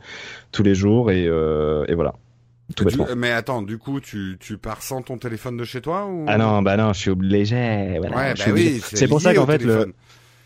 [0.52, 2.12] tous les jours et, euh, et voilà.
[2.76, 3.06] Tout Du- bêtement.
[3.16, 6.26] mais attends, du coup, tu, tu pars sans ton téléphone de chez toi ou?
[6.28, 7.96] Ah non, bah non, je suis obligé.
[7.98, 9.94] Voilà, Ouais, je bah oui, C'est pour ça qu'en fait, le,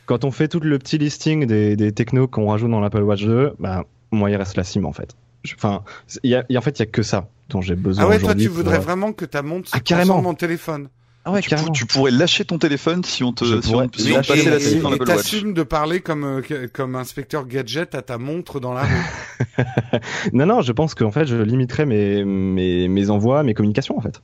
[0.06, 3.24] quand on fait tout le petit listing des, des technos qu'on rajoute dans l'Apple Watch
[3.24, 5.14] 2, bah, moi, il reste la SIM en fait.
[5.44, 5.82] Je- Enfin,
[6.22, 7.74] il y a, il y a- en fait, il y a que ça dont j'ai
[7.74, 10.18] besoin Ah ouais, toi, tu pour, voudrais euh, vraiment que ta montre Ah, carrément.
[10.18, 10.88] en téléphone.
[11.24, 13.88] Ah ouais, tu, pour- tu pourrais lâcher ton téléphone si on te, Je si on,
[13.96, 15.16] si passait la SIM dans et l'Apple Watch.
[15.18, 19.56] t'assumes de parler comme euh, comme inspecteur gadget à ta montre dans la rue.
[20.32, 24.00] Non, non, je pense qu'en fait, je limiterais mes, mes, mes envois, mes communications en
[24.00, 24.20] fait.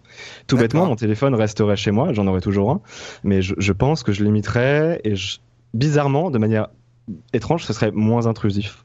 [0.46, 2.80] Tout bêtement, mon téléphone resterait chez moi, j'en aurais toujours un,
[3.24, 5.38] mais je, je pense que je limiterais et je-
[5.74, 6.68] bizarrement, de manière
[7.32, 8.84] étrange, ce serait moins intrusif.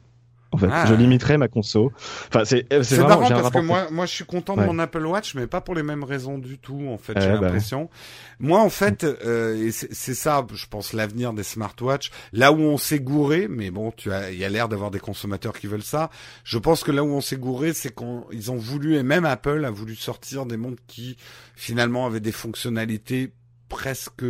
[0.54, 0.86] En fait, Ah.
[0.86, 1.92] je limiterais ma conso.
[2.28, 4.60] Enfin, c'est c'est C'est marrant j'ai un parce que moi, moi, je suis content de
[4.60, 4.66] Ouais.
[4.66, 6.88] mon Apple Watch, mais pas pour les mêmes raisons du tout.
[6.88, 7.90] En fait, j'ai Ouais, bah l'impression.
[8.38, 12.10] Moi, en fait, euh, et c'est c'est ça, je pense, l'avenir des smartwatches.
[12.32, 15.00] Là où on s'est gouré, mais bon, tu as, il y a l'air d'avoir des
[15.00, 16.10] consommateurs qui veulent ça.
[16.44, 19.64] Je pense que là où on s'est gouré, c'est qu'ils ont voulu, et même Apple
[19.64, 21.16] a voulu sortir des montres qui,
[21.56, 23.32] finalement, avaient des fonctionnalités
[23.68, 24.24] presque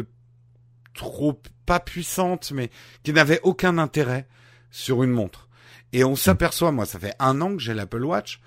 [0.95, 2.71] trop pas puissantes, mais
[3.03, 4.27] qui n'avaient aucun intérêt
[4.71, 5.49] sur une montre.
[5.95, 8.41] Et on s'aperçoit, moi, ça fait un an que j'ai l'Apple Watch.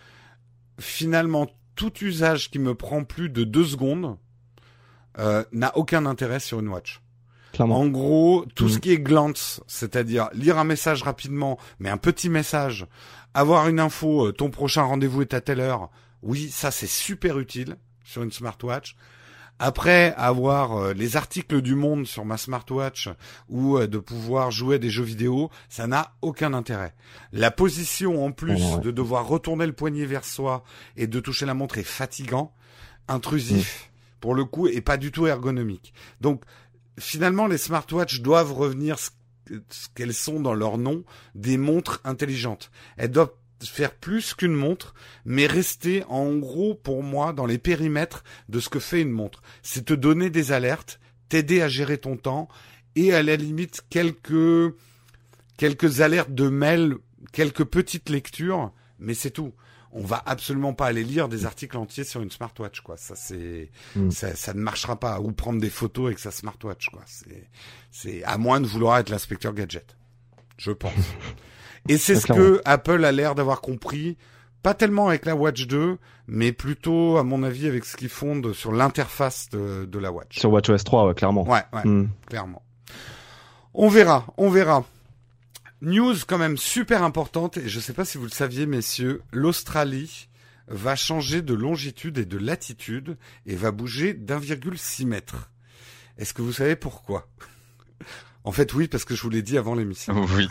[0.80, 4.18] Finalement, tout usage qui me prend plus de deux secondes
[5.19, 7.02] euh, n'a aucun intérêt sur une watch.
[7.53, 7.80] clairement.
[7.80, 8.80] En gros, tout ce Mhm.
[8.82, 12.86] qui est glance, c'est-à-dire lire un message rapidement, mais un petit message,
[13.34, 15.90] avoir une info, euh, ton prochain rendez-vous est à telle heure,
[16.22, 18.95] oui, ça c'est super utile sur une smartwatch.
[19.59, 23.09] Après avoir euh, les articles du monde sur ma smartwatch
[23.49, 26.93] ou euh, de pouvoir jouer à des jeux vidéo, ça n'a aucun intérêt.
[27.31, 28.81] La position en plus ouais.
[28.81, 30.63] de devoir retourner le poignet vers soi
[30.95, 32.53] et de toucher la montre est fatigant,
[33.07, 33.89] intrusif
[34.19, 35.93] pour le coup et pas du tout ergonomique.
[36.21, 36.43] Donc
[36.99, 39.09] finalement les smartwatches doivent revenir ce,
[39.69, 41.03] ce qu'elles sont dans leur nom,
[41.34, 42.69] des montres intelligentes.
[42.97, 44.93] Elles doivent faire plus qu'une montre,
[45.25, 49.41] mais rester en gros pour moi dans les périmètres de ce que fait une montre.
[49.63, 52.47] C'est te donner des alertes, t'aider à gérer ton temps
[52.95, 54.73] et à la limite quelques
[55.57, 56.95] quelques alertes de mail,
[57.34, 59.53] quelques petites lectures, mais c'est tout.
[59.91, 62.97] On va absolument pas aller lire des articles entiers sur une smartwatch, quoi.
[62.97, 64.11] Ça c'est, Mm.
[64.11, 65.19] ça, ça ne marchera pas.
[65.19, 67.01] Ou prendre des photos avec sa smartwatch, quoi.
[67.07, 67.49] C'est,
[67.89, 69.97] c'est à moins de vouloir être l'inspecteur gadget,
[70.57, 70.93] je pense.
[71.89, 74.18] Et c'est ce que Apple a l'air d'avoir compris,
[74.64, 75.97] pas tellement avec la Watch 2,
[76.27, 80.11] mais plutôt, à mon avis, avec ce qu'ils font de- sur l'interface de, de la
[80.11, 80.39] Watch.
[80.39, 81.47] Sur WatchOS 3, ouais, clairement.
[81.47, 82.07] Ouais, ouais Hmm.
[82.27, 82.61] clairement.
[83.73, 84.84] On verra, on verra.
[85.81, 90.27] News quand même super importante, et je sais pas si vous le saviez, messieurs, l'Australie
[90.68, 93.15] va changer de longitude et de latitude
[93.45, 95.51] et va bouger d'1,6 mètre.
[96.18, 97.27] Est-ce que vous savez pourquoi?
[98.48, 100.14] En fait, oui, parce que je vous l'ai dit avant l'émission.
[100.36, 100.48] Oui,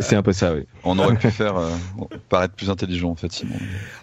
[0.00, 0.66] C'est un peu ça, oui.
[0.84, 1.70] on aurait pu faire euh,
[2.28, 3.56] paraître plus intelligent en fait, sinon.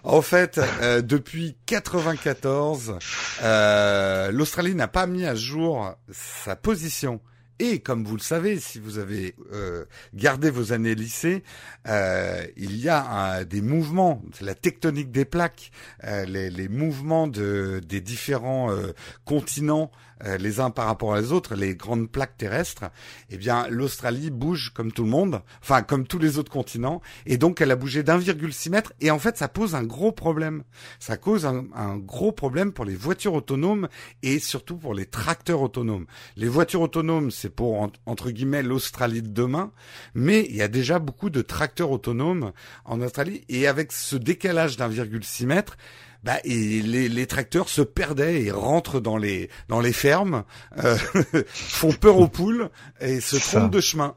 [0.04, 2.98] En fait, euh, depuis 94,
[3.44, 7.22] euh, l'Australie n'a pas mis à jour sa position.
[7.60, 11.44] Et comme vous le savez, si vous avez euh, gardé vos années lycée,
[11.88, 15.72] euh, il y a un- des mouvements, la tectonique des plaques,
[16.04, 18.94] euh, les, les mouvements de, des différents euh,
[19.26, 19.90] continents,
[20.26, 22.85] euh, les uns par rapport aux autres, les grandes plaques terrestres.
[23.30, 27.38] Eh bien, l'Australie bouge comme tout le monde, enfin comme tous les autres continents, et
[27.38, 28.94] donc elle a bougé d'1,6 mètre.
[29.02, 30.64] Et en fait, ça pose un gros problème.
[30.99, 33.88] Ça cause un, gros problème pour les voitures autonomes
[34.23, 36.06] et surtout pour les tracteurs autonomes.
[36.35, 39.72] Les voitures autonomes, c'est pour en- entre guillemets l'Australie de demain,
[40.15, 42.52] mais il y a déjà beaucoup de tracteurs autonomes
[42.85, 45.77] en Australie et avec ce décalage d'1,6 mètre,
[46.23, 50.44] bah, et les, les tracteurs se perdaient et rentrent dans les dans les fermes,
[50.84, 50.98] euh,
[51.48, 52.69] font peur aux poules
[52.99, 53.60] et se Ça.
[53.60, 54.15] trompent de chemin.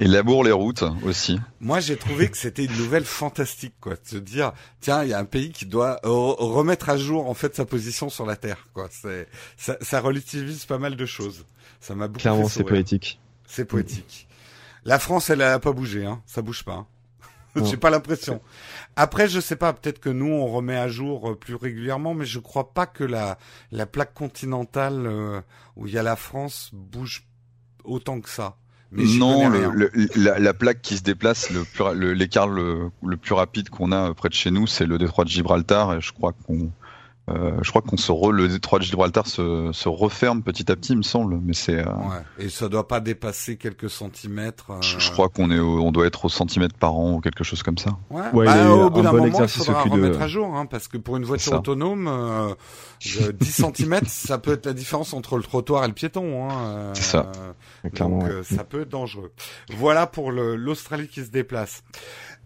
[0.00, 1.38] Et labourent les routes aussi.
[1.60, 5.12] Moi, j'ai trouvé que c'était une nouvelle fantastique, quoi, de se dire tiens, il y
[5.14, 8.68] a un pays qui doit remettre à jour en fait sa position sur la terre,
[8.72, 8.88] quoi.
[8.90, 11.44] C'est ça, ça relativise pas mal de choses.
[11.80, 13.20] Ça m'a beaucoup Clairement, c'est poétique.
[13.46, 14.28] C'est poétique.
[14.84, 16.22] La France, elle a pas bougé, hein.
[16.26, 16.72] Ça bouge pas.
[16.72, 16.86] hein.
[17.56, 18.40] J'ai pas l'impression.
[18.96, 19.72] Après, je sais pas.
[19.72, 23.04] Peut-être que nous, on remet à jour euh, plus régulièrement, mais je crois pas que
[23.04, 23.38] la
[23.72, 25.40] la plaque continentale euh,
[25.76, 27.24] où il y a la France bouge
[27.84, 28.56] autant que ça.
[28.92, 33.34] Mais non, le- le- la, la plaque qui se déplace, le- l'écart le, le plus
[33.34, 35.94] rapide qu'on a près de chez nous, c'est le détroit de Gibraltar.
[35.94, 36.70] Et je crois qu'on,
[37.28, 40.74] euh, je crois qu'on se re- le détroit de Gibraltar se, se referme petit à
[40.74, 41.38] petit, il me semble.
[41.42, 42.44] Mais c'est, euh, Ouais.
[42.44, 44.70] Et ça doit pas dépasser quelques centimètres.
[44.70, 47.20] euh, je, je crois qu'on est, au- on doit être au centimètre par an ou
[47.20, 47.90] quelque chose comme ça.
[48.10, 48.22] Ouais.
[48.32, 49.94] Ouais, Bah, il a au bout un d'un bon moment, il faudra au cul de-
[49.94, 52.48] remettre à jour, hein, parce que pour une voiture autonome, euh,
[53.20, 56.48] euh, 10 cm, ça peut être la différence entre le trottoir et le piéton.
[56.50, 57.30] Hein, euh, C'est ça.
[57.94, 58.34] Clairement, Donc, ouais.
[58.34, 59.30] euh, ça peut être dangereux.
[59.76, 61.82] Voilà pour l'Australie qui se déplace.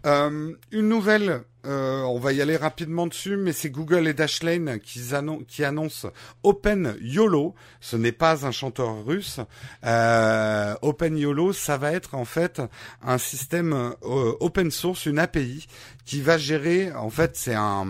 [0.05, 4.79] Euh, une nouvelle, euh, on va y aller rapidement dessus, mais c'est Google et Dashlane
[4.79, 6.09] qui, annon- qui annoncent
[6.43, 7.55] Open YOLO.
[7.81, 9.39] Ce n'est pas un chanteur russe.
[9.85, 12.61] Euh, Open YOLO, ça va être en fait
[13.03, 15.67] un système euh, open source, une API
[16.05, 16.91] qui va gérer.
[16.93, 17.87] En fait, c'est un,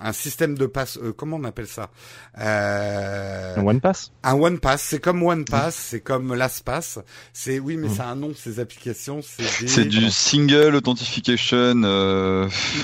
[0.00, 0.98] un système de passe.
[1.02, 1.90] euh, comment on appelle ça?
[2.38, 6.98] Euh, Un One Pass un One Pass, c'est comme One Pass, c'est comme LastPass.
[7.32, 7.94] C'est oui, mais Mm.
[7.94, 9.20] ça a un nom ces applications.
[9.22, 9.68] C'est des...
[9.68, 11.82] C'est du single authentification.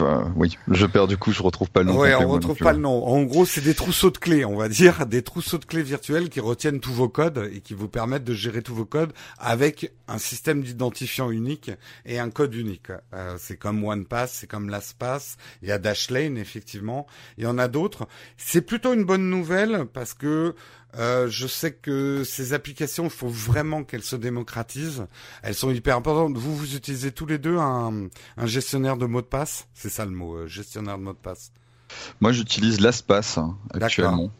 [0.08, 1.98] Euh, oui, je perds du coup, je retrouve pas le nom.
[1.98, 3.06] Ouais, on retrouve pas le nom.
[3.06, 6.30] En gros, c'est des trousseaux de clés, on va dire, des trousseaux de clés virtuels
[6.30, 9.92] qui retiennent tous vos codes et qui vous permettent de gérer tous vos codes avec
[10.08, 11.70] un système d'identifiant unique
[12.06, 12.90] et un code unique.
[13.12, 15.36] Euh, c'est comme OnePass, c'est comme LastPass.
[15.62, 17.06] Il y a Dashlane, effectivement.
[17.36, 18.08] Il y en a d'autres.
[18.38, 20.54] C'est plutôt une bonne nouvelle parce que
[20.96, 25.06] euh, je sais que ces applications, il faut vraiment qu'elles se démocratisent.
[25.42, 26.36] Elles sont hyper importantes.
[26.36, 29.68] Vous, vous utilisez tous les deux un, un gestionnaire de mots de passe?
[29.74, 31.52] C'est ça le mot, euh, gestionnaire de mots de passe.
[32.20, 34.30] Moi, j'utilise LastPass hein, actuellement.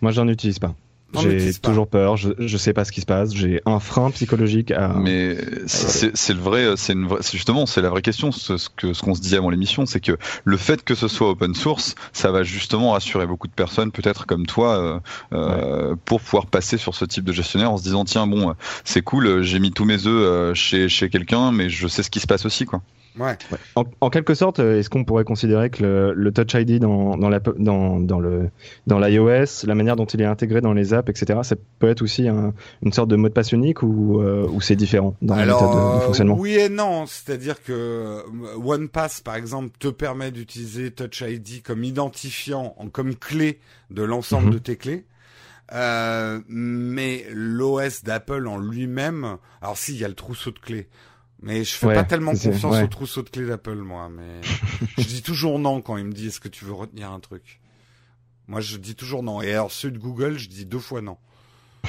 [0.00, 0.74] Moi, j'en utilise pas.
[1.20, 4.70] J'ai toujours peur, je, je sais pas ce qui se passe, j'ai un frein psychologique
[4.70, 4.88] à...
[4.88, 5.36] Mais
[5.66, 8.32] c'est c'est le vrai, c'est une vraie, c'est justement, c'est la vraie question.
[8.32, 11.08] Ce, ce que ce qu'on se disait avant l'émission, c'est que le fait que ce
[11.08, 15.00] soit open source, ça va justement rassurer beaucoup de personnes, peut-être comme toi, euh,
[15.32, 18.54] euh, pour pouvoir passer sur ce type de gestionnaire en se disant tiens bon, euh,
[18.84, 22.10] c'est cool, euh, j'ai mis tous mes œufs chez chez quelqu'un, mais je sais ce
[22.10, 22.82] qui se passe aussi quoi.
[23.18, 23.36] Ouais.
[23.76, 27.16] En, en quelque sorte, euh, est-ce qu'on pourrait considérer que le, le Touch ID dans,
[27.18, 28.48] dans, la, dans, dans, le,
[28.86, 32.00] dans l'iOS, la manière dont il est intégré dans les apps, etc., ça peut être
[32.00, 35.36] aussi un- une sorte de mot de passe unique ou, euh, ou c'est différent dans
[35.36, 36.36] méthode de, de euh, fonctionnement?
[36.38, 38.22] oui et non, c'est-à-dire que
[38.56, 43.60] OnePass, par exemple, te permet d'utiliser Touch ID comme identifiant, en- comme clé
[43.90, 44.52] de l'ensemble Mhm.
[44.54, 45.04] de tes clés.
[45.74, 50.88] Euh, mais l'OS d'Apple en lui-même, alors si, il y a le trousseau de clés.
[51.42, 52.84] Mais je fais Ouais, pas tellement confiance ouais.
[52.84, 54.08] au trousseau de clés d'Apple, moi.
[54.08, 54.40] Mais
[54.98, 57.60] je dis toujours non quand il me dit est-ce que tu veux retenir un truc?
[58.46, 59.42] Moi, je dis toujours non.
[59.42, 61.16] Et alors ceux de Google, je dis deux fois non.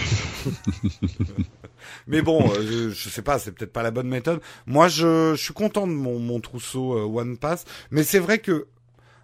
[2.07, 4.41] Mais bon, euh, je, je sais pas, c'est peut-être pas la bonne méthode.
[4.65, 8.67] Moi, je, je suis content de mon, mon trousseau euh, OnePass, mais c'est vrai que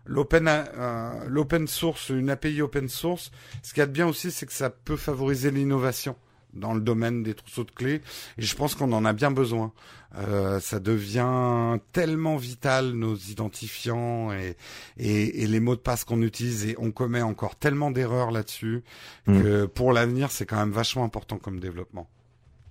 [0.06, 3.32] l'open euh, l'open source, une API open source,
[3.64, 6.16] ce qu'il y a de bien aussi, c'est que ça peut favoriser l'innovation
[6.54, 8.02] dans le domaine des trousseaux de clés,
[8.38, 9.72] et je pense qu'on en a bien besoin.
[10.18, 14.56] Euh, ça devient tellement vital nos identifiants et,
[14.98, 18.84] et, et les mots de passe qu'on utilise, et on commet encore tellement d'erreurs là-dessus
[19.28, 19.42] Mm.
[19.44, 22.08] que pour l'avenir, c'est quand même vachement important comme développement.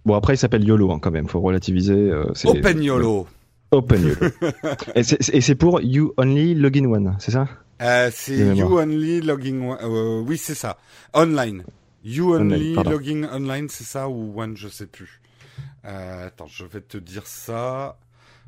[0.05, 1.92] Bon, après, il s'appelle YOLO hein, quand même, faut relativiser.
[1.94, 3.26] euh, Open YOLO.
[3.70, 4.32] Open YOLO.
[4.96, 5.02] et
[5.40, 7.46] c'est- pour You Only Login One, c'est ça?
[7.82, 8.56] Euh, c'est.
[8.56, 9.78] You Only Logging One.
[9.82, 10.78] euh, oui, c'est ça.
[11.14, 11.62] Online.
[12.04, 12.90] You Only pardon.
[12.90, 15.20] Logging Online, c'est ça ou One, je sais plus.
[15.84, 17.98] Euh, attends, je vais te dire ça.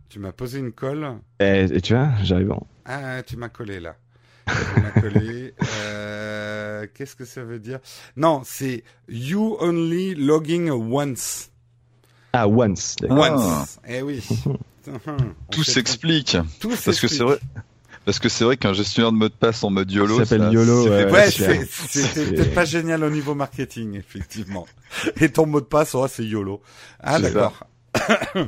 [0.09, 1.19] Tu m'as posé une colle.
[1.41, 2.67] et, et tu vois, j'arrive en...
[2.85, 3.97] Ah, tu m'as collé là.
[4.47, 5.55] Tu m'as collé.
[6.83, 7.79] Euh, Qu'est-ce que ça veut dire?
[8.17, 11.51] Non, c'est You Only Logging Once.
[12.33, 12.97] Ah, Once.
[13.01, 13.25] d'accord.
[13.25, 13.61] Ah.
[13.61, 13.79] Once.
[13.87, 14.27] Eh oui.
[15.51, 16.37] Tout s'explique.
[16.59, 17.13] Tout Parce que s'explique.
[17.13, 17.39] c'est vrai.
[18.11, 20.53] Parce que c'est vrai qu'un gestionnaire de mot de passe en mode YOLO, Ça s'appelle
[20.53, 21.31] YOLO, ouais.
[21.31, 24.67] c'était peut-être pas génial au niveau marketing, effectivement.
[25.21, 26.61] Et ton mot de passe, oh, c'est YOLO.
[26.99, 27.69] Ah, d'accord.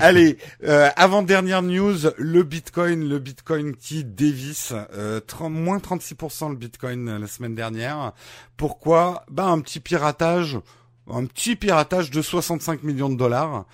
[0.00, 6.50] Allez, euh, avant dernière news, le Bitcoin, le Bitcoin qui dévisse, euh, 30 moins 36%
[6.50, 8.12] le Bitcoin euh, la semaine dernière.
[8.58, 9.24] Pourquoi?
[9.30, 10.58] Ben un petit piratage,
[11.10, 13.64] un petit piratage de 65 millions de dollars.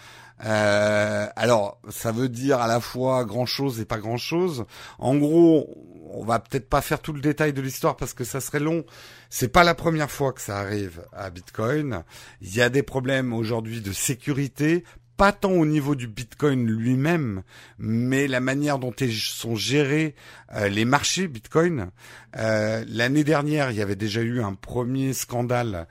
[0.44, 4.64] Euh, alors, ça veut dire à la fois grand chose et pas grand chose.
[4.98, 5.68] En gros,
[6.10, 8.84] on va peut-être pas faire tout le détail de l'histoire parce que ça serait long.
[9.30, 12.02] C'est pas la première fois que ça arrive à Bitcoin.
[12.40, 14.84] Il y a des problèmes aujourd'hui de sécurité,
[15.16, 17.42] pas tant au niveau du Bitcoin lui-même,
[17.78, 20.14] mais la manière dont sont gérés
[20.54, 21.90] euh, les marchés Bitcoin.
[22.36, 25.88] Euh, L'année dernière, il y avait déjà eu un premier scandale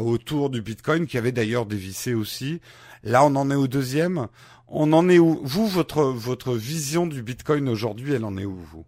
[0.00, 2.60] autour du Bitcoin qui avait d'ailleurs dévissé aussi.
[3.04, 4.28] Là, on en est au deuxième.
[4.68, 5.40] On en est où?
[5.44, 8.84] Vous, votre votre vision du Bitcoin aujourd'hui, elle en est où vous?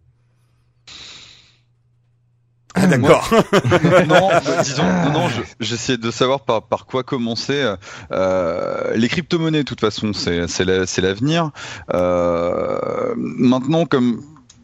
[2.79, 3.29] Ah d'accord.
[4.07, 4.29] non,
[4.63, 5.27] disons, non, non,
[5.59, 7.73] j'essaie de savoir par, par quoi commencer.
[8.11, 11.51] Euh, les crypto-monnaies, de toute façon, c'est l'avenir.
[11.93, 14.21] Euh, maintenant, comme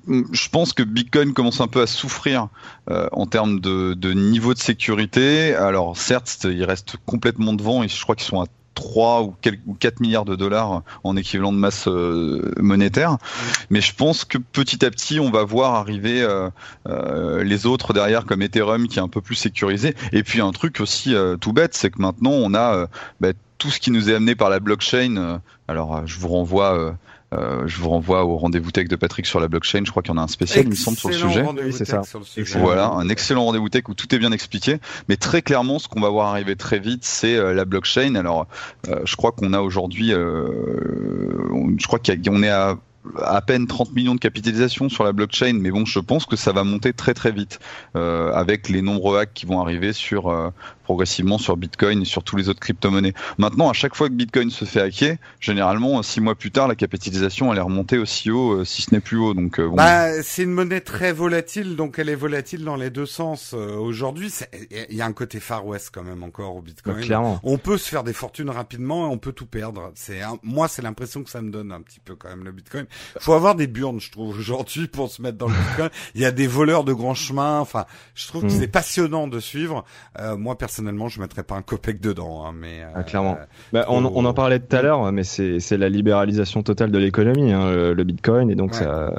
[0.08, 2.50] je pense que Bitcoin commence un peu à souffrir
[2.90, 5.56] euh, en termes de, de, niveau de sécurité.
[5.56, 9.36] Alors certes, il reste complètement devant et je crois qu'ils sont à 3 ou,
[9.80, 13.18] 4 milliards de dollars en équivalent de masse euh, monétaire.
[13.70, 16.50] Mais je pense que petit à petit, on va voir arriver euh,
[16.88, 19.96] euh, les autres derrière, comme Ethereum, qui est un peu plus sécurisé.
[20.12, 22.88] Et puis un truc aussi tout bête, c'est que maintenant, on a
[23.20, 25.42] bah, tout ce qui nous est amené par la blockchain.
[25.68, 26.96] alors, je vous renvoie
[27.34, 29.82] euh, je vous renvoie au rendez-vous tech de Patrick sur la blockchain.
[29.86, 31.46] Je crois qu'il y en a un spécial, il me semble, sur le sujet.
[31.72, 32.02] c'est ça.
[32.60, 34.78] Voilà, un excellent rendez-vous tech où tout est bien expliqué.
[35.10, 38.16] Mais très clairement, ce qu'on va voir arriver très vite, c'est euh, la blockchain.
[38.16, 38.48] Alors,
[38.88, 42.78] euh, je crois qu'on a aujourd'hui, je crois qu'on est à
[43.22, 46.54] à peine 30 millions de capitalisation sur la blockchain, mais bon, je pense que ça
[46.54, 47.60] va monter très très vite
[47.96, 50.32] avec les nombreux hacks qui vont arriver sur
[50.84, 53.14] progressivement sur Bitcoin et sur tous les autres crypto-monnaies.
[53.38, 56.76] Maintenant, à chaque fois que Bitcoin se fait hacker, généralement, six mois plus tard, la
[56.76, 59.34] capitalisation elle est remontée aussi haut, euh, si ce n'est plus haut.
[59.34, 63.06] Donc, euh, bah, c'est une monnaie très volatile, donc elle est volatile dans les deux
[63.06, 63.54] sens.
[63.54, 64.32] Euh, aujourd'hui,
[64.72, 67.02] il y a un côté Far West quand même encore au Bitcoin.
[67.02, 67.40] clairement.
[67.44, 69.92] On peut se faire des fortunes rapidement et on peut tout perdre.
[69.96, 72.86] C'est moi, c'est l'impression que ça me donne un petit peu quand même le Bitcoin.
[73.20, 75.90] Faut avoir des burnes, je trouve, aujourd'hui pour se mettre dans le Bitcoin.
[76.16, 77.60] Il y a des voleurs de grands chemins.
[77.60, 77.86] Enfin,
[78.16, 78.60] je trouve que mm.
[78.60, 79.86] c'est passionnant de suivre.
[80.38, 83.38] moi, personnellement, je mettrais pas un copec dedans, hein, mais ah, clairement.
[83.40, 86.98] Euh, bah, on, on, en parlait tout à l'heure, mais c'est la libéralisation totale de
[86.98, 89.14] l'économie, hein, le, Bitcoin, et donc ça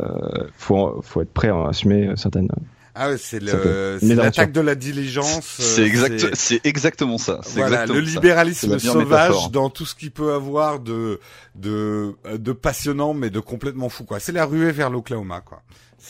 [0.57, 2.49] faut faut être prêt à assumer certaines.
[2.97, 5.57] Ah ouais, c'est l'attaque de la diligence.
[5.59, 7.41] C'est euh, exact, c'est exactement ça.
[7.55, 11.19] Voilà, le libéralisme sauvage dans tout ce qui peut avoir de
[11.57, 14.21] de de passionnant mais de complètement fou quoi.
[14.21, 15.63] C'est la ruée vers l'Oklahoma quoi.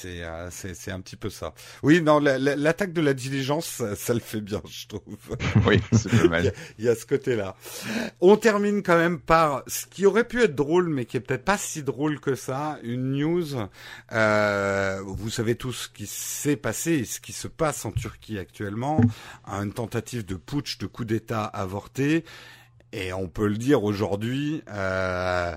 [0.04, 1.54] Euh, c'est c'est un petit peu ça.
[1.82, 5.02] Oui, non, l'attaque de la diligence, ça, le fait bien, je trouve.
[5.66, 6.52] Oui, c'est pas mal.
[6.78, 7.56] il, y a, ce côté-là.
[8.20, 11.44] On termine quand même par ce qui aurait pu être drôle, mais qui est peut-être
[11.44, 13.56] pas si drôle que ça, une news.
[14.12, 18.38] Euh, vous savez tout ce qui s'est passé et ce qui se passe en Turquie
[18.38, 19.00] actuellement,
[19.46, 22.24] une tentative de putsch, de coup d'État avorté.
[22.94, 25.56] Et on peut le dire aujourd'hui, euh,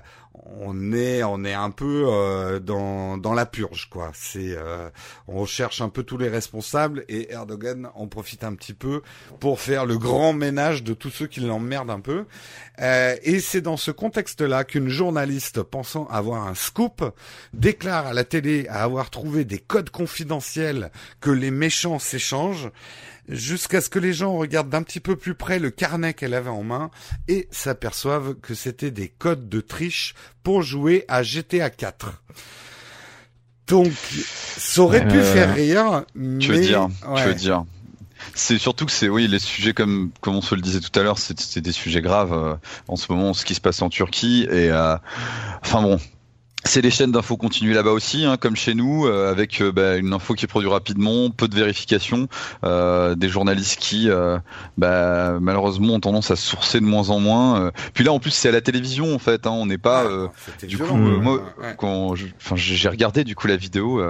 [0.60, 4.10] on est on est un peu euh, dans dans la purge quoi.
[4.14, 4.90] C'est euh,
[5.26, 9.02] on cherche un peu tous les responsables et Erdogan en profite un petit peu
[9.40, 12.24] pour faire le grand ménage de tous ceux qui l'emmerdent un peu.
[12.80, 17.04] Euh, et c'est dans ce contexte-là qu'une journaliste pensant avoir un scoop
[17.52, 20.90] déclare à la télé avoir trouvé des codes confidentiels
[21.20, 22.70] que les méchants s'échangent
[23.28, 26.50] jusqu'à ce que les gens regardent d'un petit peu plus près le carnet qu'elle avait
[26.50, 26.90] en main
[27.28, 32.22] et s'aperçoivent que c'était des codes de triche pour jouer à GTA 4.
[33.66, 36.38] Donc, ça aurait pu euh, faire rire, mais...
[36.38, 37.64] Tu veux dire, tu veux dire.
[38.34, 41.02] C'est surtout que c'est oui les sujets comme comme on se le disait tout à
[41.04, 42.54] l'heure c'est des sujets graves euh,
[42.88, 44.96] en ce moment ce qui se passe en Turquie et euh,
[45.62, 46.00] enfin bon
[46.64, 49.96] c'est les chaînes d'infos continues là-bas aussi, hein, comme chez nous, euh, avec euh, bah,
[49.96, 52.28] une info qui est produite rapidement, peu de vérification,
[52.64, 54.08] euh, des journalistes qui,
[54.76, 57.70] bah, malheureusement, ont tendance à sourcer de moins en moins.
[57.94, 59.46] Puis là, en plus, c'est à la télévision, en fait.
[59.46, 60.06] Hein, on n'est pas.
[60.62, 61.42] du coup, moi,
[61.76, 62.14] quand
[62.54, 64.02] j'ai regardé du coup la vidéo,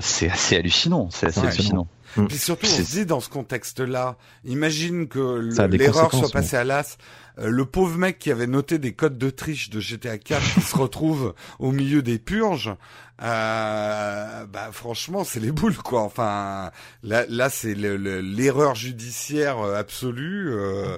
[0.00, 1.08] c'est assez hallucinant.
[1.10, 1.86] C'est assez hallucinant.
[2.28, 6.98] Puis surtout, on se dit dans ce contexte-là, imagine que l'erreur soit passée à l'as.
[7.38, 10.60] Euh, le pauvre mec qui avait noté des codes de triche de GTA 4 qui
[10.62, 12.74] se retrouve au milieu des purges,
[13.22, 16.02] euh, bah franchement c'est les boules quoi.
[16.02, 16.70] Enfin
[17.02, 20.50] là, là c'est l'erreur judiciaire euh, absolue.
[20.50, 20.96] Euh,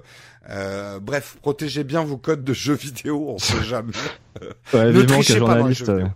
[0.51, 3.93] euh, bref, protégez bien vos codes de jeux vidéo, on sait jamais.
[4.73, 6.09] Ouais, ne trichez pas dans les jeux vidéo.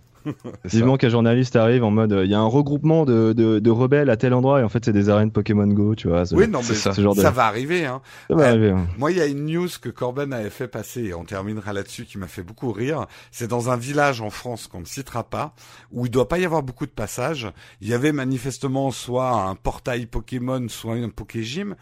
[0.64, 4.10] Vivement qu'un journaliste arrive en mode, il y a un regroupement de, de, de, rebelles
[4.10, 6.22] à tel endroit et en fait c'est des arènes Pokémon Go, tu vois.
[6.32, 7.86] Oui, non, mais ça, genre ça va arriver.
[7.86, 8.00] Hein.
[8.28, 8.70] Ça va Euh, arriver.
[8.70, 8.86] hein.
[8.98, 12.04] Moi, il y a une news que Corben avait fait passer, et on terminera là-dessus,
[12.04, 13.06] qui m'a fait beaucoup rire.
[13.30, 15.54] C'est dans un village en France qu'on ne citera pas,
[15.90, 17.48] où il doit pas y avoir beaucoup de passages.
[17.80, 21.74] Il y avait manifestement soit un portail Pokémon, soit un Pokégym,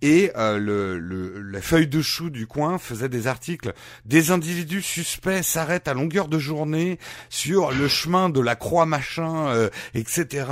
[0.00, 3.72] et euh, le, le, la feuille de chou du coin faisait des articles.
[4.04, 6.98] Des individus suspects s'arrêtent à longueur de journée
[7.28, 10.46] sur le chemin de la croix machin, euh, etc.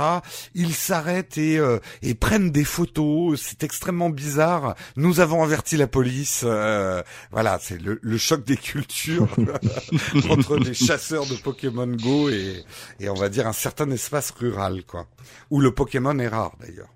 [0.53, 3.41] Ils s'arrêtent et, euh, et prennent des photos.
[3.41, 4.75] C'est extrêmement bizarre.
[4.95, 6.41] Nous avons averti la police.
[6.45, 7.01] euh,
[7.31, 9.27] voilà, c'est le, le choc des cultures
[10.29, 12.63] entre les chasseurs de Pokémon Go et,
[12.99, 15.07] et on va dire un certain espace rural, quoi,
[15.49, 16.89] où le Pokémon est rare d'ailleurs,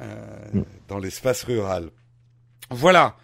[0.00, 1.90] euh, dans l'espace rural.
[2.70, 3.16] Voilà.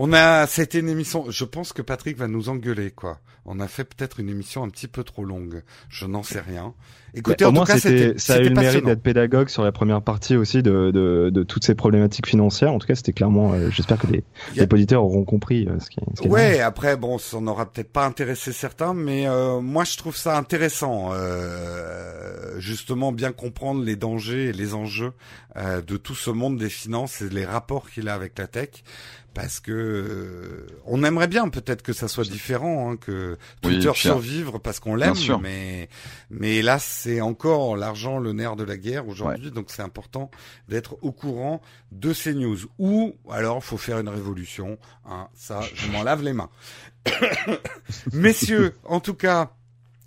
[0.00, 3.18] On a, c'était une émission, je pense que Patrick va nous engueuler, quoi.
[3.44, 5.62] On a fait peut-être une émission un petit peu trop longue.
[5.88, 6.72] Je n'en sais rien.
[7.14, 9.64] Écoutez, Bah, en moins, tout cas, c'était- ça a eu le mérite d'être pédagogue sur
[9.64, 12.72] la première partie aussi de, de, de toutes ces problématiques financières.
[12.72, 13.54] En tout cas, c'était clairement.
[13.54, 16.30] euh, J'espère que les, a- les auditeurs auront compris euh, ce qui, ce qui est
[16.30, 20.36] Ouais, après bon, ça n'aura peut-être pas intéressé certains, mais euh, moi je trouve ça
[20.38, 25.12] intéressant, euh, justement bien comprendre les dangers et les enjeux
[25.56, 28.68] euh, de tout ce monde des finances et les rapports qu'il a avec la tech,
[29.40, 34.00] parce que euh, on aimerait bien peut-être que ça soit différent, hein, que Twitter puis,
[34.00, 35.38] survive parce qu'on l'aime, bien sûr.
[35.38, 35.88] mais
[36.28, 40.28] mais là c'est encore l'argent le nerf de la guerre aujourd'hui, donc c'est important
[40.68, 41.62] d'être au courant
[41.92, 42.58] de ces news.
[42.80, 46.50] Ou alors faut faire une révolution, hein, ça je m'en lave les mains.
[48.12, 49.52] Messieurs, en tout cas.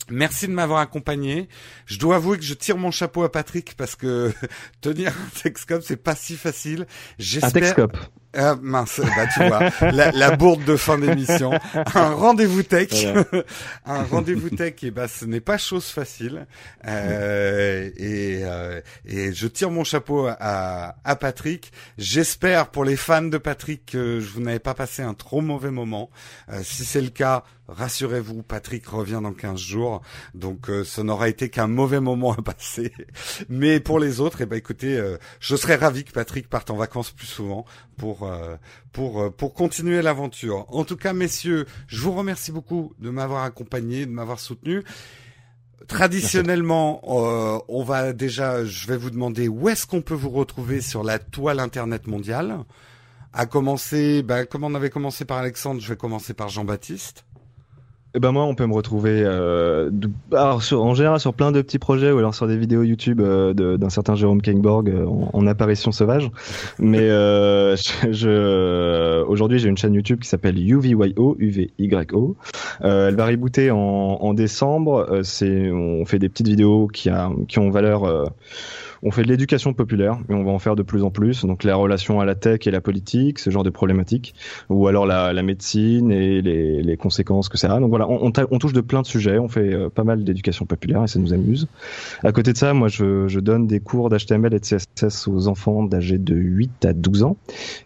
[0.10, 1.48] Merci de m'avoir accompagné.
[1.86, 4.34] Je dois avouer que je tire mon chapeau à Patrick parce que
[4.82, 6.82] tenir un Texcop c'est pas si facile.
[6.82, 6.86] Un
[7.18, 7.88] J'espère.
[8.34, 13.06] Ah mince, bah tu vois, la, la bourde de fin d'émission, un rendez-vous tech,
[13.86, 16.48] un rendez-vous tech, et bah ce n'est pas chose facile.
[16.88, 21.74] Euh, et, euh, et je tire mon chapeau à, à Patrick.
[21.98, 25.72] J'espère pour les fans de Patrick que je vous n'avez pas passé un trop mauvais
[25.72, 26.10] moment.
[26.52, 30.02] Euh, si c'est le cas, rassurez-vous, Patrick revient dans 15 jours,
[30.34, 32.92] donc euh, ce n'aura été qu'un mauvais moment à passer.
[33.50, 36.76] Mais pour les autres, eh ben écoutez, euh, je serais ravi que Patrick parte en
[36.76, 37.66] vacances plus souvent
[37.98, 38.56] pour euh,
[38.92, 40.66] pour euh, pour continuer l'aventure.
[40.70, 44.84] En tout cas, messieurs, je vous remercie beaucoup de m'avoir accompagné, de m'avoir soutenu.
[45.88, 50.80] Traditionnellement, euh, on va déjà, je vais vous demander où est-ce qu'on peut vous retrouver
[50.80, 52.60] sur la toile internet mondiale.
[53.34, 57.26] À commencer, ben, comme on avait commencé par Alexandre, je vais commencer par Jean-Baptiste.
[58.14, 59.90] Eh ben moi, on peut me retrouver euh,
[60.34, 63.22] alors sur, en général sur plein de petits projets ou alors sur des vidéos YouTube
[63.22, 66.30] euh, d'un certain Jérôme Kengborg euh, en, en apparition sauvage.
[66.78, 72.36] Mais euh, je, je- aujourd'hui, j'ai une chaîne YouTube qui s'appelle UVYO, UVYO.
[72.84, 75.08] Euh, elle va rebooter en, en décembre.
[75.10, 78.04] Euh, c'est, on fait des petites vidéos qui, a, qui ont valeur.
[79.04, 81.46] On fait de l'éducation populaire et on va en faire de plus en plus.
[81.46, 84.34] Donc la relation à la tech et la politique, ce genre de problématiques,
[84.70, 87.80] ou alors la, la médecine et les, les conséquences que ça a.
[87.80, 90.66] Donc voilà, on, on touche de plein de sujets, on fait euh, pas mal d'éducation
[90.66, 91.68] populaire et ça nous amuse.
[92.24, 95.48] À côté de ça, moi je, je donne des cours d'HTML et de CSS aux
[95.48, 97.38] enfants d'âge de 8 à 12 ans.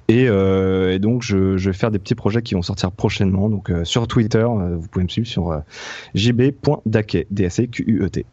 [0.08, 3.50] Et, euh, et donc je, je vais faire des petits projets qui vont sortir prochainement.
[3.50, 5.60] Donc euh, sur Twitter, euh, vous pouvez me suivre sur euh,
[6.14, 8.26] jb.daquet, D-A-C-Q-U-E-T.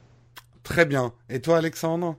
[0.62, 1.12] Très bien.
[1.28, 2.16] Et toi, Alexandre?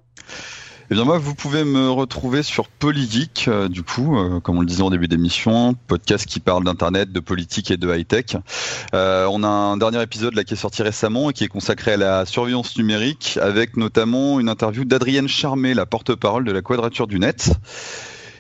[0.91, 4.59] Eh bien moi, vous pouvez me retrouver sur Polygeek, euh, du coup, euh, comme on
[4.59, 8.35] le disait en début d'émission, podcast qui parle d'internet, de politique et de high tech.
[8.93, 11.93] Euh, on a un dernier épisode là qui est sorti récemment et qui est consacré
[11.93, 17.07] à la surveillance numérique, avec notamment une interview d'Adrienne Charmé, la porte-parole de la Quadrature
[17.07, 17.51] du Net.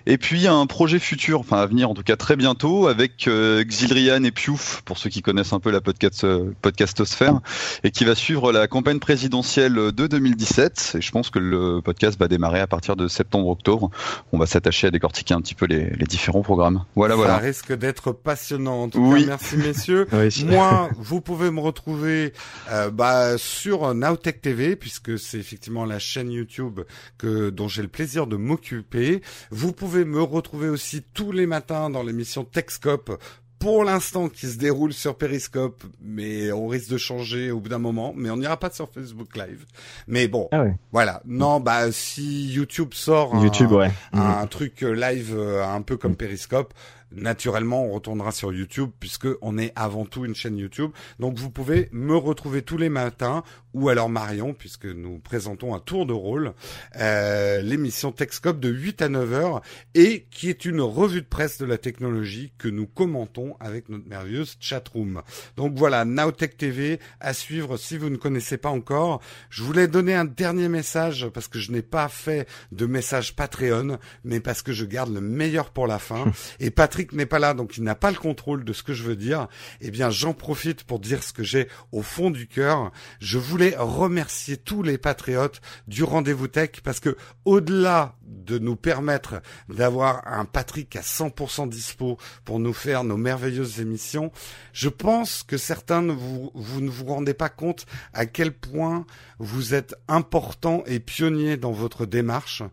[0.05, 3.63] Et puis un projet futur, enfin à venir en tout cas très bientôt, avec euh,
[3.63, 7.39] Xilrian et Piouf, pour ceux qui connaissent un peu la podcast, euh, podcastosphère,
[7.83, 10.95] et qui va suivre la campagne présidentielle de 2017.
[10.97, 13.89] Et je pense que le podcast va démarrer à partir de septembre-octobre.
[14.33, 16.83] On va s'attacher à décortiquer un petit peu les, les différents programmes.
[16.95, 17.37] Voilà, Ça voilà.
[17.37, 18.83] risque d'être passionnant.
[18.83, 19.21] En tout Oui.
[19.21, 20.07] cas, merci messieurs.
[20.13, 20.45] Oui.
[20.45, 22.33] Moi, vous pouvez me retrouver
[22.71, 26.81] euh, bah, sur Nowtech TV, puisque c'est effectivement la chaîne YouTube
[27.17, 29.21] que dont j'ai le plaisir de m'occuper.
[29.49, 33.21] Vous pouvez me retrouver aussi tous les matins dans l'émission Techscope.
[33.59, 37.77] Pour l'instant, qui se déroule sur Periscope, mais on risque de changer au bout d'un
[37.79, 38.13] moment.
[38.13, 39.65] Mais on n'ira pas sur Facebook Live.
[40.05, 40.75] Mais bon, Ah ouais.
[40.91, 41.21] voilà.
[41.25, 43.89] Non, bah si YouTube sort un- YouTube, ouais.
[44.11, 46.73] un truc euh, live euh, un peu comme Periscope.
[47.15, 50.91] Naturellement, on retournera sur YouTube puisque on est avant tout une chaîne YouTube.
[51.19, 55.79] Donc vous pouvez me retrouver tous les matins ou alors Marion puisque nous présentons un
[55.79, 56.53] tour de rôle,
[56.97, 59.61] euh, l'émission Techscope de 8 à 9 heures
[59.95, 64.07] et qui est une revue de presse de la technologie que nous commentons avec notre
[64.07, 65.21] merveilleuse chatroom.
[65.57, 69.21] Donc voilà, Nowtech TV à suivre si vous ne connaissez pas encore.
[69.49, 73.97] Je voulais donner un dernier message parce que je n'ai pas fait de message Patreon,
[74.23, 76.25] mais parce que je garde le meilleur pour la fin.
[76.59, 79.03] Et Patrick n'est pas là, donc il n'a pas le contrôle de ce que je
[79.03, 79.47] veux dire.
[79.81, 82.91] Eh bien, j'en profite pour dire ce que j'ai au fond du cœur.
[83.19, 89.41] Je voulais remercier tous les patriotes du rendez-vous tech parce que au-delà de nous permettre
[89.69, 94.31] d'avoir un Patrick à 100% dispo pour nous faire nos merveilleuses émissions,
[94.71, 99.05] je pense que certains ne vous, vous ne vous rendez pas compte à quel point
[99.39, 102.63] vous êtes important et pionnier dans votre démarche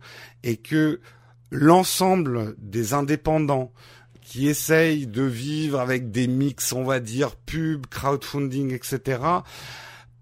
[0.42, 1.00] et que
[1.50, 3.72] l'ensemble des indépendants
[4.30, 9.18] qui essayent de vivre avec des mix, on va dire, pub, crowdfunding, etc.,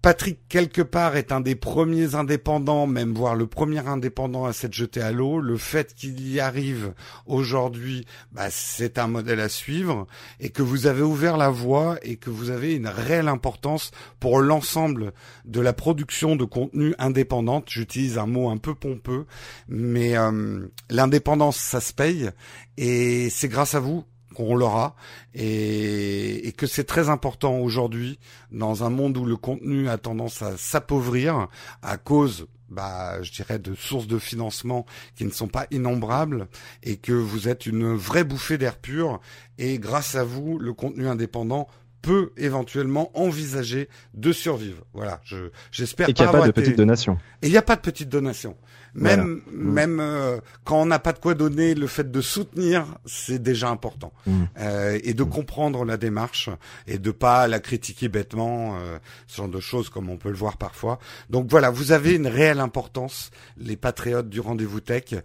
[0.01, 4.73] Patrick, quelque part, est un des premiers indépendants, même voire le premier indépendant à s'être
[4.73, 5.41] jeté à l'eau.
[5.41, 6.93] Le fait qu'il y arrive
[7.25, 10.07] aujourd'hui, bah, c'est un modèle à suivre
[10.39, 14.39] et que vous avez ouvert la voie et que vous avez une réelle importance pour
[14.39, 15.11] l'ensemble
[15.43, 17.65] de la production de contenu indépendante.
[17.67, 19.25] J'utilise un mot un peu pompeux,
[19.67, 22.29] mais euh, l'indépendance, ça se paye
[22.77, 24.05] et c'est grâce à vous
[24.39, 24.95] qu'on l'aura
[25.33, 28.19] et, et, que c'est très important aujourd'hui
[28.51, 31.47] dans un monde où le contenu a tendance à s'appauvrir
[31.81, 34.85] à cause bah, je dirais, de sources de financement
[35.15, 36.47] qui ne sont pas innombrables
[36.83, 39.19] et que vous êtes une vraie bouffée d'air pur
[39.57, 41.67] et grâce à vous, le contenu indépendant
[42.01, 44.83] peut éventuellement envisager de survivre.
[44.93, 46.07] Voilà, je j'espère.
[46.07, 47.17] Et qu'il n'y a pas de petite donation.
[47.41, 48.55] Et il n'y a pas de petite donation.
[48.95, 49.71] Même Voilà.
[49.71, 53.69] même euh, quand on n'a pas de quoi donner, le fait de soutenir, c'est déjà
[53.69, 54.11] important.
[54.25, 54.43] Mm.
[54.59, 56.49] Euh, et de comprendre la démarche
[56.87, 58.97] et de pas la critiquer bêtement, euh,
[59.27, 60.99] ce genre de choses comme on peut le voir parfois.
[61.29, 65.15] Donc voilà, vous avez une réelle importance, les patriotes du rendez-vous tech.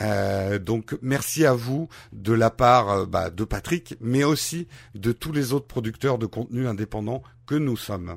[0.00, 5.32] Euh, donc merci à vous de la part bah, de Patrick, mais aussi de tous
[5.32, 8.16] les autres producteurs de contenu indépendants que nous sommes.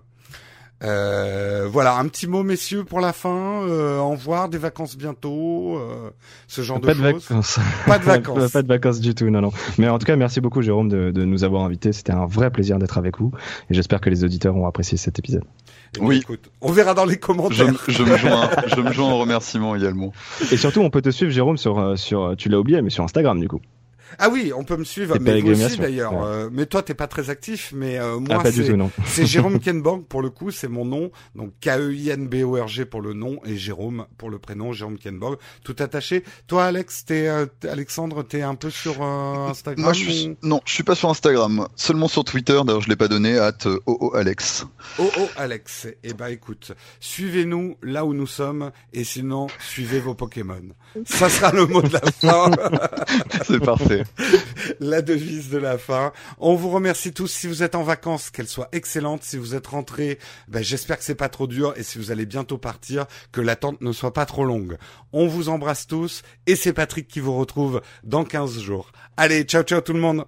[0.83, 3.61] Euh, voilà, un petit mot, messieurs, pour la fin.
[3.63, 6.09] Euh, au revoir, des vacances bientôt, euh,
[6.47, 7.23] ce genre Pas de, de choses.
[7.29, 7.59] vacances.
[7.87, 8.51] Pas de vacances.
[8.51, 9.51] pas de vacances du tout, non, non.
[9.77, 11.93] Mais en tout cas, merci beaucoup, Jérôme, de, de nous avoir invités.
[11.93, 13.31] C'était un vrai plaisir d'être avec vous.
[13.69, 15.43] Et j'espère que les auditeurs ont apprécié cet épisode.
[15.95, 16.17] Eh bien, Oui.
[16.17, 17.71] écoute, on verra dans les Je, commentaires.
[17.71, 20.11] me- je me joins, je me joins en remerciement également.
[20.51, 23.03] Et surtout, on peut te suivre, Jérôme, sur, euh, sur, tu l'as oublié, mais sur
[23.03, 23.61] Instagram, du coup.
[24.19, 26.13] Ah oui, on peut me suivre, mais vous aussi d'ailleurs.
[26.13, 26.19] ouais.
[26.25, 28.63] Euh, mais toi, t'es pas très actif, mais euh, moi, ah, du
[29.05, 31.11] c'est Jérôme Kenborg pour le coup, c'est mon nom.
[31.35, 36.23] Donc K-E-I-N-B-O-R-G pour le nom et Jérôme pour le prénom, Jérôme Kenborg, tout attaché.
[36.47, 40.37] Toi, Alex, t'es euh, Alexandre, t'es un peu sur euh, Instagram Moi, je suis, ou-
[40.47, 41.69] non, je suis pas sur Instagram, moi.
[41.75, 42.59] seulement sur Twitter.
[42.65, 43.37] D'ailleurs, je l'ai pas donné.
[43.37, 44.65] At OOAlex.
[44.99, 50.13] Oh oh Alex, eh ben écoute, suivez-nous là où nous sommes et sinon suivez vos
[50.13, 50.61] Pokémon.
[51.05, 52.51] Ça sera le mot de la fin,
[53.45, 53.94] C'est parfait.
[54.79, 56.11] la devise de la fin.
[56.39, 59.23] On vous remercie tous si vous êtes en vacances, qu'elles soient excellentes.
[59.23, 62.25] Si vous êtes rentrés, ben j'espère que c'est pas trop dur et si vous allez
[62.25, 64.77] bientôt partir, que l'attente ne soit pas trop longue.
[65.13, 68.91] On vous embrasse tous et c'est Patrick qui vous retrouve dans 15 jours.
[69.17, 70.25] Allez, ciao ciao tout le monde.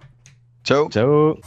[0.64, 0.88] Ciao.
[0.90, 1.38] Ciao.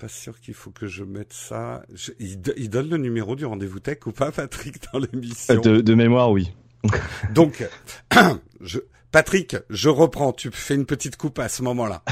[0.00, 1.82] Pas sûr qu'il faut que je mette ça.
[1.92, 5.54] Je- il, do- il donne le numéro du rendez-vous tech ou pas, Patrick, dans l'émission?
[5.54, 6.52] Euh, De, de mémoire, oui.
[7.34, 7.66] Donc,
[8.60, 8.78] je,
[9.12, 10.32] Patrick, je reprends.
[10.32, 12.02] Tu fais une petite coupe à ce moment-là.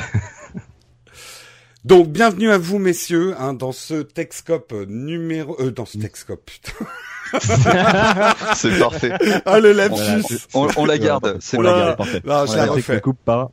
[1.84, 5.56] Donc, bienvenue à vous, messieurs, hein, dans ce Techscope numéro...
[5.60, 6.72] Euh, dans ce Techscope, putain.
[8.54, 9.12] C'est parfait.
[9.46, 11.38] Ah, le lapsus On, on la garde.
[11.40, 12.20] C'est On la garde, parfait.
[12.24, 12.94] Non, je la refais.
[12.96, 13.52] ne coupe pas.